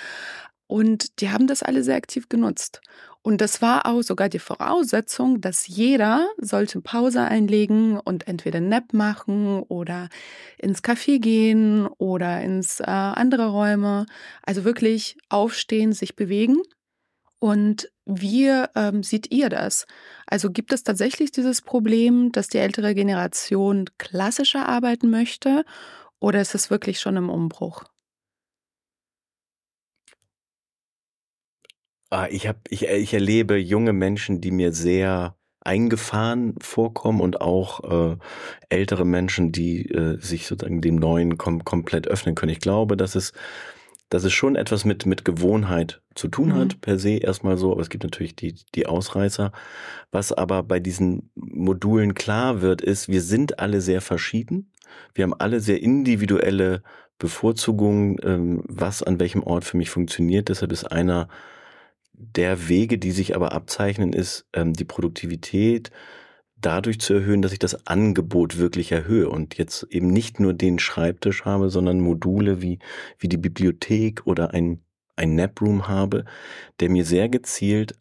Und 0.67 1.21
die 1.21 1.29
haben 1.29 1.47
das 1.47 1.63
alle 1.63 1.83
sehr 1.83 1.97
aktiv 1.97 2.31
genutzt. 2.31 2.81
Und 3.27 3.41
das 3.41 3.63
war 3.63 3.87
auch 3.87 4.03
sogar 4.03 4.29
die 4.29 4.39
Voraussetzung, 4.39 5.41
dass 5.41 5.67
jeder 5.67 6.29
sollte 6.37 6.83
Pause 6.83 7.23
einlegen 7.23 7.99
und 7.99 8.29
entweder 8.29 8.61
Nap 8.61 8.93
machen 8.93 9.63
oder 9.63 10.11
ins 10.59 10.85
Café 10.85 11.19
gehen 11.21 11.87
oder 11.87 12.43
ins 12.43 12.81
äh, 12.81 12.85
andere 12.85 13.47
Räume. 13.47 14.05
Also 14.43 14.65
wirklich 14.65 15.17
aufstehen, 15.31 15.95
sich 15.95 16.17
bewegen. 16.17 16.59
Und 17.39 17.91
wie 18.05 18.49
ähm, 18.75 19.03
seht 19.03 19.33
ihr 19.33 19.49
das? 19.49 19.87
Also 20.27 20.51
gibt 20.51 20.75
es 20.75 20.83
tatsächlich 20.83 21.33
dieses 21.33 21.63
Problem, 21.63 22.31
dass 22.31 22.49
die 22.49 22.59
ältere 22.59 22.95
Generation 22.95 23.87
klassischer 23.97 24.69
arbeiten 24.69 25.09
möchte 25.09 25.65
oder 26.21 26.43
ist 26.43 26.55
es 26.55 26.71
wirklich 26.71 27.01
schon 27.01 27.17
im 27.17 27.31
Umbruch? 27.31 27.85
Ich, 32.31 32.47
hab, 32.49 32.57
ich, 32.69 32.89
äh, 32.89 32.97
ich 32.97 33.15
erlebe 33.15 33.57
junge 33.57 33.93
Menschen, 33.93 34.41
die 34.41 34.51
mir 34.51 34.73
sehr 34.73 35.37
eingefahren 35.61 36.55
vorkommen 36.61 37.21
und 37.21 37.41
auch 37.41 38.13
äh, 38.13 38.17
ältere 38.69 39.07
Menschen, 39.07 39.51
die 39.51 39.89
äh, 39.91 40.19
sich 40.21 40.47
sozusagen 40.47 40.83
dem 40.83 40.97
Neuen 40.97 41.39
kom 41.39 41.65
komplett 41.65 42.07
öffnen 42.07 42.35
können. 42.35 42.53
Ich 42.53 42.61
glaube, 42.61 42.97
dass 42.97 43.15
es, 43.15 43.33
dass 44.11 44.25
es 44.25 44.33
schon 44.33 44.57
etwas 44.57 44.85
mit, 44.85 45.07
mit 45.07 45.25
Gewohnheit 45.25 46.03
zu 46.15 46.29
tun 46.29 46.51
mhm. 46.51 46.55
hat, 46.57 46.81
per 46.83 46.99
se 46.99 47.17
erstmal 47.17 47.57
so, 47.57 47.73
aber 47.73 47.81
es 47.81 47.89
gibt 47.89 48.05
natürlich 48.05 48.37
die, 48.37 48.55
die 48.75 48.87
Ausreißer. 48.87 49.53
Was 50.13 50.33
aber 50.33 50.63
bei 50.63 50.81
diesen 50.81 51.31
Modulen 51.35 52.15
klar 52.15 52.61
wird, 52.61 52.83
ist, 52.83 53.09
wir 53.09 53.23
sind 53.23 53.59
alle 53.59 53.81
sehr 53.81 54.03
verschieden. 54.03 54.71
Wir 55.15 55.25
haben 55.25 55.35
alle 55.35 55.61
sehr 55.61 55.83
individuelle 55.83 56.83
Bevorzugungen, 57.19 58.19
ähm, 58.23 58.63
was 58.69 59.03
an 59.03 59.19
welchem 59.19 59.43
Ort 59.43 59.65
für 59.65 59.79
mich 59.79 59.89
funktioniert. 59.89 60.51
Deshalb 60.51 60.73
ist 60.73 60.85
einer 60.85 61.29
der 62.17 62.69
Wege, 62.69 62.99
die 62.99 63.11
sich 63.11 63.35
aber 63.35 63.53
abzeichnen, 63.53 64.13
ist 64.13 64.47
ähm, 64.53 64.73
die 64.73 64.85
Produktivität 64.85 65.91
dadurch 66.57 66.99
zu 67.01 67.15
erhöhen, 67.15 67.43
dass 67.43 67.53
ich 67.53 67.59
das 67.59 67.87
Angebot 67.87 68.59
wirklich 68.59 68.93
erhöhe 68.93 69.29
und 69.29 69.59
jetzt 69.59 69.87
eben 69.91 70.09
nicht 70.09 70.41
nur 70.41 70.55
den 70.55 70.79
Schreibtisch 70.79 71.45
habe, 71.45 71.69
sondern 71.69 72.01
Module 72.01 72.63
wie, 72.63 72.79
wie 73.19 73.29
die 73.29 73.37
Bibliothek 73.37 74.27
oder 74.27 74.55
ein, 74.55 74.81
ein 75.17 75.35
Naproom 75.35 75.89
habe, 75.89 76.25
der 76.81 76.89
mir 76.89 77.05
sehr 77.05 77.29
gezielt 77.29 77.95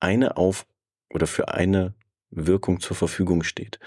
eine 0.00 0.36
auf 0.36 0.66
oder 1.12 1.26
für 1.26 1.48
eine 1.48 1.94
Wirkung 2.30 2.80
zur 2.80 2.96
Verfügung 2.96 3.42
steht. 3.42 3.78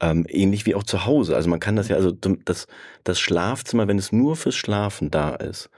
Ähm, 0.00 0.26
ähnlich 0.28 0.66
wie 0.66 0.74
auch 0.74 0.82
zu 0.82 1.04
Hause. 1.04 1.36
Also 1.36 1.50
man 1.50 1.60
kann 1.60 1.76
das 1.76 1.88
ja, 1.88 1.96
also 1.96 2.10
das, 2.12 2.66
das 3.04 3.20
Schlafzimmer, 3.20 3.86
wenn 3.86 3.98
es 3.98 4.12
nur 4.12 4.36
fürs 4.36 4.56
Schlafen 4.56 5.10
da 5.10 5.34
ist, 5.34 5.70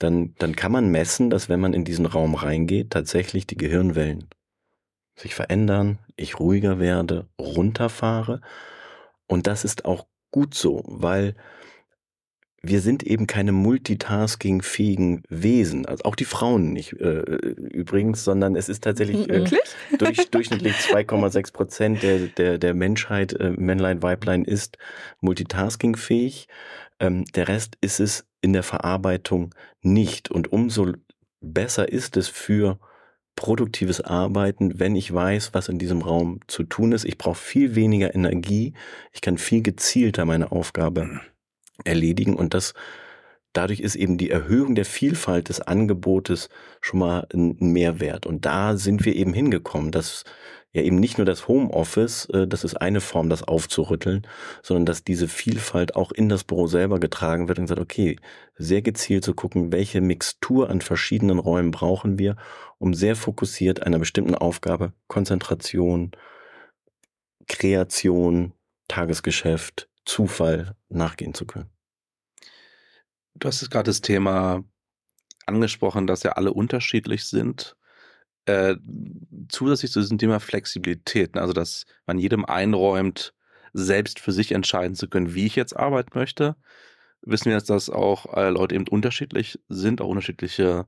dann, 0.00 0.34
dann 0.38 0.56
kann 0.56 0.72
man 0.72 0.88
messen, 0.88 1.30
dass 1.30 1.48
wenn 1.48 1.60
man 1.60 1.74
in 1.74 1.84
diesen 1.84 2.06
Raum 2.06 2.34
reingeht, 2.34 2.90
tatsächlich 2.90 3.46
die 3.46 3.56
Gehirnwellen 3.56 4.28
sich 5.14 5.34
verändern, 5.34 5.98
ich 6.16 6.40
ruhiger 6.40 6.80
werde, 6.80 7.28
runterfahre. 7.38 8.40
Und 9.26 9.46
das 9.46 9.64
ist 9.64 9.84
auch 9.84 10.06
gut 10.30 10.54
so, 10.54 10.82
weil 10.86 11.36
wir 12.62 12.80
sind 12.80 13.02
eben 13.02 13.26
keine 13.26 13.52
multitasking-fähigen 13.52 15.22
Wesen, 15.28 15.86
also 15.86 16.04
auch 16.04 16.14
die 16.14 16.26
Frauen 16.26 16.72
nicht 16.72 16.92
äh, 16.94 17.20
übrigens, 17.20 18.24
sondern 18.24 18.54
es 18.54 18.68
ist 18.68 18.84
tatsächlich 18.84 19.28
äh, 19.30 19.44
durch, 19.98 20.30
durchschnittlich 20.30 20.74
2,6 20.76 21.52
Prozent 21.52 22.02
der, 22.02 22.18
der, 22.28 22.58
der 22.58 22.74
Menschheit, 22.74 23.34
äh, 23.34 23.50
Männlein, 23.50 24.02
Weiblein 24.02 24.44
ist 24.44 24.78
multitasking-fähig. 25.20 26.48
Ähm, 27.00 27.24
der 27.34 27.48
Rest 27.48 27.76
ist 27.80 28.00
es 28.00 28.29
in 28.40 28.52
der 28.52 28.62
Verarbeitung 28.62 29.54
nicht. 29.82 30.30
Und 30.30 30.52
umso 30.52 30.92
besser 31.40 31.90
ist 31.90 32.16
es 32.16 32.28
für 32.28 32.78
produktives 33.36 34.00
Arbeiten, 34.00 34.78
wenn 34.78 34.96
ich 34.96 35.12
weiß, 35.12 35.54
was 35.54 35.68
in 35.68 35.78
diesem 35.78 36.02
Raum 36.02 36.40
zu 36.46 36.64
tun 36.64 36.92
ist. 36.92 37.04
Ich 37.04 37.18
brauche 37.18 37.38
viel 37.38 37.74
weniger 37.74 38.14
Energie. 38.14 38.74
Ich 39.12 39.20
kann 39.20 39.38
viel 39.38 39.62
gezielter 39.62 40.24
meine 40.24 40.52
Aufgabe 40.52 41.20
erledigen 41.84 42.34
und 42.36 42.52
das 42.52 42.74
dadurch 43.52 43.80
ist 43.80 43.96
eben 43.96 44.18
die 44.18 44.30
Erhöhung 44.30 44.74
der 44.74 44.84
Vielfalt 44.84 45.48
des 45.48 45.60
Angebotes 45.60 46.50
schon 46.80 47.00
mal 47.00 47.26
ein 47.32 47.56
Mehrwert. 47.58 48.26
Und 48.26 48.44
da 48.44 48.76
sind 48.76 49.04
wir 49.04 49.16
eben 49.16 49.32
hingekommen, 49.32 49.90
dass 49.90 50.24
ja 50.72 50.82
eben 50.82 51.00
nicht 51.00 51.18
nur 51.18 51.24
das 51.24 51.48
Homeoffice, 51.48 52.26
äh, 52.26 52.46
das 52.46 52.64
ist 52.64 52.76
eine 52.76 53.00
Form, 53.00 53.28
das 53.28 53.42
aufzurütteln, 53.42 54.26
sondern 54.62 54.86
dass 54.86 55.04
diese 55.04 55.28
Vielfalt 55.28 55.96
auch 55.96 56.12
in 56.12 56.28
das 56.28 56.44
Büro 56.44 56.66
selber 56.66 57.00
getragen 57.00 57.48
wird 57.48 57.58
und 57.58 57.64
gesagt, 57.64 57.80
okay, 57.80 58.16
sehr 58.56 58.82
gezielt 58.82 59.24
zu 59.24 59.34
gucken, 59.34 59.72
welche 59.72 60.00
Mixtur 60.00 60.70
an 60.70 60.80
verschiedenen 60.80 61.38
Räumen 61.38 61.70
brauchen 61.70 62.18
wir, 62.18 62.36
um 62.78 62.94
sehr 62.94 63.16
fokussiert 63.16 63.82
einer 63.82 63.98
bestimmten 63.98 64.34
Aufgabe, 64.34 64.92
Konzentration, 65.08 66.12
Kreation, 67.48 68.52
Tagesgeschäft, 68.88 69.88
Zufall 70.04 70.76
nachgehen 70.88 71.34
zu 71.34 71.46
können. 71.46 71.70
Du 73.34 73.48
hast 73.48 73.70
gerade 73.70 73.88
das 73.88 74.00
Thema 74.00 74.64
angesprochen, 75.46 76.06
dass 76.06 76.22
ja 76.22 76.32
alle 76.32 76.52
unterschiedlich 76.52 77.24
sind. 77.24 77.76
Äh, 78.46 78.76
zusätzlich 79.48 79.92
zu 79.92 80.00
diesem 80.00 80.18
Thema 80.18 80.40
Flexibilität, 80.40 81.34
ne, 81.34 81.40
also 81.40 81.52
dass 81.52 81.84
man 82.06 82.18
jedem 82.18 82.44
einräumt, 82.44 83.34
selbst 83.72 84.18
für 84.18 84.32
sich 84.32 84.52
entscheiden 84.52 84.96
zu 84.96 85.08
können, 85.08 85.34
wie 85.34 85.46
ich 85.46 85.56
jetzt 85.56 85.76
arbeiten 85.76 86.18
möchte, 86.18 86.56
wissen 87.22 87.46
wir 87.46 87.52
jetzt, 87.52 87.70
dass 87.70 87.90
auch 87.90 88.34
äh, 88.36 88.50
Leute 88.50 88.74
eben 88.74 88.88
unterschiedlich 88.88 89.58
sind, 89.68 90.00
auch 90.00 90.08
unterschiedliche 90.08 90.86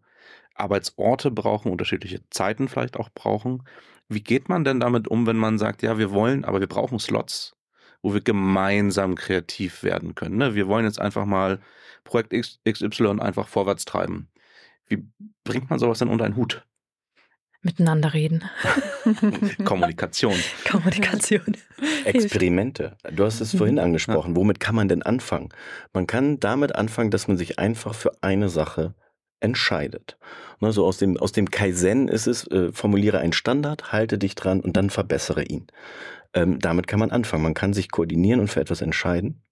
Arbeitsorte 0.55 1.31
brauchen, 1.31 1.71
unterschiedliche 1.71 2.21
Zeiten 2.31 2.69
vielleicht 2.69 2.97
auch 2.97 3.11
brauchen. 3.11 3.65
Wie 4.09 4.23
geht 4.23 4.49
man 4.49 4.65
denn 4.65 4.81
damit 4.81 5.09
um, 5.09 5.27
wenn 5.27 5.37
man 5.37 5.59
sagt, 5.59 5.83
ja, 5.83 5.99
wir 5.99 6.11
wollen, 6.13 6.45
aber 6.45 6.61
wir 6.61 6.67
brauchen 6.67 6.99
Slots, 6.99 7.57
wo 8.03 8.15
wir 8.15 8.21
gemeinsam 8.21 9.15
kreativ 9.15 9.83
werden 9.83 10.15
können? 10.15 10.37
Ne? 10.37 10.55
Wir 10.55 10.69
wollen 10.69 10.85
jetzt 10.85 11.01
einfach 11.01 11.25
mal 11.25 11.61
Projekt 12.05 12.33
XY 12.67 13.21
einfach 13.21 13.49
vorwärts 13.49 13.85
treiben. 13.85 14.29
Wie 14.87 15.07
bringt 15.45 15.71
man 15.71 15.79
sowas 15.79 16.01
denn 16.01 16.09
unter 16.09 16.25
einen 16.25 16.37
Hut? 16.37 16.67
Miteinander 17.63 18.13
reden. 18.13 18.43
Kommunikation. 19.65 20.35
Kommunikation. 20.69 21.57
Experimente. 22.05 22.97
Du 23.13 23.25
hast 23.25 23.41
es 23.41 23.55
vorhin 23.55 23.79
angesprochen. 23.79 24.35
Womit 24.35 24.59
kann 24.59 24.75
man 24.75 24.89
denn 24.89 25.03
anfangen? 25.03 25.51
Man 25.93 26.09
kann 26.09 26.41
damit 26.41 26.75
anfangen, 26.75 27.13
dass 27.13 27.29
man 27.29 27.37
sich 27.37 27.61
einfach 27.61 27.95
für 27.95 28.13
eine 28.21 28.49
Sache 28.49 28.95
entscheidet. 29.39 30.19
Ne, 30.61 30.73
so 30.73 30.85
aus 30.85 30.99
dem, 30.99 31.17
aus 31.17 31.33
dem 31.33 31.51
Kaizen 31.51 32.09
ist 32.09 32.27
es, 32.27 32.47
äh, 32.49 32.73
formuliere 32.73 33.19
einen 33.19 33.33
Standard, 33.33 33.93
halte 33.93 34.19
dich 34.19 34.35
dran 34.35 34.61
und 34.61 34.77
dann 34.77 34.91
verbessere 34.91 35.45
ihn. 35.45 35.69
Ähm, 36.35 36.59
damit 36.59 36.89
kann 36.89 36.99
man 36.99 37.11
anfangen. 37.11 37.45
Man 37.45 37.55
kann 37.55 37.75
sich 37.75 37.91
koordinieren 37.91 38.41
und 38.41 38.49
für 38.49 38.61
etwas 38.61 38.81
entscheiden. 38.81 39.43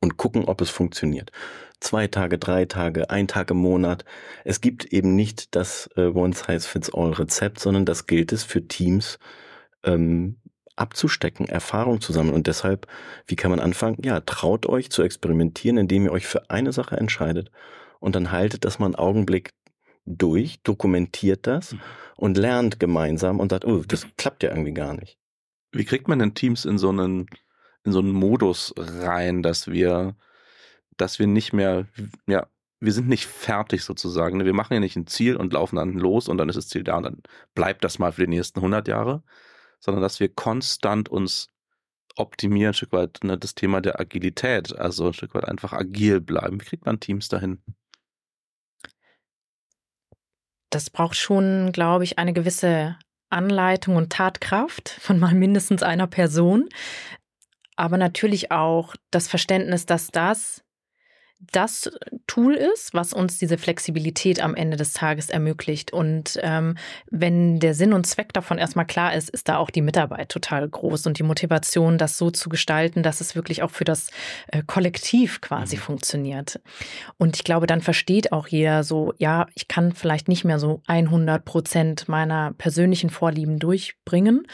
Und 0.00 0.16
gucken, 0.16 0.44
ob 0.44 0.60
es 0.60 0.70
funktioniert. 0.70 1.30
Zwei 1.80 2.06
Tage, 2.06 2.38
drei 2.38 2.64
Tage, 2.66 3.10
ein 3.10 3.28
Tag 3.28 3.50
im 3.50 3.58
Monat. 3.58 4.04
Es 4.44 4.60
gibt 4.60 4.86
eben 4.86 5.14
nicht 5.14 5.54
das 5.54 5.88
äh, 5.96 6.06
One-Size-Fits-All-Rezept, 6.06 7.58
sondern 7.58 7.84
das 7.84 8.06
gilt 8.06 8.32
es 8.32 8.44
für 8.44 8.66
Teams 8.66 9.18
ähm, 9.84 10.36
abzustecken, 10.76 11.46
Erfahrung 11.46 12.00
zu 12.00 12.12
sammeln. 12.12 12.34
Und 12.34 12.46
deshalb, 12.46 12.86
wie 13.26 13.36
kann 13.36 13.50
man 13.50 13.60
anfangen? 13.60 13.98
Ja, 14.02 14.20
traut 14.20 14.66
euch 14.66 14.90
zu 14.90 15.02
experimentieren, 15.02 15.78
indem 15.78 16.04
ihr 16.04 16.12
euch 16.12 16.26
für 16.26 16.50
eine 16.50 16.72
Sache 16.72 16.96
entscheidet 16.96 17.50
und 17.98 18.16
dann 18.16 18.32
haltet 18.32 18.64
das 18.64 18.78
mal 18.78 18.86
einen 18.86 18.94
Augenblick 18.96 19.52
durch, 20.06 20.62
dokumentiert 20.62 21.46
das 21.46 21.72
mhm. 21.72 21.80
und 22.16 22.36
lernt 22.36 22.80
gemeinsam 22.80 23.38
und 23.38 23.50
sagt, 23.50 23.64
oh, 23.64 23.82
das 23.86 24.06
klappt 24.16 24.42
ja 24.42 24.50
irgendwie 24.50 24.74
gar 24.74 24.94
nicht. 24.94 25.18
Wie 25.72 25.84
kriegt 25.84 26.08
man 26.08 26.18
denn 26.18 26.34
Teams 26.34 26.64
in 26.64 26.78
so 26.78 26.88
einen, 26.88 27.26
in 27.84 27.92
so 27.92 28.00
einen 28.00 28.12
Modus 28.12 28.74
rein, 28.76 29.42
dass 29.42 29.68
wir, 29.68 30.16
dass 30.96 31.18
wir 31.18 31.26
nicht 31.26 31.52
mehr, 31.52 31.86
ja, 32.26 32.46
wir 32.80 32.92
sind 32.92 33.08
nicht 33.08 33.26
fertig 33.26 33.84
sozusagen. 33.84 34.38
Ne? 34.38 34.44
Wir 34.44 34.54
machen 34.54 34.74
ja 34.74 34.80
nicht 34.80 34.96
ein 34.96 35.06
Ziel 35.06 35.36
und 35.36 35.52
laufen 35.52 35.76
dann 35.76 35.92
los 35.92 36.28
und 36.28 36.38
dann 36.38 36.48
ist 36.48 36.56
das 36.56 36.68
Ziel 36.68 36.82
da 36.82 36.96
und 36.96 37.04
dann 37.04 37.22
bleibt 37.54 37.84
das 37.84 37.98
mal 37.98 38.12
für 38.12 38.22
die 38.22 38.30
nächsten 38.36 38.60
100 38.60 38.88
Jahre, 38.88 39.22
sondern 39.78 40.02
dass 40.02 40.20
wir 40.20 40.28
konstant 40.28 41.08
uns 41.08 41.50
optimieren, 42.16 42.70
ein 42.70 42.74
Stück 42.74 42.92
weit 42.92 43.20
ne, 43.22 43.38
das 43.38 43.54
Thema 43.54 43.80
der 43.80 44.00
Agilität, 44.00 44.76
also 44.76 45.08
ein 45.08 45.12
Stück 45.12 45.34
weit 45.34 45.46
einfach 45.46 45.72
agil 45.72 46.20
bleiben. 46.20 46.60
Wie 46.60 46.64
kriegt 46.64 46.86
man 46.86 47.00
Teams 47.00 47.28
dahin? 47.28 47.62
Das 50.70 50.90
braucht 50.90 51.16
schon, 51.16 51.72
glaube 51.72 52.04
ich, 52.04 52.18
eine 52.18 52.32
gewisse 52.32 52.96
Anleitung 53.28 53.96
und 53.96 54.10
Tatkraft 54.10 54.88
von 54.88 55.18
mal 55.18 55.34
mindestens 55.34 55.82
einer 55.82 56.06
Person, 56.06 56.68
aber 57.80 57.96
natürlich 57.96 58.52
auch 58.52 58.94
das 59.10 59.26
Verständnis, 59.26 59.86
dass 59.86 60.08
das 60.08 60.62
das 61.52 61.90
Tool 62.26 62.52
ist, 62.52 62.92
was 62.92 63.14
uns 63.14 63.38
diese 63.38 63.56
Flexibilität 63.56 64.42
am 64.42 64.54
Ende 64.54 64.76
des 64.76 64.92
Tages 64.92 65.30
ermöglicht. 65.30 65.90
Und 65.90 66.38
ähm, 66.42 66.76
wenn 67.10 67.58
der 67.60 67.72
Sinn 67.72 67.94
und 67.94 68.06
Zweck 68.06 68.34
davon 68.34 68.58
erstmal 68.58 68.84
klar 68.84 69.14
ist, 69.14 69.30
ist 69.30 69.48
da 69.48 69.56
auch 69.56 69.70
die 69.70 69.80
Mitarbeit 69.80 70.28
total 70.28 70.68
groß 70.68 71.06
und 71.06 71.18
die 71.18 71.22
Motivation, 71.22 71.96
das 71.96 72.18
so 72.18 72.30
zu 72.30 72.50
gestalten, 72.50 73.02
dass 73.02 73.22
es 73.22 73.34
wirklich 73.34 73.62
auch 73.62 73.70
für 73.70 73.84
das 73.84 74.10
äh, 74.48 74.62
Kollektiv 74.66 75.40
quasi 75.40 75.76
mhm. 75.76 75.80
funktioniert. 75.80 76.60
Und 77.16 77.36
ich 77.36 77.44
glaube, 77.44 77.66
dann 77.66 77.80
versteht 77.80 78.32
auch 78.32 78.46
jeder 78.46 78.84
so, 78.84 79.14
ja, 79.16 79.46
ich 79.54 79.66
kann 79.66 79.92
vielleicht 79.92 80.28
nicht 80.28 80.44
mehr 80.44 80.58
so 80.58 80.82
100 80.88 81.42
Prozent 81.46 82.06
meiner 82.06 82.52
persönlichen 82.52 83.08
Vorlieben 83.08 83.58
durchbringen, 83.58 84.46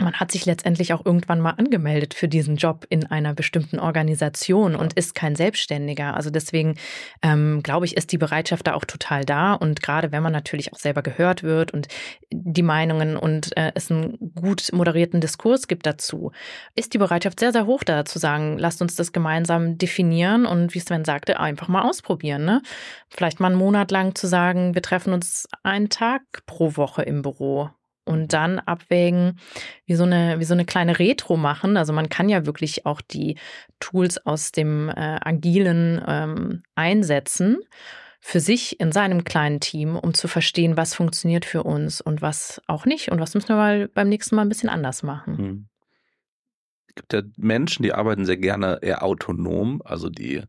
man 0.00 0.14
hat 0.14 0.32
sich 0.32 0.46
letztendlich 0.46 0.92
auch 0.92 1.04
irgendwann 1.04 1.40
mal 1.40 1.50
angemeldet 1.52 2.14
für 2.14 2.28
diesen 2.28 2.56
Job 2.56 2.86
in 2.88 3.06
einer 3.06 3.34
bestimmten 3.34 3.78
Organisation 3.78 4.74
und 4.74 4.94
ist 4.94 5.14
kein 5.14 5.36
Selbstständiger. 5.36 6.14
Also 6.14 6.30
deswegen 6.30 6.76
ähm, 7.22 7.62
glaube 7.62 7.86
ich, 7.86 7.96
ist 7.96 8.12
die 8.12 8.18
Bereitschaft 8.18 8.66
da 8.66 8.74
auch 8.74 8.84
total 8.84 9.24
da. 9.24 9.54
Und 9.54 9.82
gerade 9.82 10.12
wenn 10.12 10.22
man 10.22 10.32
natürlich 10.32 10.72
auch 10.72 10.78
selber 10.78 11.02
gehört 11.02 11.42
wird 11.42 11.72
und 11.72 11.88
die 12.32 12.62
Meinungen 12.62 13.16
und 13.16 13.56
äh, 13.56 13.72
es 13.74 13.90
einen 13.90 14.32
gut 14.34 14.70
moderierten 14.72 15.20
Diskurs 15.20 15.68
gibt 15.68 15.86
dazu, 15.86 16.32
ist 16.74 16.94
die 16.94 16.98
Bereitschaft 16.98 17.40
sehr, 17.40 17.52
sehr 17.52 17.66
hoch 17.66 17.84
da 17.84 18.04
zu 18.04 18.18
sagen, 18.18 18.58
lasst 18.58 18.82
uns 18.82 18.96
das 18.96 19.12
gemeinsam 19.12 19.78
definieren 19.78 20.46
und 20.46 20.74
wie 20.74 20.80
Sven 20.80 21.04
sagte, 21.04 21.40
einfach 21.40 21.68
mal 21.68 21.82
ausprobieren. 21.82 22.44
Ne? 22.44 22.62
Vielleicht 23.08 23.40
mal 23.40 23.48
einen 23.48 23.56
Monat 23.56 23.90
lang 23.90 24.14
zu 24.14 24.26
sagen, 24.26 24.74
wir 24.74 24.82
treffen 24.82 25.12
uns 25.12 25.48
einen 25.62 25.90
Tag 25.90 26.22
pro 26.46 26.76
Woche 26.76 27.02
im 27.02 27.22
Büro 27.22 27.70
und 28.10 28.32
dann 28.32 28.58
abwägen, 28.58 29.38
wie 29.86 29.94
so 29.94 30.02
eine, 30.02 30.40
wie 30.40 30.44
so 30.44 30.54
eine 30.54 30.64
kleine 30.64 30.98
Retro 30.98 31.36
machen. 31.36 31.76
Also 31.76 31.92
man 31.92 32.08
kann 32.08 32.28
ja 32.28 32.44
wirklich 32.44 32.84
auch 32.86 33.00
die 33.00 33.36
Tools 33.78 34.24
aus 34.26 34.50
dem 34.50 34.88
äh, 34.88 35.18
Agilen 35.22 36.02
ähm, 36.06 36.62
einsetzen 36.74 37.58
für 38.20 38.40
sich 38.40 38.80
in 38.80 38.92
seinem 38.92 39.24
kleinen 39.24 39.60
Team, 39.60 39.96
um 39.96 40.12
zu 40.12 40.28
verstehen, 40.28 40.76
was 40.76 40.94
funktioniert 40.94 41.44
für 41.44 41.62
uns 41.62 42.00
und 42.00 42.20
was 42.20 42.60
auch 42.66 42.84
nicht 42.84 43.10
und 43.10 43.20
was 43.20 43.34
müssen 43.34 43.48
wir 43.48 43.56
mal 43.56 43.88
beim 43.88 44.08
nächsten 44.08 44.36
Mal 44.36 44.42
ein 44.42 44.48
bisschen 44.50 44.68
anders 44.68 45.02
machen. 45.02 45.38
Hm. 45.38 45.66
Es 46.88 46.94
gibt 46.96 47.12
ja 47.12 47.22
Menschen, 47.38 47.84
die 47.84 47.94
arbeiten 47.94 48.26
sehr 48.26 48.36
gerne 48.36 48.80
eher 48.82 49.04
autonom, 49.04 49.80
also 49.84 50.10
die 50.10 50.42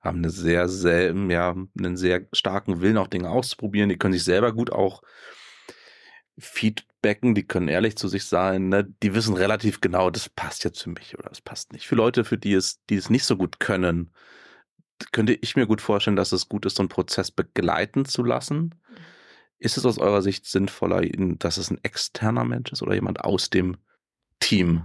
haben 0.00 0.18
eine 0.18 0.30
sehr, 0.30 0.68
sehr, 0.68 1.14
ja, 1.14 1.54
einen 1.78 1.96
sehr 1.96 2.26
starken 2.32 2.80
Willen, 2.80 2.98
auch 2.98 3.08
Dinge 3.08 3.30
auszuprobieren. 3.30 3.88
Die 3.88 3.96
können 3.96 4.12
sich 4.12 4.22
selber 4.22 4.52
gut 4.52 4.70
auch 4.70 5.02
Feedbacken, 6.38 7.34
die 7.34 7.46
können 7.46 7.68
ehrlich 7.68 7.96
zu 7.96 8.08
sich 8.08 8.26
sein, 8.26 8.68
ne? 8.68 8.84
die 9.02 9.14
wissen 9.14 9.34
relativ 9.34 9.80
genau, 9.80 10.10
das 10.10 10.28
passt 10.28 10.64
jetzt 10.64 10.82
für 10.82 10.90
mich 10.90 11.18
oder 11.18 11.28
das 11.30 11.40
passt 11.40 11.72
nicht. 11.72 11.86
Für 11.86 11.94
Leute, 11.94 12.24
für 12.24 12.36
die 12.36 12.52
es, 12.52 12.84
die 12.90 12.96
es 12.96 13.08
nicht 13.08 13.24
so 13.24 13.36
gut 13.36 13.58
können, 13.58 14.10
könnte 15.12 15.34
ich 15.34 15.56
mir 15.56 15.66
gut 15.66 15.80
vorstellen, 15.80 16.16
dass 16.16 16.32
es 16.32 16.48
gut 16.48 16.66
ist, 16.66 16.76
so 16.76 16.82
einen 16.82 16.88
Prozess 16.88 17.30
begleiten 17.30 18.04
zu 18.04 18.22
lassen. 18.22 18.74
Ist 19.58 19.78
es 19.78 19.86
aus 19.86 19.98
eurer 19.98 20.20
Sicht 20.22 20.46
sinnvoller, 20.46 21.02
dass 21.38 21.56
es 21.56 21.70
ein 21.70 21.82
externer 21.82 22.44
Mensch 22.44 22.72
ist 22.72 22.82
oder 22.82 22.94
jemand 22.94 23.20
aus 23.20 23.48
dem 23.48 23.78
Team? 24.40 24.84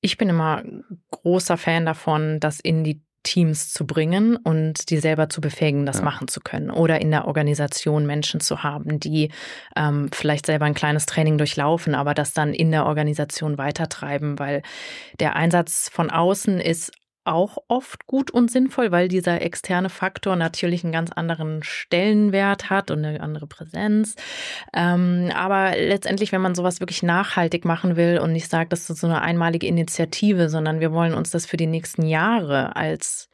Ich 0.00 0.16
bin 0.16 0.28
immer 0.28 0.62
großer 1.10 1.56
Fan 1.56 1.86
davon, 1.86 2.40
das 2.40 2.60
in 2.60 2.84
die 2.84 3.02
Teams 3.24 3.72
zu 3.72 3.86
bringen 3.86 4.36
und 4.36 4.90
die 4.90 4.98
selber 4.98 5.28
zu 5.28 5.40
befähigen, 5.40 5.86
das 5.86 5.98
ja. 5.98 6.04
machen 6.04 6.28
zu 6.28 6.40
können. 6.40 6.70
Oder 6.70 7.00
in 7.00 7.10
der 7.10 7.26
Organisation 7.26 8.06
Menschen 8.06 8.38
zu 8.38 8.62
haben, 8.62 9.00
die 9.00 9.30
ähm, 9.74 10.10
vielleicht 10.12 10.46
selber 10.46 10.66
ein 10.66 10.74
kleines 10.74 11.06
Training 11.06 11.38
durchlaufen, 11.38 11.96
aber 11.96 12.14
das 12.14 12.32
dann 12.32 12.54
in 12.54 12.70
der 12.70 12.86
Organisation 12.86 13.58
weitertreiben, 13.58 14.38
weil 14.38 14.62
der 15.18 15.34
Einsatz 15.34 15.88
von 15.92 16.10
außen 16.10 16.60
ist 16.60 16.92
auch 17.24 17.58
oft 17.68 18.06
gut 18.06 18.30
und 18.30 18.50
sinnvoll, 18.50 18.92
weil 18.92 19.08
dieser 19.08 19.42
externe 19.42 19.88
Faktor 19.88 20.36
natürlich 20.36 20.84
einen 20.84 20.92
ganz 20.92 21.10
anderen 21.12 21.62
Stellenwert 21.62 22.70
hat 22.70 22.90
und 22.90 23.04
eine 23.04 23.20
andere 23.20 23.46
Präsenz. 23.46 24.16
Ähm, 24.72 25.30
aber 25.34 25.72
letztendlich, 25.76 26.32
wenn 26.32 26.40
man 26.42 26.54
sowas 26.54 26.80
wirklich 26.80 27.02
nachhaltig 27.02 27.64
machen 27.64 27.96
will 27.96 28.18
und 28.18 28.32
nicht 28.32 28.50
sagt, 28.50 28.72
das 28.72 28.88
ist 28.88 29.00
so 29.00 29.06
eine 29.06 29.22
einmalige 29.22 29.66
Initiative, 29.66 30.48
sondern 30.48 30.80
wir 30.80 30.92
wollen 30.92 31.14
uns 31.14 31.30
das 31.30 31.46
für 31.46 31.56
die 31.56 31.66
nächsten 31.66 32.06
Jahre 32.06 32.76
als 32.76 33.28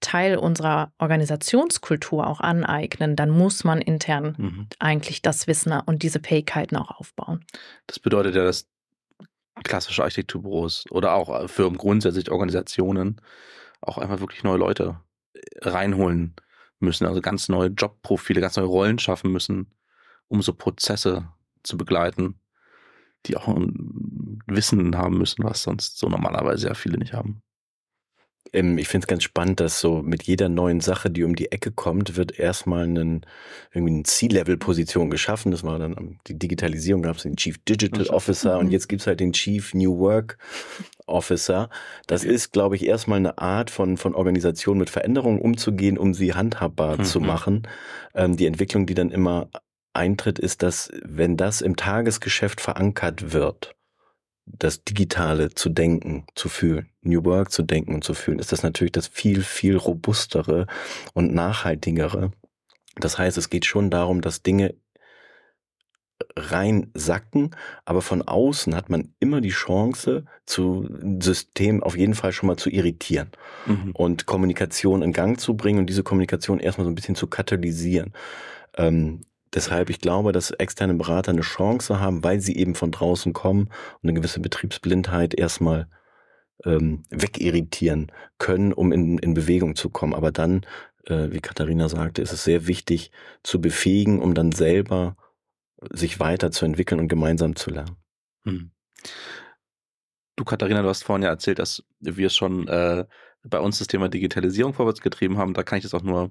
Teil 0.00 0.36
unserer 0.36 0.92
Organisationskultur 0.98 2.26
auch 2.26 2.40
aneignen, 2.40 3.16
dann 3.16 3.30
muss 3.30 3.64
man 3.64 3.80
intern 3.80 4.34
mhm. 4.36 4.66
eigentlich 4.78 5.22
das 5.22 5.46
Wissen 5.46 5.72
und 5.86 6.02
diese 6.02 6.20
Fähigkeiten 6.20 6.76
auch 6.76 6.90
aufbauen. 7.00 7.44
Das 7.86 7.98
bedeutet 7.98 8.34
ja, 8.34 8.44
dass 8.44 8.68
klassische 9.66 10.02
Architekturbüros 10.02 10.84
oder 10.90 11.14
auch 11.14 11.42
äh, 11.42 11.48
Firmen 11.48 11.78
grundsätzlich 11.78 12.30
Organisationen 12.30 13.20
auch 13.80 13.98
einfach 13.98 14.20
wirklich 14.20 14.42
neue 14.42 14.58
Leute 14.58 15.00
äh, 15.34 15.68
reinholen 15.68 16.34
müssen, 16.78 17.06
also 17.06 17.20
ganz 17.20 17.48
neue 17.48 17.68
Jobprofile, 17.68 18.40
ganz 18.40 18.56
neue 18.56 18.66
Rollen 18.66 18.98
schaffen 18.98 19.32
müssen, 19.32 19.74
um 20.28 20.42
so 20.42 20.52
Prozesse 20.52 21.28
zu 21.62 21.76
begleiten, 21.76 22.40
die 23.26 23.36
auch 23.36 23.48
ein 23.48 24.40
Wissen 24.46 24.96
haben 24.96 25.18
müssen, 25.18 25.44
was 25.44 25.62
sonst 25.62 25.98
so 25.98 26.08
normalerweise 26.08 26.68
ja 26.68 26.74
viele 26.74 26.98
nicht 26.98 27.12
haben. 27.12 27.42
Ähm, 28.52 28.78
ich 28.78 28.88
finde 28.88 29.04
es 29.04 29.08
ganz 29.08 29.22
spannend, 29.22 29.60
dass 29.60 29.80
so 29.80 30.02
mit 30.02 30.24
jeder 30.24 30.48
neuen 30.48 30.80
Sache, 30.80 31.10
die 31.10 31.24
um 31.24 31.34
die 31.34 31.52
Ecke 31.52 31.70
kommt, 31.70 32.16
wird 32.16 32.38
erstmal 32.38 32.84
einen, 32.84 33.26
irgendwie 33.72 33.94
eine 33.94 34.02
C-Level-Position 34.02 35.10
geschaffen. 35.10 35.50
Das 35.50 35.64
war 35.64 35.78
dann 35.78 36.18
die 36.26 36.38
Digitalisierung, 36.38 37.02
gab 37.02 37.16
es 37.16 37.22
den 37.22 37.36
Chief 37.36 37.58
Digital 37.58 38.06
Officer 38.08 38.58
und 38.58 38.66
mhm. 38.66 38.72
jetzt 38.72 38.88
gibt 38.88 39.02
es 39.02 39.06
halt 39.06 39.20
den 39.20 39.32
Chief 39.32 39.74
New 39.74 39.98
Work 39.98 40.38
Officer. 41.06 41.70
Das 42.06 42.22
okay. 42.22 42.34
ist, 42.34 42.52
glaube 42.52 42.76
ich, 42.76 42.86
erstmal 42.86 43.18
eine 43.18 43.38
Art 43.38 43.70
von, 43.70 43.96
von 43.96 44.14
Organisation 44.14 44.78
mit 44.78 44.90
Veränderungen 44.90 45.40
umzugehen, 45.40 45.98
um 45.98 46.14
sie 46.14 46.34
handhabbar 46.34 46.98
mhm. 46.98 47.04
zu 47.04 47.20
machen. 47.20 47.68
Ähm, 48.14 48.36
die 48.36 48.46
Entwicklung, 48.46 48.86
die 48.86 48.94
dann 48.94 49.10
immer 49.10 49.48
eintritt, 49.92 50.38
ist, 50.38 50.62
dass 50.62 50.92
wenn 51.02 51.36
das 51.36 51.62
im 51.62 51.76
Tagesgeschäft 51.76 52.60
verankert 52.60 53.32
wird, 53.32 53.74
das 54.46 54.84
Digitale 54.84 55.50
zu 55.50 55.68
denken, 55.68 56.26
zu 56.34 56.48
fühlen, 56.48 56.88
New 57.06 57.24
Work 57.24 57.50
zu 57.50 57.62
denken 57.62 57.94
und 57.94 58.04
zu 58.04 58.14
fühlen, 58.14 58.38
ist 58.38 58.52
das 58.52 58.62
natürlich 58.62 58.92
das 58.92 59.08
viel, 59.08 59.42
viel 59.42 59.76
robustere 59.76 60.66
und 61.14 61.34
nachhaltigere. 61.34 62.32
Das 62.96 63.18
heißt, 63.18 63.36
es 63.38 63.50
geht 63.50 63.66
schon 63.66 63.90
darum, 63.90 64.20
dass 64.20 64.42
Dinge 64.42 64.74
rein 66.34 66.90
sacken, 66.94 67.50
aber 67.84 68.00
von 68.00 68.22
außen 68.22 68.74
hat 68.74 68.88
man 68.88 69.14
immer 69.20 69.40
die 69.40 69.50
Chance, 69.50 70.24
zu 70.46 70.88
System 71.20 71.82
auf 71.82 71.96
jeden 71.96 72.14
Fall 72.14 72.32
schon 72.32 72.46
mal 72.46 72.56
zu 72.56 72.70
irritieren 72.70 73.30
mhm. 73.66 73.92
und 73.92 74.26
Kommunikation 74.26 75.02
in 75.02 75.12
Gang 75.12 75.38
zu 75.38 75.56
bringen 75.56 75.78
und 75.78 75.86
diese 75.86 76.02
Kommunikation 76.02 76.58
erstmal 76.58 76.86
so 76.86 76.90
ein 76.90 76.94
bisschen 76.94 77.16
zu 77.16 77.26
katalysieren. 77.26 78.12
Ähm, 78.76 79.20
Deshalb, 79.56 79.88
ich 79.88 80.00
glaube, 80.00 80.32
dass 80.32 80.50
externe 80.50 80.92
Berater 80.92 81.30
eine 81.30 81.40
Chance 81.40 81.98
haben, 81.98 82.22
weil 82.22 82.40
sie 82.40 82.56
eben 82.56 82.74
von 82.74 82.90
draußen 82.90 83.32
kommen 83.32 83.70
und 84.02 84.02
eine 84.02 84.12
gewisse 84.12 84.38
Betriebsblindheit 84.38 85.32
erstmal 85.32 85.88
ähm, 86.64 87.02
wegirritieren 87.10 88.12
können, 88.38 88.72
um 88.72 88.92
in, 88.92 89.18
in 89.18 89.34
Bewegung 89.34 89.76
zu 89.76 89.90
kommen. 89.90 90.14
Aber 90.14 90.32
dann, 90.32 90.64
äh, 91.04 91.30
wie 91.30 91.40
Katharina 91.40 91.88
sagte, 91.88 92.22
ist 92.22 92.32
es 92.32 92.44
sehr 92.44 92.66
wichtig 92.66 93.10
zu 93.42 93.60
befähigen, 93.60 94.20
um 94.20 94.34
dann 94.34 94.52
selber 94.52 95.16
sich 95.90 96.20
weiterzuentwickeln 96.20 97.00
und 97.00 97.08
gemeinsam 97.08 97.56
zu 97.56 97.70
lernen. 97.70 97.96
Hm. 98.44 98.70
Du, 100.36 100.44
Katharina, 100.44 100.82
du 100.82 100.88
hast 100.88 101.04
vorhin 101.04 101.22
ja 101.22 101.30
erzählt, 101.30 101.58
dass 101.58 101.84
wir 102.00 102.28
schon 102.30 102.68
äh, 102.68 103.04
bei 103.42 103.60
uns 103.60 103.78
das 103.78 103.86
Thema 103.86 104.08
Digitalisierung 104.08 104.74
vorwärts 104.74 105.00
getrieben 105.00 105.38
haben. 105.38 105.54
Da 105.54 105.62
kann 105.62 105.78
ich 105.78 105.84
das 105.84 105.94
auch 105.94 106.02
nur 106.02 106.30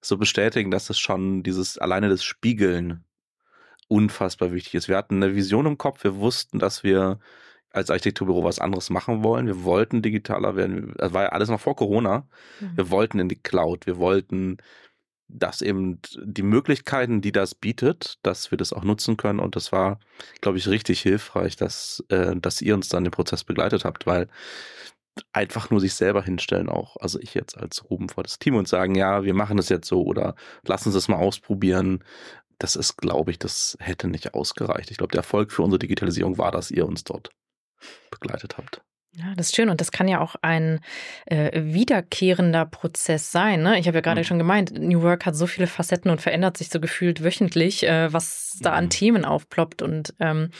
so 0.00 0.16
bestätigen, 0.16 0.70
dass 0.70 0.90
es 0.90 0.98
schon 0.98 1.42
dieses 1.42 1.78
alleine 1.78 2.08
das 2.08 2.22
Spiegeln 2.22 3.04
unfassbar 3.88 4.52
wichtig 4.52 4.74
ist. 4.74 4.88
Wir 4.88 4.96
hatten 4.96 5.22
eine 5.22 5.34
Vision 5.34 5.66
im 5.66 5.78
Kopf, 5.78 6.04
wir 6.04 6.16
wussten, 6.16 6.58
dass 6.58 6.82
wir 6.82 7.18
als 7.76 7.90
Architekturbüro 7.90 8.42
was 8.42 8.58
anderes 8.58 8.88
machen 8.88 9.22
wollen. 9.22 9.46
Wir 9.46 9.62
wollten 9.62 10.00
digitaler 10.00 10.56
werden. 10.56 10.94
Das 10.96 11.12
war 11.12 11.24
ja 11.24 11.28
alles 11.28 11.50
noch 11.50 11.60
vor 11.60 11.76
Corona. 11.76 12.26
Mhm. 12.60 12.76
Wir 12.76 12.90
wollten 12.90 13.18
in 13.18 13.28
die 13.28 13.36
Cloud. 13.36 13.86
Wir 13.86 13.98
wollten, 13.98 14.56
dass 15.28 15.60
eben 15.60 16.00
die 16.22 16.42
Möglichkeiten, 16.42 17.20
die 17.20 17.32
das 17.32 17.54
bietet, 17.54 18.18
dass 18.22 18.50
wir 18.50 18.56
das 18.56 18.72
auch 18.72 18.82
nutzen 18.82 19.18
können. 19.18 19.40
Und 19.40 19.56
das 19.56 19.72
war, 19.72 20.00
glaube 20.40 20.56
ich, 20.56 20.68
richtig 20.68 21.00
hilfreich, 21.02 21.56
dass, 21.56 22.02
äh, 22.08 22.34
dass 22.36 22.62
ihr 22.62 22.74
uns 22.74 22.88
dann 22.88 23.04
den 23.04 23.10
Prozess 23.10 23.44
begleitet 23.44 23.84
habt, 23.84 24.06
weil 24.06 24.28
einfach 25.32 25.70
nur 25.70 25.80
sich 25.80 25.94
selber 25.94 26.22
hinstellen 26.22 26.68
auch, 26.68 26.96
also 26.98 27.18
ich 27.20 27.34
jetzt 27.34 27.56
als 27.56 27.90
Ruben 27.90 28.08
vor 28.08 28.22
das 28.22 28.38
Team 28.38 28.54
und 28.56 28.68
sagen, 28.68 28.94
ja, 28.94 29.24
wir 29.24 29.34
machen 29.34 29.58
es 29.58 29.68
jetzt 29.68 29.88
so 29.88 30.02
oder 30.04 30.34
lass 30.66 30.86
uns 30.86 30.94
das 30.94 31.08
mal 31.08 31.16
ausprobieren. 31.16 32.04
Das 32.58 32.74
ist, 32.76 32.96
glaube 32.96 33.30
ich, 33.30 33.38
das 33.38 33.76
hätte 33.80 34.08
nicht 34.08 34.34
ausgereicht. 34.34 34.90
Ich 34.90 34.96
glaube, 34.98 35.12
der 35.12 35.20
Erfolg 35.20 35.52
für 35.52 35.62
unsere 35.62 35.78
Digitalisierung 35.78 36.38
war, 36.38 36.52
dass 36.52 36.70
ihr 36.70 36.86
uns 36.86 37.04
dort 37.04 37.30
begleitet 38.10 38.56
habt. 38.56 38.80
Ja, 39.18 39.32
das 39.34 39.48
ist 39.48 39.56
schön 39.56 39.70
und 39.70 39.80
das 39.80 39.92
kann 39.92 40.08
ja 40.08 40.20
auch 40.20 40.36
ein 40.42 40.80
äh, 41.24 41.50
wiederkehrender 41.54 42.66
Prozess 42.66 43.32
sein. 43.32 43.62
Ne? 43.62 43.78
Ich 43.78 43.86
habe 43.86 43.96
ja 43.96 44.02
gerade 44.02 44.20
mhm. 44.20 44.24
schon 44.24 44.38
gemeint, 44.38 44.78
New 44.78 45.00
Work 45.00 45.24
hat 45.24 45.34
so 45.34 45.46
viele 45.46 45.66
Facetten 45.66 46.10
und 46.10 46.20
verändert 46.20 46.58
sich 46.58 46.68
so 46.68 46.80
gefühlt 46.80 47.24
wöchentlich, 47.24 47.86
äh, 47.86 48.12
was 48.12 48.58
da 48.60 48.72
an 48.72 48.84
mhm. 48.84 48.90
Themen 48.90 49.24
aufploppt. 49.24 49.80
Und 49.80 50.14
ähm, 50.20 50.50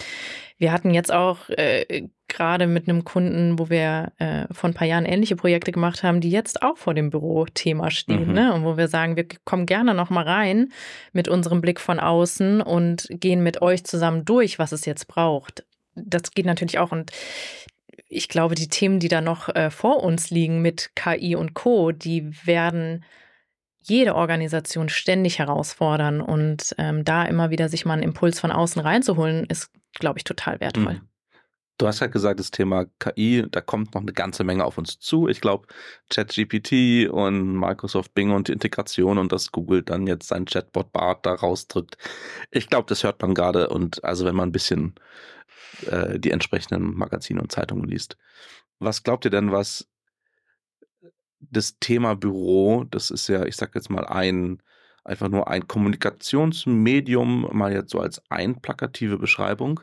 wir 0.56 0.72
hatten 0.72 0.94
jetzt 0.94 1.12
auch 1.12 1.50
äh, 1.50 2.08
gerade 2.28 2.66
mit 2.66 2.88
einem 2.88 3.04
Kunden, 3.04 3.58
wo 3.58 3.68
wir 3.68 4.12
äh, 4.16 4.46
vor 4.50 4.70
ein 4.70 4.74
paar 4.74 4.88
Jahren 4.88 5.04
ähnliche 5.04 5.36
Projekte 5.36 5.70
gemacht 5.70 6.02
haben, 6.02 6.22
die 6.22 6.30
jetzt 6.30 6.62
auch 6.62 6.78
vor 6.78 6.94
dem 6.94 7.10
Bürothema 7.10 7.90
stehen. 7.90 8.28
Mhm. 8.28 8.32
Ne? 8.32 8.54
Und 8.54 8.64
wo 8.64 8.78
wir 8.78 8.88
sagen, 8.88 9.16
wir 9.16 9.26
kommen 9.44 9.66
gerne 9.66 9.92
noch 9.92 10.08
mal 10.08 10.24
rein 10.24 10.72
mit 11.12 11.28
unserem 11.28 11.60
Blick 11.60 11.78
von 11.78 12.00
außen 12.00 12.62
und 12.62 13.06
gehen 13.10 13.42
mit 13.42 13.60
euch 13.60 13.84
zusammen 13.84 14.24
durch, 14.24 14.58
was 14.58 14.72
es 14.72 14.86
jetzt 14.86 15.08
braucht 15.08 15.66
das 15.96 16.30
geht 16.32 16.46
natürlich 16.46 16.78
auch. 16.78 16.92
Und 16.92 17.10
ich 18.08 18.28
glaube, 18.28 18.54
die 18.54 18.68
Themen, 18.68 19.00
die 19.00 19.08
da 19.08 19.20
noch 19.20 19.48
äh, 19.54 19.70
vor 19.70 20.02
uns 20.02 20.30
liegen 20.30 20.62
mit 20.62 20.90
KI 20.94 21.34
und 21.34 21.54
Co., 21.54 21.92
die 21.92 22.30
werden 22.46 23.04
jede 23.82 24.14
Organisation 24.14 24.88
ständig 24.88 25.38
herausfordern. 25.38 26.20
Und 26.20 26.74
ähm, 26.78 27.04
da 27.04 27.24
immer 27.24 27.50
wieder 27.50 27.68
sich 27.68 27.84
mal 27.84 27.94
einen 27.94 28.02
Impuls 28.02 28.40
von 28.40 28.52
außen 28.52 28.82
reinzuholen, 28.82 29.44
ist, 29.46 29.70
glaube 29.94 30.18
ich, 30.18 30.24
total 30.24 30.60
wertvoll. 30.60 30.94
Mhm. 30.94 31.08
Du 31.78 31.86
hast 31.86 32.00
ja 32.00 32.06
gesagt, 32.06 32.40
das 32.40 32.50
Thema 32.50 32.86
KI, 32.98 33.44
da 33.50 33.60
kommt 33.60 33.94
noch 33.94 34.00
eine 34.00 34.14
ganze 34.14 34.44
Menge 34.44 34.64
auf 34.64 34.78
uns 34.78 34.98
zu. 34.98 35.28
Ich 35.28 35.42
glaube, 35.42 35.66
ChatGPT 36.08 37.10
und 37.10 37.54
Microsoft 37.54 38.14
Bing 38.14 38.30
und 38.30 38.48
die 38.48 38.52
Integration 38.52 39.18
und 39.18 39.30
dass 39.30 39.52
Google 39.52 39.82
dann 39.82 40.06
jetzt 40.06 40.28
sein 40.28 40.46
Chatbot 40.46 40.90
Bart 40.92 41.26
da 41.26 41.34
rausdrückt. 41.34 41.98
Ich 42.50 42.70
glaube, 42.70 42.86
das 42.88 43.04
hört 43.04 43.20
man 43.20 43.34
gerade 43.34 43.68
und 43.68 44.02
also 44.04 44.24
wenn 44.24 44.34
man 44.34 44.48
ein 44.48 44.52
bisschen 44.52 44.94
äh, 45.90 46.18
die 46.18 46.30
entsprechenden 46.30 46.96
Magazine 46.96 47.40
und 47.40 47.52
Zeitungen 47.52 47.86
liest. 47.86 48.16
Was 48.78 49.02
glaubt 49.02 49.24
ihr 49.24 49.30
denn, 49.30 49.52
was 49.52 49.88
das 51.40 51.78
Thema 51.78 52.16
Büro, 52.16 52.84
das 52.84 53.10
ist 53.10 53.28
ja, 53.28 53.44
ich 53.44 53.56
sag 53.56 53.74
jetzt 53.74 53.90
mal 53.90 54.06
ein, 54.06 54.62
einfach 55.04 55.28
nur 55.28 55.48
ein 55.48 55.68
Kommunikationsmedium, 55.68 57.48
mal 57.52 57.72
jetzt 57.72 57.90
so 57.90 58.00
als 58.00 58.22
einplakative 58.30 59.18
Beschreibung, 59.18 59.80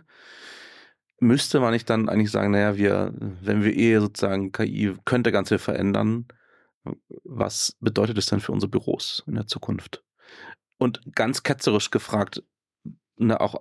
müsste 1.20 1.60
man 1.60 1.72
nicht 1.72 1.90
dann 1.90 2.10
eigentlich 2.10 2.32
sagen, 2.32 2.52
naja, 2.52 2.76
wir, 2.76 3.14
wenn 3.42 3.64
wir 3.64 3.76
eh 3.76 4.00
sozusagen 4.00 4.52
KI 4.52 4.96
könnte 5.06 5.32
ganz 5.32 5.50
viel 5.50 5.60
verändern, 5.60 6.28
was 7.24 7.78
bedeutet 7.80 8.18
es 8.18 8.26
denn 8.26 8.42
für 8.42 8.52
unsere 8.52 8.70
Büros 8.70 9.24
in 9.26 9.36
der 9.36 9.48
Zukunft? 9.48 10.04
Und 10.78 11.02
ganz 11.16 11.44
ketzerisch 11.44 11.92
gefragt, 11.92 12.44
ne, 13.16 13.40
auch 13.40 13.56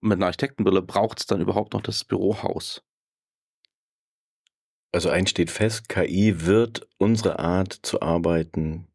mit 0.00 0.18
einer 0.18 0.26
Architektenbrille 0.26 0.82
braucht 0.82 1.20
es 1.20 1.26
dann 1.26 1.40
überhaupt 1.40 1.72
noch 1.72 1.82
das 1.82 2.04
Bürohaus? 2.04 2.82
Also 4.92 5.10
eins 5.10 5.30
steht 5.30 5.50
fest, 5.50 5.88
KI 5.88 6.46
wird 6.46 6.88
unsere 6.98 7.38
Art 7.38 7.72
zu 7.82 8.00
arbeiten 8.00 8.86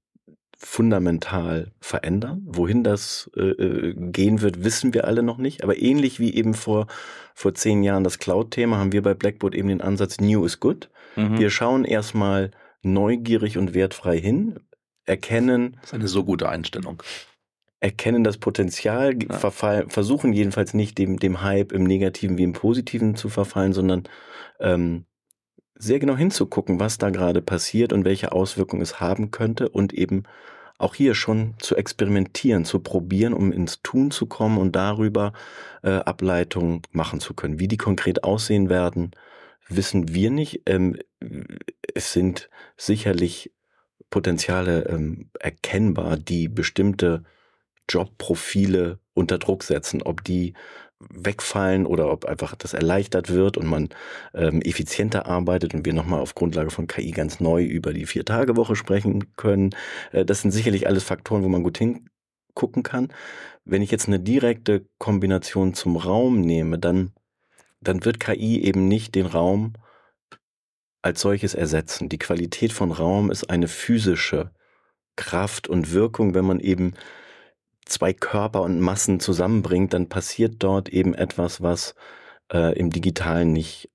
fundamental 0.58 1.72
verändern. 1.80 2.44
Wohin 2.46 2.84
das 2.84 3.30
äh, 3.36 3.42
äh, 3.42 3.94
gehen 3.96 4.42
wird, 4.42 4.64
wissen 4.64 4.94
wir 4.94 5.06
alle 5.06 5.24
noch 5.24 5.38
nicht. 5.38 5.64
Aber 5.64 5.78
ähnlich 5.78 6.20
wie 6.20 6.34
eben 6.36 6.54
vor, 6.54 6.88
vor 7.34 7.56
zehn 7.56 7.82
Jahren 7.84 8.04
das 8.04 8.20
Cloud-Thema, 8.20 8.78
haben 8.78 8.92
wir 8.92 9.02
bei 9.02 9.16
Blackboard 9.16 9.56
eben 9.56 9.70
den 9.70 9.82
Ansatz 9.82 10.20
New 10.20 10.46
is 10.46 10.60
good. 10.60 10.90
Mhm. 11.16 11.40
Wir 11.40 11.50
schauen 11.50 11.84
erstmal 11.84 12.52
neugierig 12.84 13.58
und 13.58 13.74
wertfrei 13.74 14.20
hin, 14.20 14.60
erkennen. 15.06 15.78
Das 15.82 15.90
ist 15.90 15.94
eine 15.96 16.08
so 16.08 16.24
gute 16.24 16.48
Einstellung 16.48 17.02
erkennen 17.82 18.24
das 18.24 18.38
Potenzial, 18.38 19.16
ja. 19.22 19.52
versuchen 19.88 20.34
jedenfalls 20.34 20.74
nicht 20.74 20.98
dem, 21.00 21.18
dem 21.18 21.42
Hype 21.42 21.72
im 21.72 21.84
Negativen 21.84 22.38
wie 22.38 22.44
im 22.44 22.54
Positiven 22.54 23.16
zu 23.16 23.28
verfallen, 23.28 23.74
sondern 23.74 24.04
ähm, 24.60 25.06
sehr 25.76 25.98
genau 25.98 26.16
hinzugucken, 26.16 26.80
was 26.80 27.00
da 27.00 27.10
gerade 27.10 27.42
passiert 27.42 27.92
und 27.92 28.06
welche 28.06 28.32
Auswirkungen 28.32 28.84
es 28.84 29.00
haben 29.00 29.32
könnte 29.32 29.68
und 29.68 29.94
eben 29.94 30.24
auch 30.78 30.94
hier 30.94 31.16
schon 31.16 31.56
zu 31.58 31.76
experimentieren, 31.76 32.66
zu 32.66 32.80
probieren, 32.80 33.34
um 33.34 33.52
ins 33.52 33.82
Tun 33.82 34.12
zu 34.12 34.28
kommen 34.28 34.60
und 34.60 34.76
darüber 34.76 35.34
äh, 35.82 35.90
Ableitungen 35.90 36.84
machen 36.92 37.20
zu 37.20 37.34
können. 37.34 37.60
Wie 37.60 37.68
die 37.68 37.78
konkret 37.78 38.24
aussehen 38.24 38.70
werden, 38.70 39.12
wissen 39.70 40.14
wir 40.14 40.30
nicht. 40.30 40.62
Ähm, 40.68 40.98
es 41.96 42.14
sind 42.14 42.50
sicherlich 42.78 43.52
Potenziale 44.12 44.86
ähm, 44.88 45.32
erkennbar, 45.40 46.18
die 46.18 46.48
bestimmte 46.48 47.24
Jobprofile 47.90 49.00
unter 49.14 49.38
Druck 49.38 49.64
setzen, 49.64 50.02
ob 50.02 50.24
die 50.24 50.54
wegfallen 51.10 51.86
oder 51.86 52.12
ob 52.12 52.26
einfach 52.26 52.56
das 52.56 52.74
erleichtert 52.74 53.30
wird 53.30 53.58
und 53.58 53.66
man 53.66 53.90
ähm, 54.34 54.62
effizienter 54.62 55.26
arbeitet 55.26 55.74
und 55.74 55.86
wir 55.86 55.94
nochmal 55.94 56.20
auf 56.20 56.36
Grundlage 56.36 56.70
von 56.70 56.88
KI 56.88 57.12
ganz 57.12 57.40
neu 57.40 57.64
über 57.64 57.94
die 57.94 58.06
Vier-Tage-Woche 58.06 58.76
sprechen 58.76 59.36
können. 59.36 59.72
Äh, 60.12 60.26
das 60.26 60.42
sind 60.42 60.52
sicherlich 60.52 60.88
alles 60.88 61.04
Faktoren, 61.04 61.44
wo 61.44 61.50
man 61.50 61.64
gut 61.64 61.78
hingucken 61.78 62.84
kann. 62.84 63.10
Wenn 63.66 63.82
ich 63.82 63.92
jetzt 63.92 64.08
eine 64.08 64.20
direkte 64.20 64.86
Kombination 64.98 65.74
zum 65.74 65.98
Raum 65.98 66.42
nehme, 66.42 66.80
dann, 66.80 67.14
dann 67.80 68.06
wird 68.06 68.20
KI 68.20 68.62
eben 68.62 68.88
nicht 68.88 69.16
den 69.16 69.26
Raum 69.26 69.74
als 71.02 71.22
solches 71.22 71.56
ersetzen. 71.56 72.10
Die 72.10 72.20
Qualität 72.20 72.74
von 72.74 72.92
Raum 72.92 73.32
ist 73.32 73.50
eine 73.50 73.68
physische 73.68 74.52
Kraft 75.16 75.68
und 75.68 75.92
Wirkung, 75.92 76.34
wenn 76.34 76.46
man 76.46 76.60
eben 76.60 76.94
zwei 77.92 78.14
Körper 78.14 78.62
und 78.62 78.80
Massen 78.80 79.20
zusammenbringt, 79.20 79.94
dann 79.94 80.10
passiert 80.10 80.56
dort 80.60 80.90
eben 80.90 81.14
etwas, 81.14 81.62
was 81.62 81.96
äh, 82.52 82.78
im 82.78 82.90
Digitalen 82.90 83.52
nicht 83.52 83.90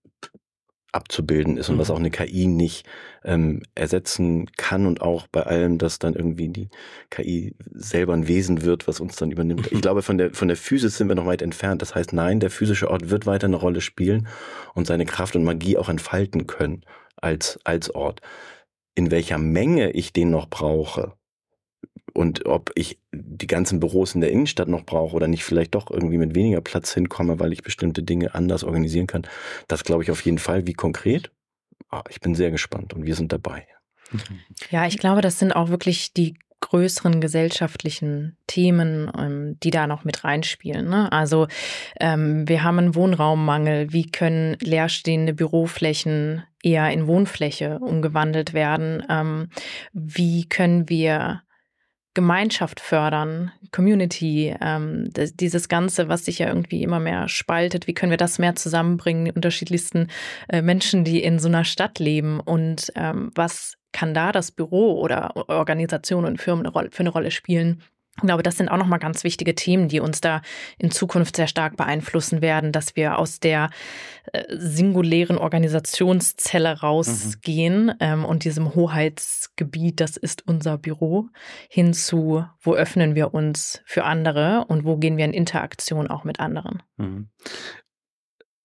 abzubilden 0.97 1.59
ist 1.59 1.68
und 1.68 1.76
mhm. 1.76 1.80
was 1.80 1.90
auch 1.90 1.99
eine 1.99 2.11
KI 2.11 2.47
nicht 2.47 2.86
ähm, 3.24 3.62
ersetzen 3.74 4.51
kann 4.57 4.86
und 4.86 5.03
auch 5.03 5.26
bei 5.26 5.42
allem, 5.42 5.78
dass 5.78 5.99
dann 5.99 6.14
irgendwie 6.14 6.49
die 6.49 6.68
KI 7.11 7.55
selber 7.70 8.14
ein 8.14 8.28
Wesen 8.28 8.62
wird, 8.62 8.88
was 8.88 8.99
uns 8.99 9.16
dann 9.16 9.30
übernimmt. 9.30 9.70
Ich 9.72 9.82
glaube, 9.82 10.03
von 10.03 10.16
der, 10.16 10.32
von 10.32 10.49
der 10.49 10.57
Physis 10.57 10.97
sind 10.97 11.09
wir 11.09 11.14
noch 11.14 11.26
weit 11.26 11.42
entfernt. 11.42 11.82
Das 11.82 11.94
heißt, 11.94 12.12
nein, 12.12 12.40
der 12.40 12.51
physische 12.51 12.90
Ort 12.90 13.11
wird 13.11 13.26
weiter 13.26 13.47
eine 13.47 13.57
Rolle 13.57 13.82
spielen 13.82 14.26
und 14.74 14.86
seine 14.86 15.05
Kraft 15.05 15.36
und 15.36 15.44
Magie 15.44 15.76
auch 15.76 15.90
entfalten 15.90 16.47
können 16.47 16.82
als, 17.16 17.59
als 17.64 17.94
Ort. 17.94 18.22
In 18.94 19.11
welcher 19.11 19.38
Menge 19.38 19.90
ich 19.90 20.14
den 20.14 20.30
noch 20.30 20.49
brauche, 20.49 21.12
und 22.17 22.47
ob 22.47 22.73
ich 22.75 22.99
die 23.12 23.47
ganzen 23.47 23.79
Büros 23.79 24.14
in 24.14 24.21
der 24.21 24.31
Innenstadt 24.31 24.69
noch 24.69 24.85
brauche 24.85 25.14
oder 25.14 25.29
nicht 25.29 25.45
vielleicht 25.45 25.75
doch 25.75 25.91
irgendwie 25.91 26.19
mit 26.19 26.35
weniger 26.35 26.61
Platz 26.61 26.93
hinkomme, 26.93 27.39
weil 27.39 27.53
ich 27.53 27.62
bestimmte 27.62 28.03
Dinge 28.03 28.35
anders 28.35 28.64
organisieren 28.64 29.07
kann, 29.07 29.27
das 29.69 29.85
glaube 29.85 30.03
ich 30.03 30.11
auf 30.11 30.23
jeden 30.23 30.39
Fall. 30.39 30.67
Wie 30.67 30.73
konkret? 30.73 31.31
Ah, 31.91 32.03
ich 32.09 32.21
bin 32.21 32.35
sehr 32.35 32.51
gespannt 32.51 32.95
und 32.95 33.05
wir 33.05 33.14
sind 33.14 33.33
dabei. 33.33 33.67
Ja, 34.71 34.87
ich 34.87 34.99
glaube, 34.99 35.21
das 35.21 35.39
sind 35.39 35.53
auch 35.53 35.69
wirklich 35.69 36.12
die 36.12 36.39
größeren 36.61 37.21
gesellschaftlichen 37.21 38.37
Themen, 38.47 39.11
ähm, 39.19 39.59
die 39.62 39.71
da 39.71 39.87
noch 39.87 40.05
mit 40.05 40.25
reinspielen. 40.25 40.89
Ne? 40.89 41.11
Also 41.12 41.47
ähm, 42.01 42.49
wir 42.49 42.62
haben 42.62 42.79
einen 42.79 42.95
Wohnraummangel. 42.95 43.93
Wie 43.93 44.11
können 44.11 44.57
leerstehende 44.61 45.35
Büroflächen 45.35 46.45
eher 46.62 46.91
in 46.91 47.07
Wohnfläche 47.07 47.79
umgewandelt 47.81 48.55
werden? 48.55 49.05
Ähm, 49.09 49.51
wie 49.93 50.49
können 50.49 50.89
wir 50.89 51.43
Gemeinschaft 52.17 52.81
fördern, 52.81 53.53
Community, 53.73 54.57
ähm, 54.62 55.11
dieses 55.12 55.69
Ganze, 55.69 56.09
was 56.09 56.25
sich 56.25 56.39
ja 56.39 56.49
irgendwie 56.49 56.83
immer 56.83 56.99
mehr 56.99 57.29
spaltet, 57.29 57.87
wie 57.87 57.93
können 57.93 58.09
wir 58.09 58.17
das 58.17 58.39
mehr 58.39 58.57
zusammenbringen, 58.57 59.27
die 59.27 59.33
unterschiedlichsten 59.33 60.09
äh, 60.49 60.62
Menschen, 60.62 61.05
die 61.05 61.23
in 61.23 61.39
so 61.39 61.49
einer 61.49 61.64
Stadt 61.64 61.99
leben 61.99 62.41
und 62.41 62.91
ähm, 62.97 63.33
was 63.35 63.75
kann 63.93 64.14
da 64.14 64.33
das 64.33 64.51
Büro 64.51 64.99
oder 64.99 65.37
Organisation 65.51 66.25
und 66.25 66.41
Firmen 66.41 66.73
für 66.91 67.01
eine 67.01 67.11
Rolle 67.11 67.31
spielen? 67.31 67.83
Ich 68.17 68.23
glaube, 68.23 68.43
das 68.43 68.57
sind 68.57 68.71
auch 68.71 68.79
nochmal 68.79 68.99
ganz 68.99 69.25
wichtige 69.25 69.55
Themen, 69.55 69.89
die 69.89 70.01
uns 70.01 70.23
da 70.23 70.41
in 70.79 70.91
Zukunft 70.91 71.37
sehr 71.37 71.49
stark 71.49 71.77
beeinflussen 71.77 72.41
werden, 72.41 72.73
dass 72.73 72.97
wir 72.97 73.19
aus 73.19 73.41
der 73.41 73.69
äh, 74.33 74.45
singulären 74.57 75.37
Organisationszelle 75.37 76.81
rausgehen 76.81 77.87
mhm. 77.87 77.95
ähm, 78.01 78.25
und 78.25 78.45
diesem 78.45 78.75
Hoheitsgebiet, 78.75 80.01
das 80.01 80.17
ist 80.17 80.47
unser 80.47 80.79
Büro, 80.79 81.29
hinzu, 81.69 82.47
wo 82.61 82.75
öffnen 82.75 83.14
wir 83.14 83.35
uns 83.35 83.83
für 83.85 84.05
andere 84.05 84.64
und 84.67 84.85
wo 84.85 84.97
gehen 84.97 85.19
wir 85.19 85.27
in 85.27 85.35
Interaktion 85.35 86.09
auch 86.09 86.25
mit 86.25 86.41
anderen. 86.41 86.83
Mhm. 86.97 87.29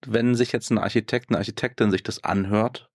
Wenn 0.05 0.35
sich 0.35 0.53
jetzt 0.53 0.71
ein 0.71 0.77
Architekt, 0.77 1.29
eine 1.29 1.39
Architektin 1.39 1.91
sich 1.91 2.03
das 2.03 2.23
anhört, 2.23 2.89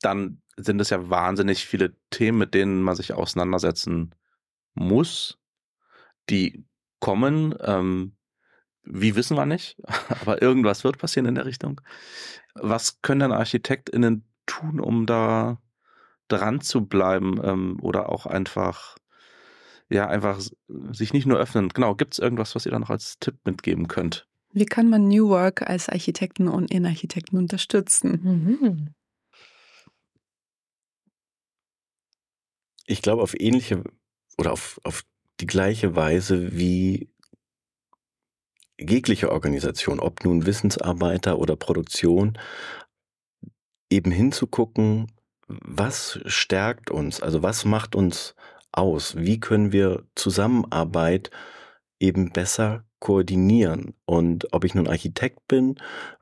dann 0.00 0.40
sind 0.56 0.80
es 0.80 0.88
ja 0.90 1.10
wahnsinnig 1.10 1.66
viele 1.66 1.94
Themen, 2.10 2.38
mit 2.38 2.54
denen 2.54 2.82
man 2.82 2.96
sich 2.96 3.12
auseinandersetzen 3.12 4.14
muss 4.74 5.38
die 6.30 6.64
kommen. 7.00 7.54
Ähm, 7.60 8.16
wie 8.84 9.14
wissen 9.14 9.36
wir 9.36 9.46
nicht, 9.46 9.76
aber 10.20 10.42
irgendwas 10.42 10.84
wird 10.84 10.98
passieren 10.98 11.26
in 11.26 11.34
der 11.34 11.46
Richtung. 11.46 11.80
Was 12.54 13.00
können 13.02 13.20
denn 13.20 13.32
ArchitektInnen 13.32 14.24
tun, 14.46 14.80
um 14.80 15.06
da 15.06 15.60
dran 16.28 16.60
zu 16.60 16.86
bleiben 16.86 17.40
ähm, 17.42 17.78
oder 17.80 18.08
auch 18.08 18.26
einfach, 18.26 18.96
ja, 19.88 20.08
einfach 20.08 20.40
sich 20.90 21.12
nicht 21.12 21.26
nur 21.26 21.38
öffnen? 21.38 21.68
Genau, 21.68 21.94
gibt 21.94 22.14
es 22.14 22.18
irgendwas, 22.18 22.54
was 22.54 22.66
ihr 22.66 22.72
da 22.72 22.78
noch 22.78 22.90
als 22.90 23.18
Tipp 23.18 23.36
mitgeben 23.44 23.88
könnt? 23.88 24.26
Wie 24.52 24.66
kann 24.66 24.90
man 24.90 25.08
New 25.08 25.28
Work 25.28 25.62
als 25.62 25.88
Architekten 25.88 26.48
und 26.48 26.70
Innenarchitekten 26.70 27.38
unterstützen? 27.38 28.20
Mhm. 28.22 28.94
Ich 32.86 33.00
glaube, 33.00 33.22
auf 33.22 33.38
ähnliche 33.38 33.82
oder 34.36 34.52
auf, 34.52 34.78
auf 34.84 35.04
die 35.40 35.46
gleiche 35.46 35.96
Weise 35.96 36.56
wie 36.56 37.08
jegliche 38.78 39.30
Organisation, 39.30 40.00
ob 40.00 40.24
nun 40.24 40.46
Wissensarbeiter 40.46 41.38
oder 41.38 41.56
Produktion, 41.56 42.38
eben 43.90 44.10
hinzugucken, 44.10 45.12
was 45.48 46.18
stärkt 46.26 46.90
uns, 46.90 47.22
also 47.22 47.42
was 47.42 47.64
macht 47.64 47.94
uns 47.94 48.34
aus, 48.72 49.16
wie 49.16 49.38
können 49.38 49.72
wir 49.72 50.04
Zusammenarbeit 50.14 51.30
eben 52.00 52.32
besser 52.32 52.84
koordinieren. 53.00 53.94
Und 54.06 54.52
ob 54.52 54.64
ich 54.64 54.74
nun 54.74 54.88
Architekt 54.88 55.46
bin, 55.48 55.76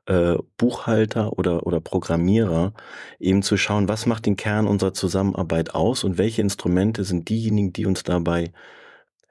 äh, 0.05 0.35
Buchhalter 0.57 1.37
oder, 1.37 1.65
oder 1.65 1.79
Programmierer, 1.79 2.73
eben 3.19 3.43
zu 3.43 3.55
schauen, 3.55 3.87
was 3.87 4.05
macht 4.05 4.25
den 4.25 4.35
Kern 4.35 4.67
unserer 4.67 4.93
Zusammenarbeit 4.93 5.73
aus 5.73 6.03
und 6.03 6.17
welche 6.17 6.41
Instrumente 6.41 7.03
sind 7.03 7.29
diejenigen, 7.29 7.71
die 7.71 7.85
uns 7.85 8.03
dabei 8.03 8.51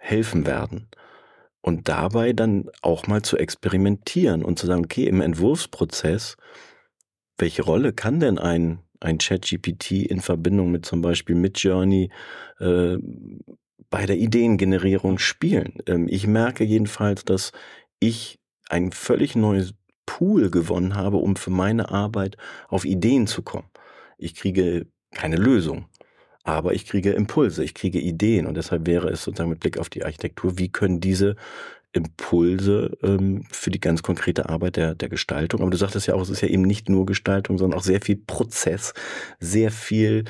helfen 0.00 0.46
werden. 0.46 0.88
Und 1.60 1.88
dabei 1.88 2.32
dann 2.32 2.70
auch 2.80 3.06
mal 3.06 3.22
zu 3.22 3.36
experimentieren 3.36 4.42
und 4.42 4.58
zu 4.58 4.66
sagen, 4.66 4.84
okay, 4.84 5.04
im 5.04 5.20
Entwurfsprozess, 5.20 6.36
welche 7.36 7.62
Rolle 7.62 7.92
kann 7.92 8.18
denn 8.18 8.38
ein, 8.38 8.80
ein 8.98 9.18
ChatGPT 9.18 9.92
in 9.92 10.20
Verbindung 10.20 10.70
mit 10.70 10.86
zum 10.86 11.02
Beispiel 11.02 11.36
Midjourney 11.36 12.10
äh, 12.58 12.96
bei 13.90 14.06
der 14.06 14.16
Ideengenerierung 14.16 15.18
spielen? 15.18 15.74
Ähm, 15.86 16.08
ich 16.08 16.26
merke 16.26 16.64
jedenfalls, 16.64 17.26
dass 17.26 17.52
ich 17.98 18.38
ein 18.70 18.90
völlig 18.92 19.36
neues 19.36 19.74
Pool 20.06 20.50
gewonnen 20.50 20.96
habe, 20.96 21.18
um 21.18 21.36
für 21.36 21.50
meine 21.50 21.90
Arbeit 21.90 22.38
auf 22.68 22.86
Ideen 22.86 23.26
zu 23.26 23.42
kommen. 23.42 23.68
Ich 24.16 24.34
kriege 24.34 24.86
keine 25.12 25.36
Lösung 25.36 25.89
aber 26.42 26.74
ich 26.74 26.86
kriege 26.86 27.12
Impulse, 27.12 27.62
ich 27.64 27.74
kriege 27.74 28.00
Ideen 28.00 28.46
und 28.46 28.56
deshalb 28.56 28.86
wäre 28.86 29.08
es 29.08 29.24
sozusagen 29.24 29.50
mit 29.50 29.60
Blick 29.60 29.78
auf 29.78 29.90
die 29.90 30.04
Architektur, 30.04 30.58
wie 30.58 30.68
können 30.68 31.00
diese 31.00 31.36
Impulse 31.92 32.96
ähm, 33.02 33.44
für 33.50 33.70
die 33.70 33.80
ganz 33.80 34.02
konkrete 34.02 34.48
Arbeit 34.48 34.76
der, 34.76 34.94
der 34.94 35.08
Gestaltung. 35.08 35.60
Aber 35.60 35.70
du 35.70 35.76
sagtest 35.76 36.06
ja 36.06 36.14
auch, 36.14 36.22
es 36.22 36.30
ist 36.30 36.40
ja 36.40 36.48
eben 36.48 36.62
nicht 36.62 36.88
nur 36.88 37.04
Gestaltung, 37.04 37.58
sondern 37.58 37.78
auch 37.78 37.82
sehr 37.82 38.00
viel 38.00 38.16
Prozess, 38.16 38.94
sehr 39.40 39.72
viel 39.72 40.24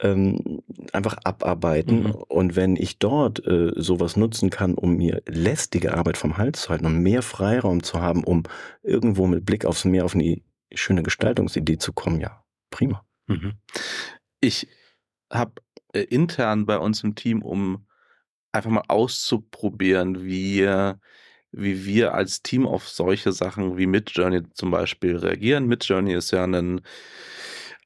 ähm, 0.00 0.62
einfach 0.92 1.18
abarbeiten. 1.24 2.04
Mhm. 2.04 2.10
Und 2.12 2.56
wenn 2.56 2.76
ich 2.76 2.98
dort 2.98 3.46
äh, 3.46 3.72
sowas 3.76 4.16
nutzen 4.16 4.50
kann, 4.50 4.74
um 4.74 4.96
mir 4.96 5.22
lästige 5.26 5.94
Arbeit 5.94 6.16
vom 6.16 6.38
Hals 6.38 6.62
zu 6.62 6.70
halten, 6.70 6.86
um 6.86 6.98
mehr 7.00 7.22
Freiraum 7.22 7.82
zu 7.82 8.00
haben, 8.00 8.24
um 8.24 8.44
irgendwo 8.82 9.26
mit 9.26 9.44
Blick 9.44 9.66
aufs 9.66 9.84
Meer 9.84 10.06
auf 10.06 10.14
eine 10.14 10.40
schöne 10.72 11.02
Gestaltungsidee 11.02 11.78
zu 11.78 11.92
kommen, 11.92 12.20
ja, 12.20 12.42
prima. 12.70 13.04
Mhm. 13.26 13.52
Ich 14.40 14.66
habe 15.34 15.52
äh, 15.92 16.00
intern 16.02 16.66
bei 16.66 16.78
uns 16.78 17.02
im 17.04 17.14
Team, 17.14 17.42
um 17.42 17.86
einfach 18.52 18.70
mal 18.70 18.84
auszuprobieren, 18.88 20.24
wie, 20.24 20.66
wie 21.52 21.84
wir 21.84 22.14
als 22.14 22.42
Team 22.42 22.66
auf 22.66 22.88
solche 22.88 23.32
Sachen 23.32 23.76
wie 23.76 23.86
Midjourney 23.86 24.42
zum 24.52 24.70
Beispiel 24.70 25.16
reagieren. 25.16 25.66
Midjourney 25.66 26.14
ist 26.14 26.30
ja 26.30 26.44
ein, 26.44 26.80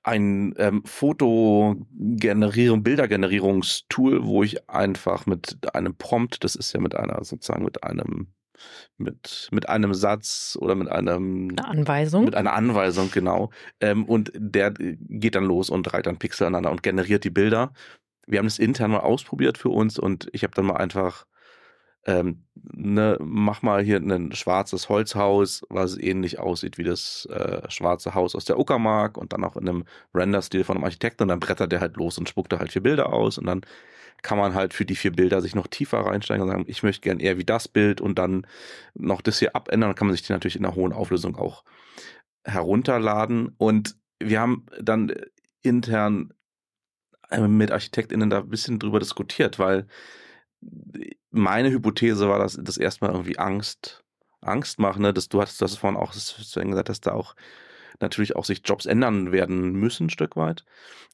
ein 0.02 0.54
ähm, 0.58 0.82
Fotogenerierung, 0.84 2.82
Bildergenerierungstool, 2.82 4.24
wo 4.24 4.42
ich 4.42 4.68
einfach 4.68 5.26
mit 5.26 5.74
einem 5.74 5.96
Prompt, 5.96 6.44
das 6.44 6.54
ist 6.54 6.72
ja 6.72 6.80
mit 6.80 6.94
einer 6.94 7.24
sozusagen 7.24 7.64
mit 7.64 7.82
einem 7.82 8.28
mit, 8.96 9.48
mit 9.52 9.68
einem 9.68 9.94
Satz 9.94 10.56
oder 10.60 10.74
mit 10.74 10.88
einem 10.88 11.50
eine 11.50 11.68
Anweisung. 11.68 12.24
Mit 12.24 12.34
einer 12.34 12.52
Anweisung, 12.52 13.10
genau. 13.10 13.50
Ähm, 13.80 14.04
und 14.04 14.32
der 14.34 14.72
geht 14.72 15.34
dann 15.34 15.44
los 15.44 15.70
und 15.70 15.92
reiht 15.92 16.06
dann 16.06 16.18
Pixel 16.18 16.46
aneinander 16.46 16.70
und 16.70 16.82
generiert 16.82 17.24
die 17.24 17.30
Bilder. 17.30 17.72
Wir 18.26 18.38
haben 18.38 18.46
das 18.46 18.58
intern 18.58 18.90
mal 18.90 19.00
ausprobiert 19.00 19.58
für 19.58 19.70
uns 19.70 19.98
und 19.98 20.28
ich 20.32 20.42
habe 20.42 20.54
dann 20.54 20.66
mal 20.66 20.76
einfach 20.76 21.24
ähm, 22.08 22.44
ne, 22.54 23.18
mach 23.20 23.62
mal 23.62 23.82
hier 23.82 23.98
ein 23.98 24.32
schwarzes 24.32 24.88
Holzhaus, 24.88 25.62
was 25.68 25.98
ähnlich 25.98 26.38
aussieht 26.38 26.78
wie 26.78 26.84
das 26.84 27.26
äh, 27.26 27.70
schwarze 27.70 28.14
Haus 28.14 28.34
aus 28.34 28.44
der 28.46 28.58
Uckermark 28.58 29.18
und 29.18 29.32
dann 29.32 29.44
auch 29.44 29.56
in 29.56 29.68
einem 29.68 29.84
Render-Stil 30.14 30.64
von 30.64 30.76
einem 30.76 30.84
Architekten 30.84 31.24
und 31.24 31.28
dann 31.28 31.40
brettert 31.40 31.70
der 31.70 31.80
halt 31.80 31.96
los 31.96 32.16
und 32.16 32.28
spuckt 32.28 32.52
da 32.52 32.58
halt 32.60 32.72
vier 32.72 32.82
Bilder 32.82 33.12
aus 33.12 33.36
und 33.36 33.46
dann 33.46 33.62
kann 34.22 34.38
man 34.38 34.54
halt 34.54 34.74
für 34.74 34.84
die 34.84 34.96
vier 34.96 35.12
Bilder 35.12 35.40
sich 35.40 35.54
noch 35.54 35.66
tiefer 35.66 36.00
reinsteigen 36.00 36.42
und 36.42 36.48
sagen, 36.48 36.64
ich 36.66 36.82
möchte 36.82 37.02
gern 37.02 37.20
eher 37.20 37.38
wie 37.38 37.44
das 37.44 37.68
Bild 37.68 38.00
und 38.00 38.18
dann 38.18 38.46
noch 38.94 39.22
das 39.22 39.38
hier 39.38 39.54
abändern. 39.54 39.90
Dann 39.90 39.96
kann 39.96 40.08
man 40.08 40.16
sich 40.16 40.26
die 40.26 40.32
natürlich 40.32 40.56
in 40.56 40.64
einer 40.64 40.74
hohen 40.74 40.92
Auflösung 40.92 41.36
auch 41.36 41.64
herunterladen. 42.44 43.54
Und 43.58 43.96
wir 44.18 44.40
haben 44.40 44.66
dann 44.80 45.12
intern 45.62 46.32
äh, 47.30 47.46
mit 47.46 47.70
ArchitektInnen 47.70 48.30
da 48.30 48.38
ein 48.38 48.48
bisschen 48.48 48.78
drüber 48.78 48.98
diskutiert, 48.98 49.58
weil 49.58 49.86
meine 51.30 51.70
Hypothese 51.70 52.28
war, 52.28 52.38
dass 52.38 52.58
das 52.60 52.78
erstmal 52.78 53.12
irgendwie 53.12 53.38
Angst, 53.38 54.04
Angst 54.40 54.78
macht, 54.78 54.98
ne? 54.98 55.12
Dass 55.12 55.28
du 55.28 55.40
hattest 55.40 55.62
das 55.62 55.76
vorhin 55.76 55.98
auch 55.98 56.12
gesagt, 56.12 56.88
dass 56.88 57.00
da 57.00 57.12
auch 57.12 57.36
natürlich 58.00 58.36
auch 58.36 58.44
sich 58.44 58.62
Jobs 58.64 58.86
ändern 58.86 59.32
werden 59.32 59.72
müssen, 59.72 60.06
ein 60.06 60.10
Stück 60.10 60.36
weit. 60.36 60.64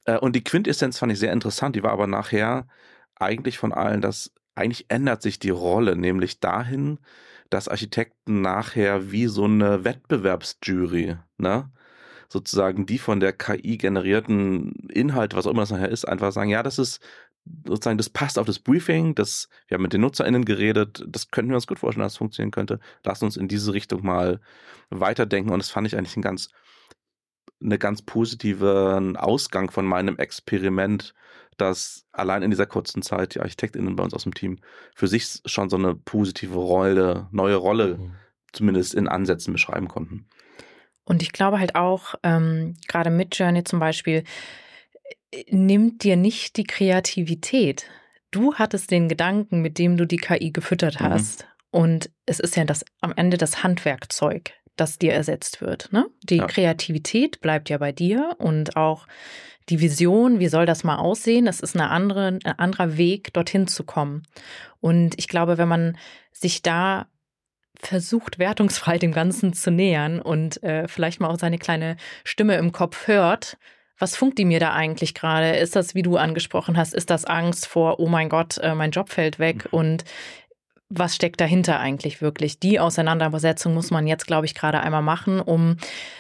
Äh, 0.04 0.18
und 0.18 0.36
die 0.36 0.44
Quintessenz 0.44 0.98
fand 0.98 1.12
ich 1.12 1.18
sehr 1.18 1.32
interessant, 1.32 1.76
die 1.76 1.82
war 1.82 1.92
aber 1.92 2.06
nachher 2.06 2.68
eigentlich 3.16 3.58
von 3.58 3.72
allen, 3.72 4.00
dass 4.00 4.32
eigentlich 4.54 4.86
ändert 4.88 5.22
sich 5.22 5.38
die 5.38 5.50
Rolle, 5.50 5.96
nämlich 5.96 6.40
dahin, 6.40 6.98
dass 7.50 7.68
Architekten 7.68 8.40
nachher 8.42 9.10
wie 9.10 9.26
so 9.26 9.44
eine 9.44 9.84
Wettbewerbsjury, 9.84 11.16
ne? 11.38 11.70
sozusagen 12.28 12.86
die 12.86 12.98
von 12.98 13.20
der 13.20 13.32
KI 13.32 13.76
generierten 13.78 14.72
Inhalte, 14.90 15.36
was 15.36 15.46
auch 15.46 15.52
immer 15.52 15.62
das 15.62 15.70
nachher 15.70 15.90
ist, 15.90 16.04
einfach 16.04 16.32
sagen, 16.32 16.50
ja, 16.50 16.62
das 16.62 16.78
ist 16.78 17.00
sozusagen, 17.66 17.98
das 17.98 18.10
passt 18.10 18.38
auf 18.38 18.46
das 18.46 18.58
Briefing, 18.58 19.14
das, 19.14 19.48
wir 19.68 19.76
haben 19.76 19.82
mit 19.82 19.92
den 19.92 20.00
NutzerInnen 20.00 20.44
geredet, 20.44 21.04
das 21.06 21.30
könnten 21.30 21.50
wir 21.50 21.56
uns 21.56 21.66
gut 21.66 21.78
vorstellen, 21.78 22.02
dass 22.04 22.14
es 22.14 22.18
funktionieren 22.18 22.50
könnte. 22.50 22.80
Lass 23.04 23.22
uns 23.22 23.36
in 23.36 23.48
diese 23.48 23.72
Richtung 23.72 24.04
mal 24.04 24.40
weiterdenken 24.90 25.50
und 25.50 25.58
das 25.58 25.70
fand 25.70 25.86
ich 25.86 25.96
eigentlich 25.96 26.16
ein 26.16 26.22
ganz, 26.22 26.48
eine 27.64 27.78
ganz 27.78 28.02
positiven 28.02 29.16
Ausgang 29.16 29.70
von 29.70 29.86
meinem 29.86 30.16
Experiment, 30.18 31.14
dass 31.56 32.06
allein 32.12 32.42
in 32.42 32.50
dieser 32.50 32.66
kurzen 32.66 33.02
Zeit 33.02 33.34
die 33.34 33.40
ArchitektInnen 33.40 33.96
bei 33.96 34.02
uns 34.02 34.14
aus 34.14 34.24
dem 34.24 34.34
Team 34.34 34.58
für 34.94 35.08
sich 35.08 35.40
schon 35.46 35.70
so 35.70 35.76
eine 35.76 35.94
positive 35.94 36.58
Rolle, 36.58 37.28
neue 37.30 37.56
Rolle 37.56 37.98
mhm. 37.98 38.14
zumindest 38.52 38.94
in 38.94 39.08
Ansätzen 39.08 39.52
beschreiben 39.52 39.88
konnten. 39.88 40.26
Und 41.04 41.22
ich 41.22 41.32
glaube 41.32 41.58
halt 41.58 41.74
auch, 41.74 42.14
ähm, 42.22 42.76
gerade 42.88 43.10
mit 43.10 43.36
Journey 43.36 43.64
zum 43.64 43.78
Beispiel, 43.78 44.24
äh, 45.30 45.44
nimmt 45.50 46.02
dir 46.02 46.16
nicht 46.16 46.56
die 46.56 46.64
Kreativität. 46.64 47.86
Du 48.30 48.54
hattest 48.54 48.90
den 48.90 49.08
Gedanken, 49.08 49.60
mit 49.60 49.78
dem 49.78 49.96
du 49.96 50.06
die 50.06 50.16
KI 50.16 50.50
gefüttert 50.50 51.00
mhm. 51.00 51.04
hast. 51.04 51.42
Mhm. 51.42 51.48
Und 51.70 52.10
es 52.26 52.40
ist 52.40 52.56
ja 52.56 52.64
das 52.64 52.84
am 53.00 53.12
Ende 53.16 53.36
das 53.36 53.62
Handwerkzeug, 53.62 54.52
das 54.76 54.98
dir 54.98 55.12
ersetzt 55.12 55.60
wird. 55.60 55.92
Ne? 55.92 56.06
Die 56.22 56.38
ja. 56.38 56.46
Kreativität 56.46 57.40
bleibt 57.40 57.70
ja 57.70 57.78
bei 57.78 57.92
dir 57.92 58.36
und 58.38 58.76
auch 58.76 59.06
die 59.68 59.80
Vision, 59.80 60.40
wie 60.40 60.48
soll 60.48 60.66
das 60.66 60.84
mal 60.84 60.96
aussehen? 60.96 61.46
Das 61.46 61.60
ist 61.60 61.74
eine 61.74 61.90
andere, 61.90 62.38
ein 62.44 62.58
anderer 62.58 62.96
Weg, 62.96 63.32
dorthin 63.32 63.66
zu 63.66 63.84
kommen. 63.84 64.24
Und 64.80 65.14
ich 65.18 65.28
glaube, 65.28 65.56
wenn 65.56 65.68
man 65.68 65.96
sich 66.32 66.62
da 66.62 67.06
versucht, 67.78 68.38
wertungsfrei 68.38 68.98
dem 68.98 69.12
Ganzen 69.12 69.52
zu 69.52 69.70
nähern 69.70 70.20
und 70.20 70.62
äh, 70.62 70.86
vielleicht 70.88 71.20
mal 71.20 71.28
auch 71.28 71.38
seine 71.38 71.58
kleine 71.58 71.96
Stimme 72.24 72.56
im 72.56 72.72
Kopf 72.72 73.06
hört, 73.06 73.56
was 73.98 74.16
funkt 74.16 74.38
die 74.38 74.44
mir 74.44 74.60
da 74.60 74.72
eigentlich 74.72 75.14
gerade? 75.14 75.56
Ist 75.56 75.76
das, 75.76 75.94
wie 75.94 76.02
du 76.02 76.16
angesprochen 76.16 76.76
hast, 76.76 76.94
ist 76.94 77.10
das 77.10 77.24
Angst 77.24 77.66
vor, 77.66 78.00
oh 78.00 78.08
mein 78.08 78.28
Gott, 78.28 78.58
äh, 78.58 78.74
mein 78.74 78.90
Job 78.90 79.08
fällt 79.08 79.38
weg? 79.38 79.66
Mhm. 79.66 79.78
Und 79.78 80.04
was 80.88 81.14
steckt 81.14 81.40
dahinter 81.40 81.80
eigentlich 81.80 82.20
wirklich? 82.20 82.60
Die 82.60 82.78
Auseinandersetzung 82.78 83.74
muss 83.74 83.90
man 83.90 84.06
jetzt, 84.06 84.26
glaube 84.26 84.46
ich, 84.46 84.54
gerade 84.54 84.80
einmal 84.80 85.02
machen, 85.02 85.40
um 85.40 85.76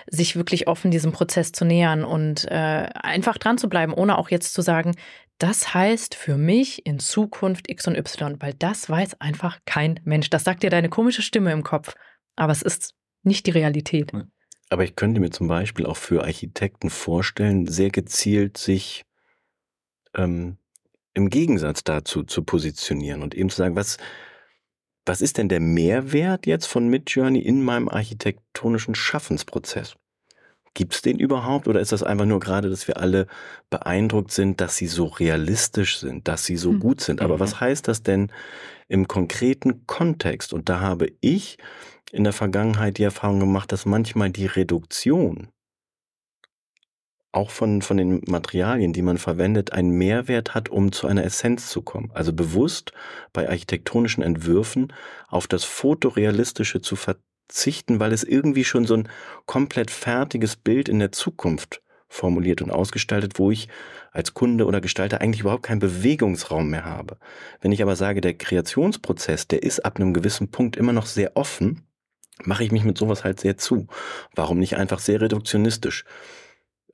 sich 0.06 0.36
wirklich 0.36 0.66
offen 0.68 0.90
diesem 0.90 1.12
Prozess 1.12 1.52
zu 1.52 1.64
nähern 1.64 2.04
und 2.04 2.46
äh, 2.50 2.88
einfach 2.94 3.38
dran 3.38 3.58
zu 3.58 3.68
bleiben, 3.68 3.92
ohne 3.92 4.18
auch 4.18 4.30
jetzt 4.30 4.54
zu 4.54 4.62
sagen, 4.62 4.94
das 5.38 5.74
heißt 5.74 6.14
für 6.14 6.36
mich 6.36 6.86
in 6.86 6.98
Zukunft 6.98 7.70
X 7.70 7.86
und 7.88 7.96
Y, 7.96 8.40
weil 8.40 8.54
das 8.54 8.88
weiß 8.88 9.20
einfach 9.20 9.58
kein 9.66 10.00
Mensch. 10.04 10.30
Das 10.30 10.44
sagt 10.44 10.62
dir 10.62 10.70
deine 10.70 10.88
komische 10.88 11.22
Stimme 11.22 11.52
im 11.52 11.64
Kopf, 11.64 11.94
aber 12.36 12.52
es 12.52 12.62
ist 12.62 12.94
nicht 13.22 13.46
die 13.46 13.50
Realität. 13.50 14.12
Aber 14.70 14.84
ich 14.84 14.96
könnte 14.96 15.20
mir 15.20 15.30
zum 15.30 15.48
Beispiel 15.48 15.86
auch 15.86 15.96
für 15.96 16.22
Architekten 16.22 16.90
vorstellen, 16.90 17.66
sehr 17.66 17.90
gezielt 17.90 18.56
sich 18.56 19.04
ähm, 20.14 20.56
im 21.14 21.30
Gegensatz 21.30 21.84
dazu 21.84 22.22
zu 22.24 22.42
positionieren 22.42 23.22
und 23.22 23.34
eben 23.34 23.50
zu 23.50 23.56
sagen, 23.56 23.76
was, 23.76 23.98
was 25.06 25.20
ist 25.20 25.38
denn 25.38 25.48
der 25.48 25.60
Mehrwert 25.60 26.46
jetzt 26.46 26.66
von 26.66 26.88
Midjourney 26.88 27.40
in 27.40 27.62
meinem 27.62 27.88
architektonischen 27.88 28.94
Schaffensprozess? 28.94 29.96
Gibt 30.72 30.94
es 30.94 31.02
den 31.02 31.18
überhaupt 31.18 31.68
oder 31.68 31.80
ist 31.80 31.92
das 31.92 32.02
einfach 32.02 32.24
nur 32.24 32.40
gerade, 32.40 32.68
dass 32.68 32.88
wir 32.88 32.96
alle 32.96 33.28
beeindruckt 33.70 34.32
sind, 34.32 34.60
dass 34.60 34.76
sie 34.76 34.88
so 34.88 35.04
realistisch 35.04 35.98
sind, 35.98 36.26
dass 36.26 36.44
sie 36.44 36.56
so 36.56 36.70
hm. 36.70 36.80
gut 36.80 37.00
sind? 37.00 37.20
Aber 37.20 37.36
mhm. 37.36 37.40
was 37.40 37.60
heißt 37.60 37.86
das 37.86 38.02
denn 38.02 38.32
im 38.88 39.06
konkreten 39.06 39.86
Kontext? 39.86 40.52
Und 40.52 40.68
da 40.68 40.80
habe 40.80 41.12
ich 41.20 41.58
in 42.10 42.24
der 42.24 42.32
Vergangenheit 42.32 42.98
die 42.98 43.04
Erfahrung 43.04 43.40
gemacht, 43.40 43.70
dass 43.70 43.86
manchmal 43.86 44.30
die 44.30 44.46
Reduktion 44.46 45.48
auch 47.34 47.50
von, 47.50 47.82
von 47.82 47.96
den 47.96 48.22
Materialien, 48.26 48.92
die 48.92 49.02
man 49.02 49.18
verwendet, 49.18 49.72
einen 49.72 49.90
Mehrwert 49.90 50.54
hat, 50.54 50.68
um 50.68 50.92
zu 50.92 51.06
einer 51.06 51.24
Essenz 51.24 51.68
zu 51.68 51.82
kommen. 51.82 52.10
Also 52.14 52.32
bewusst 52.32 52.92
bei 53.32 53.48
architektonischen 53.48 54.22
Entwürfen 54.22 54.92
auf 55.28 55.46
das 55.46 55.64
Fotorealistische 55.64 56.80
zu 56.80 56.96
verzichten, 56.96 58.00
weil 58.00 58.12
es 58.12 58.24
irgendwie 58.24 58.64
schon 58.64 58.86
so 58.86 58.94
ein 58.94 59.08
komplett 59.46 59.90
fertiges 59.90 60.56
Bild 60.56 60.88
in 60.88 60.98
der 60.98 61.12
Zukunft 61.12 61.82
formuliert 62.08 62.62
und 62.62 62.70
ausgestaltet, 62.70 63.38
wo 63.38 63.50
ich 63.50 63.68
als 64.12 64.34
Kunde 64.34 64.66
oder 64.66 64.80
Gestalter 64.80 65.20
eigentlich 65.20 65.40
überhaupt 65.40 65.64
keinen 65.64 65.80
Bewegungsraum 65.80 66.70
mehr 66.70 66.84
habe. 66.84 67.18
Wenn 67.60 67.72
ich 67.72 67.82
aber 67.82 67.96
sage, 67.96 68.20
der 68.20 68.34
Kreationsprozess, 68.34 69.48
der 69.48 69.64
ist 69.64 69.84
ab 69.84 69.96
einem 69.96 70.14
gewissen 70.14 70.52
Punkt 70.52 70.76
immer 70.76 70.92
noch 70.92 71.06
sehr 71.06 71.36
offen, 71.36 71.82
mache 72.44 72.62
ich 72.62 72.70
mich 72.70 72.84
mit 72.84 72.96
sowas 72.96 73.24
halt 73.24 73.40
sehr 73.40 73.56
zu. 73.56 73.88
Warum 74.34 74.58
nicht 74.58 74.76
einfach 74.76 75.00
sehr 75.00 75.20
reduktionistisch? 75.20 76.04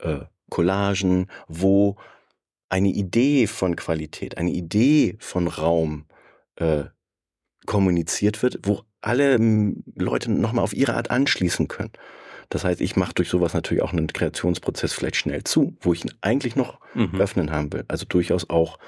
Äh, 0.02 0.20
Collagen, 0.50 1.28
wo 1.48 1.96
eine 2.68 2.88
Idee 2.88 3.46
von 3.46 3.76
Qualität, 3.76 4.38
eine 4.38 4.50
Idee 4.50 5.16
von 5.18 5.48
Raum 5.48 6.06
äh, 6.56 6.84
kommuniziert 7.66 8.42
wird, 8.42 8.60
wo 8.62 8.82
alle 9.00 9.36
Leute 9.94 10.30
nochmal 10.30 10.64
auf 10.64 10.74
ihre 10.74 10.94
Art 10.94 11.10
anschließen 11.10 11.68
können. 11.68 11.92
Das 12.48 12.64
heißt, 12.64 12.80
ich 12.80 12.96
mache 12.96 13.14
durch 13.14 13.28
sowas 13.28 13.54
natürlich 13.54 13.82
auch 13.82 13.92
einen 13.92 14.08
Kreationsprozess 14.08 14.92
vielleicht 14.92 15.16
schnell 15.16 15.44
zu, 15.44 15.76
wo 15.80 15.92
ich 15.92 16.04
ihn 16.04 16.12
eigentlich 16.20 16.56
noch 16.56 16.80
mhm. 16.94 17.20
öffnen 17.20 17.52
haben 17.52 17.72
will. 17.72 17.84
Also 17.88 18.06
durchaus 18.06 18.50
auch 18.50 18.78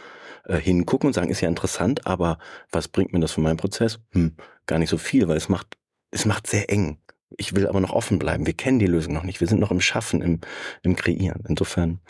äh, 0.44 0.56
hingucken 0.56 1.06
und 1.06 1.12
sagen, 1.12 1.30
ist 1.30 1.40
ja 1.40 1.48
interessant, 1.48 2.06
aber 2.06 2.38
was 2.72 2.88
bringt 2.88 3.12
mir 3.12 3.20
das 3.20 3.32
von 3.32 3.44
meinem 3.44 3.56
Prozess? 3.56 4.00
Hm, 4.10 4.34
gar 4.66 4.78
nicht 4.80 4.90
so 4.90 4.98
viel, 4.98 5.28
weil 5.28 5.36
es 5.36 5.48
macht, 5.48 5.78
es 6.10 6.24
macht 6.24 6.48
sehr 6.48 6.70
eng. 6.70 6.98
Ich 7.36 7.54
will 7.54 7.66
aber 7.66 7.80
noch 7.80 7.92
offen 7.92 8.18
bleiben. 8.18 8.46
Wir 8.46 8.54
kennen 8.54 8.78
die 8.78 8.86
Lösung 8.86 9.14
noch 9.14 9.22
nicht. 9.22 9.40
Wir 9.40 9.48
sind 9.48 9.60
noch 9.60 9.70
im 9.70 9.80
Schaffen, 9.80 10.22
im, 10.22 10.40
im 10.82 10.96
Kreieren. 10.96 11.44
Insofern. 11.48 12.00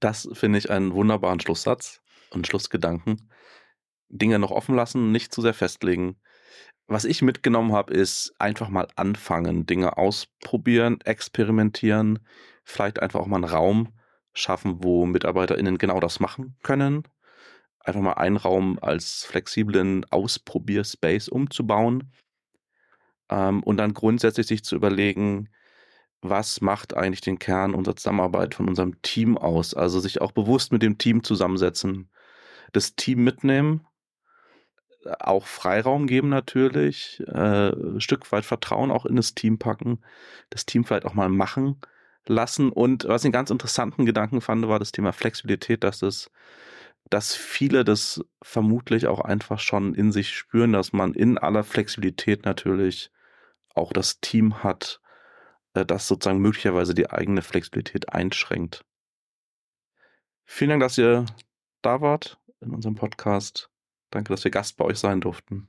Das 0.00 0.28
finde 0.32 0.58
ich 0.58 0.70
einen 0.70 0.92
wunderbaren 0.92 1.40
Schlusssatz 1.40 2.02
und 2.30 2.46
Schlussgedanken. 2.46 3.30
Dinge 4.08 4.38
noch 4.38 4.50
offen 4.50 4.74
lassen, 4.76 5.10
nicht 5.10 5.32
zu 5.32 5.42
sehr 5.42 5.54
festlegen. 5.54 6.16
Was 6.86 7.04
ich 7.04 7.22
mitgenommen 7.22 7.72
habe, 7.72 7.92
ist 7.92 8.34
einfach 8.38 8.68
mal 8.68 8.86
anfangen, 8.94 9.66
Dinge 9.66 9.96
ausprobieren, 9.98 11.00
experimentieren, 11.00 12.20
vielleicht 12.62 13.00
einfach 13.00 13.20
auch 13.20 13.26
mal 13.26 13.36
einen 13.36 13.44
Raum 13.44 13.92
schaffen, 14.32 14.84
wo 14.84 15.06
MitarbeiterInnen 15.06 15.78
genau 15.78 15.98
das 15.98 16.20
machen 16.20 16.56
können. 16.62 17.02
Einfach 17.80 18.00
mal 18.00 18.12
einen 18.12 18.36
Raum 18.36 18.78
als 18.80 19.24
flexiblen 19.24 20.04
Ausprobierspace 20.10 21.28
umzubauen 21.28 22.12
ähm, 23.30 23.62
und 23.62 23.76
dann 23.78 23.94
grundsätzlich 23.94 24.46
sich 24.46 24.64
zu 24.64 24.76
überlegen, 24.76 25.48
was 26.22 26.60
macht 26.60 26.96
eigentlich 26.96 27.20
den 27.20 27.38
Kern 27.38 27.74
unserer 27.74 27.96
Zusammenarbeit 27.96 28.54
von 28.54 28.68
unserem 28.68 29.00
Team 29.02 29.38
aus? 29.38 29.74
Also 29.74 30.00
sich 30.00 30.20
auch 30.20 30.32
bewusst 30.32 30.72
mit 30.72 30.82
dem 30.82 30.98
Team 30.98 31.22
zusammensetzen, 31.22 32.10
das 32.72 32.96
Team 32.96 33.22
mitnehmen, 33.24 33.86
auch 35.20 35.46
Freiraum 35.46 36.06
geben 36.06 36.28
natürlich, 36.28 37.22
äh, 37.26 37.70
ein 37.70 38.00
Stück 38.00 38.30
weit 38.32 38.44
Vertrauen 38.44 38.90
auch 38.90 39.06
in 39.06 39.16
das 39.16 39.34
Team 39.34 39.58
packen, 39.58 40.00
das 40.50 40.66
Team 40.66 40.84
vielleicht 40.84 41.06
auch 41.06 41.14
mal 41.14 41.28
machen 41.28 41.80
lassen. 42.26 42.70
Und 42.70 43.04
was 43.06 43.22
ich 43.22 43.26
einen 43.26 43.32
ganz 43.32 43.50
interessanten 43.50 44.04
Gedanken 44.04 44.40
fand, 44.40 44.66
war 44.68 44.80
das 44.80 44.92
Thema 44.92 45.12
Flexibilität, 45.12 45.84
dass 45.84 46.02
es 46.02 46.30
dass 47.08 47.36
viele 47.36 47.84
das 47.84 48.24
vermutlich 48.42 49.06
auch 49.06 49.20
einfach 49.20 49.60
schon 49.60 49.94
in 49.94 50.12
sich 50.12 50.30
spüren, 50.34 50.72
dass 50.72 50.92
man 50.92 51.14
in 51.14 51.38
aller 51.38 51.62
Flexibilität 51.62 52.44
natürlich 52.44 53.10
auch 53.76 53.92
das 53.92 54.20
Team 54.20 54.62
hat, 54.62 55.00
äh, 55.74 55.84
das 55.84 56.08
sozusagen 56.08 56.40
möglicherweise 56.40 56.94
die 56.94 57.10
eigene 57.10 57.42
Flexibilität 57.42 58.12
einschränkt. 58.12 58.84
Vielen 60.44 60.70
Dank, 60.70 60.82
dass 60.82 60.98
ihr 60.98 61.26
da 61.82 62.00
wart 62.00 62.38
in 62.60 62.70
unserem 62.70 62.94
Podcast. 62.94 63.70
Danke, 64.10 64.32
dass 64.32 64.44
wir 64.44 64.50
Gast 64.50 64.76
bei 64.76 64.84
euch 64.84 64.98
sein 64.98 65.20
durften. 65.20 65.68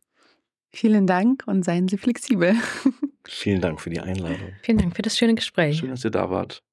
Vielen 0.69 1.07
Dank 1.07 1.43
und 1.47 1.63
seien 1.63 1.87
Sie 1.87 1.97
flexibel. 1.97 2.55
Vielen 3.25 3.61
Dank 3.61 3.81
für 3.81 3.89
die 3.89 3.99
Einladung. 3.99 4.53
Vielen 4.61 4.77
Dank 4.77 4.95
für 4.95 5.01
das 5.01 5.17
schöne 5.17 5.35
Gespräch. 5.35 5.79
Schön, 5.79 5.89
dass 5.89 6.03
ihr 6.03 6.11
da 6.11 6.29
wart. 6.29 6.63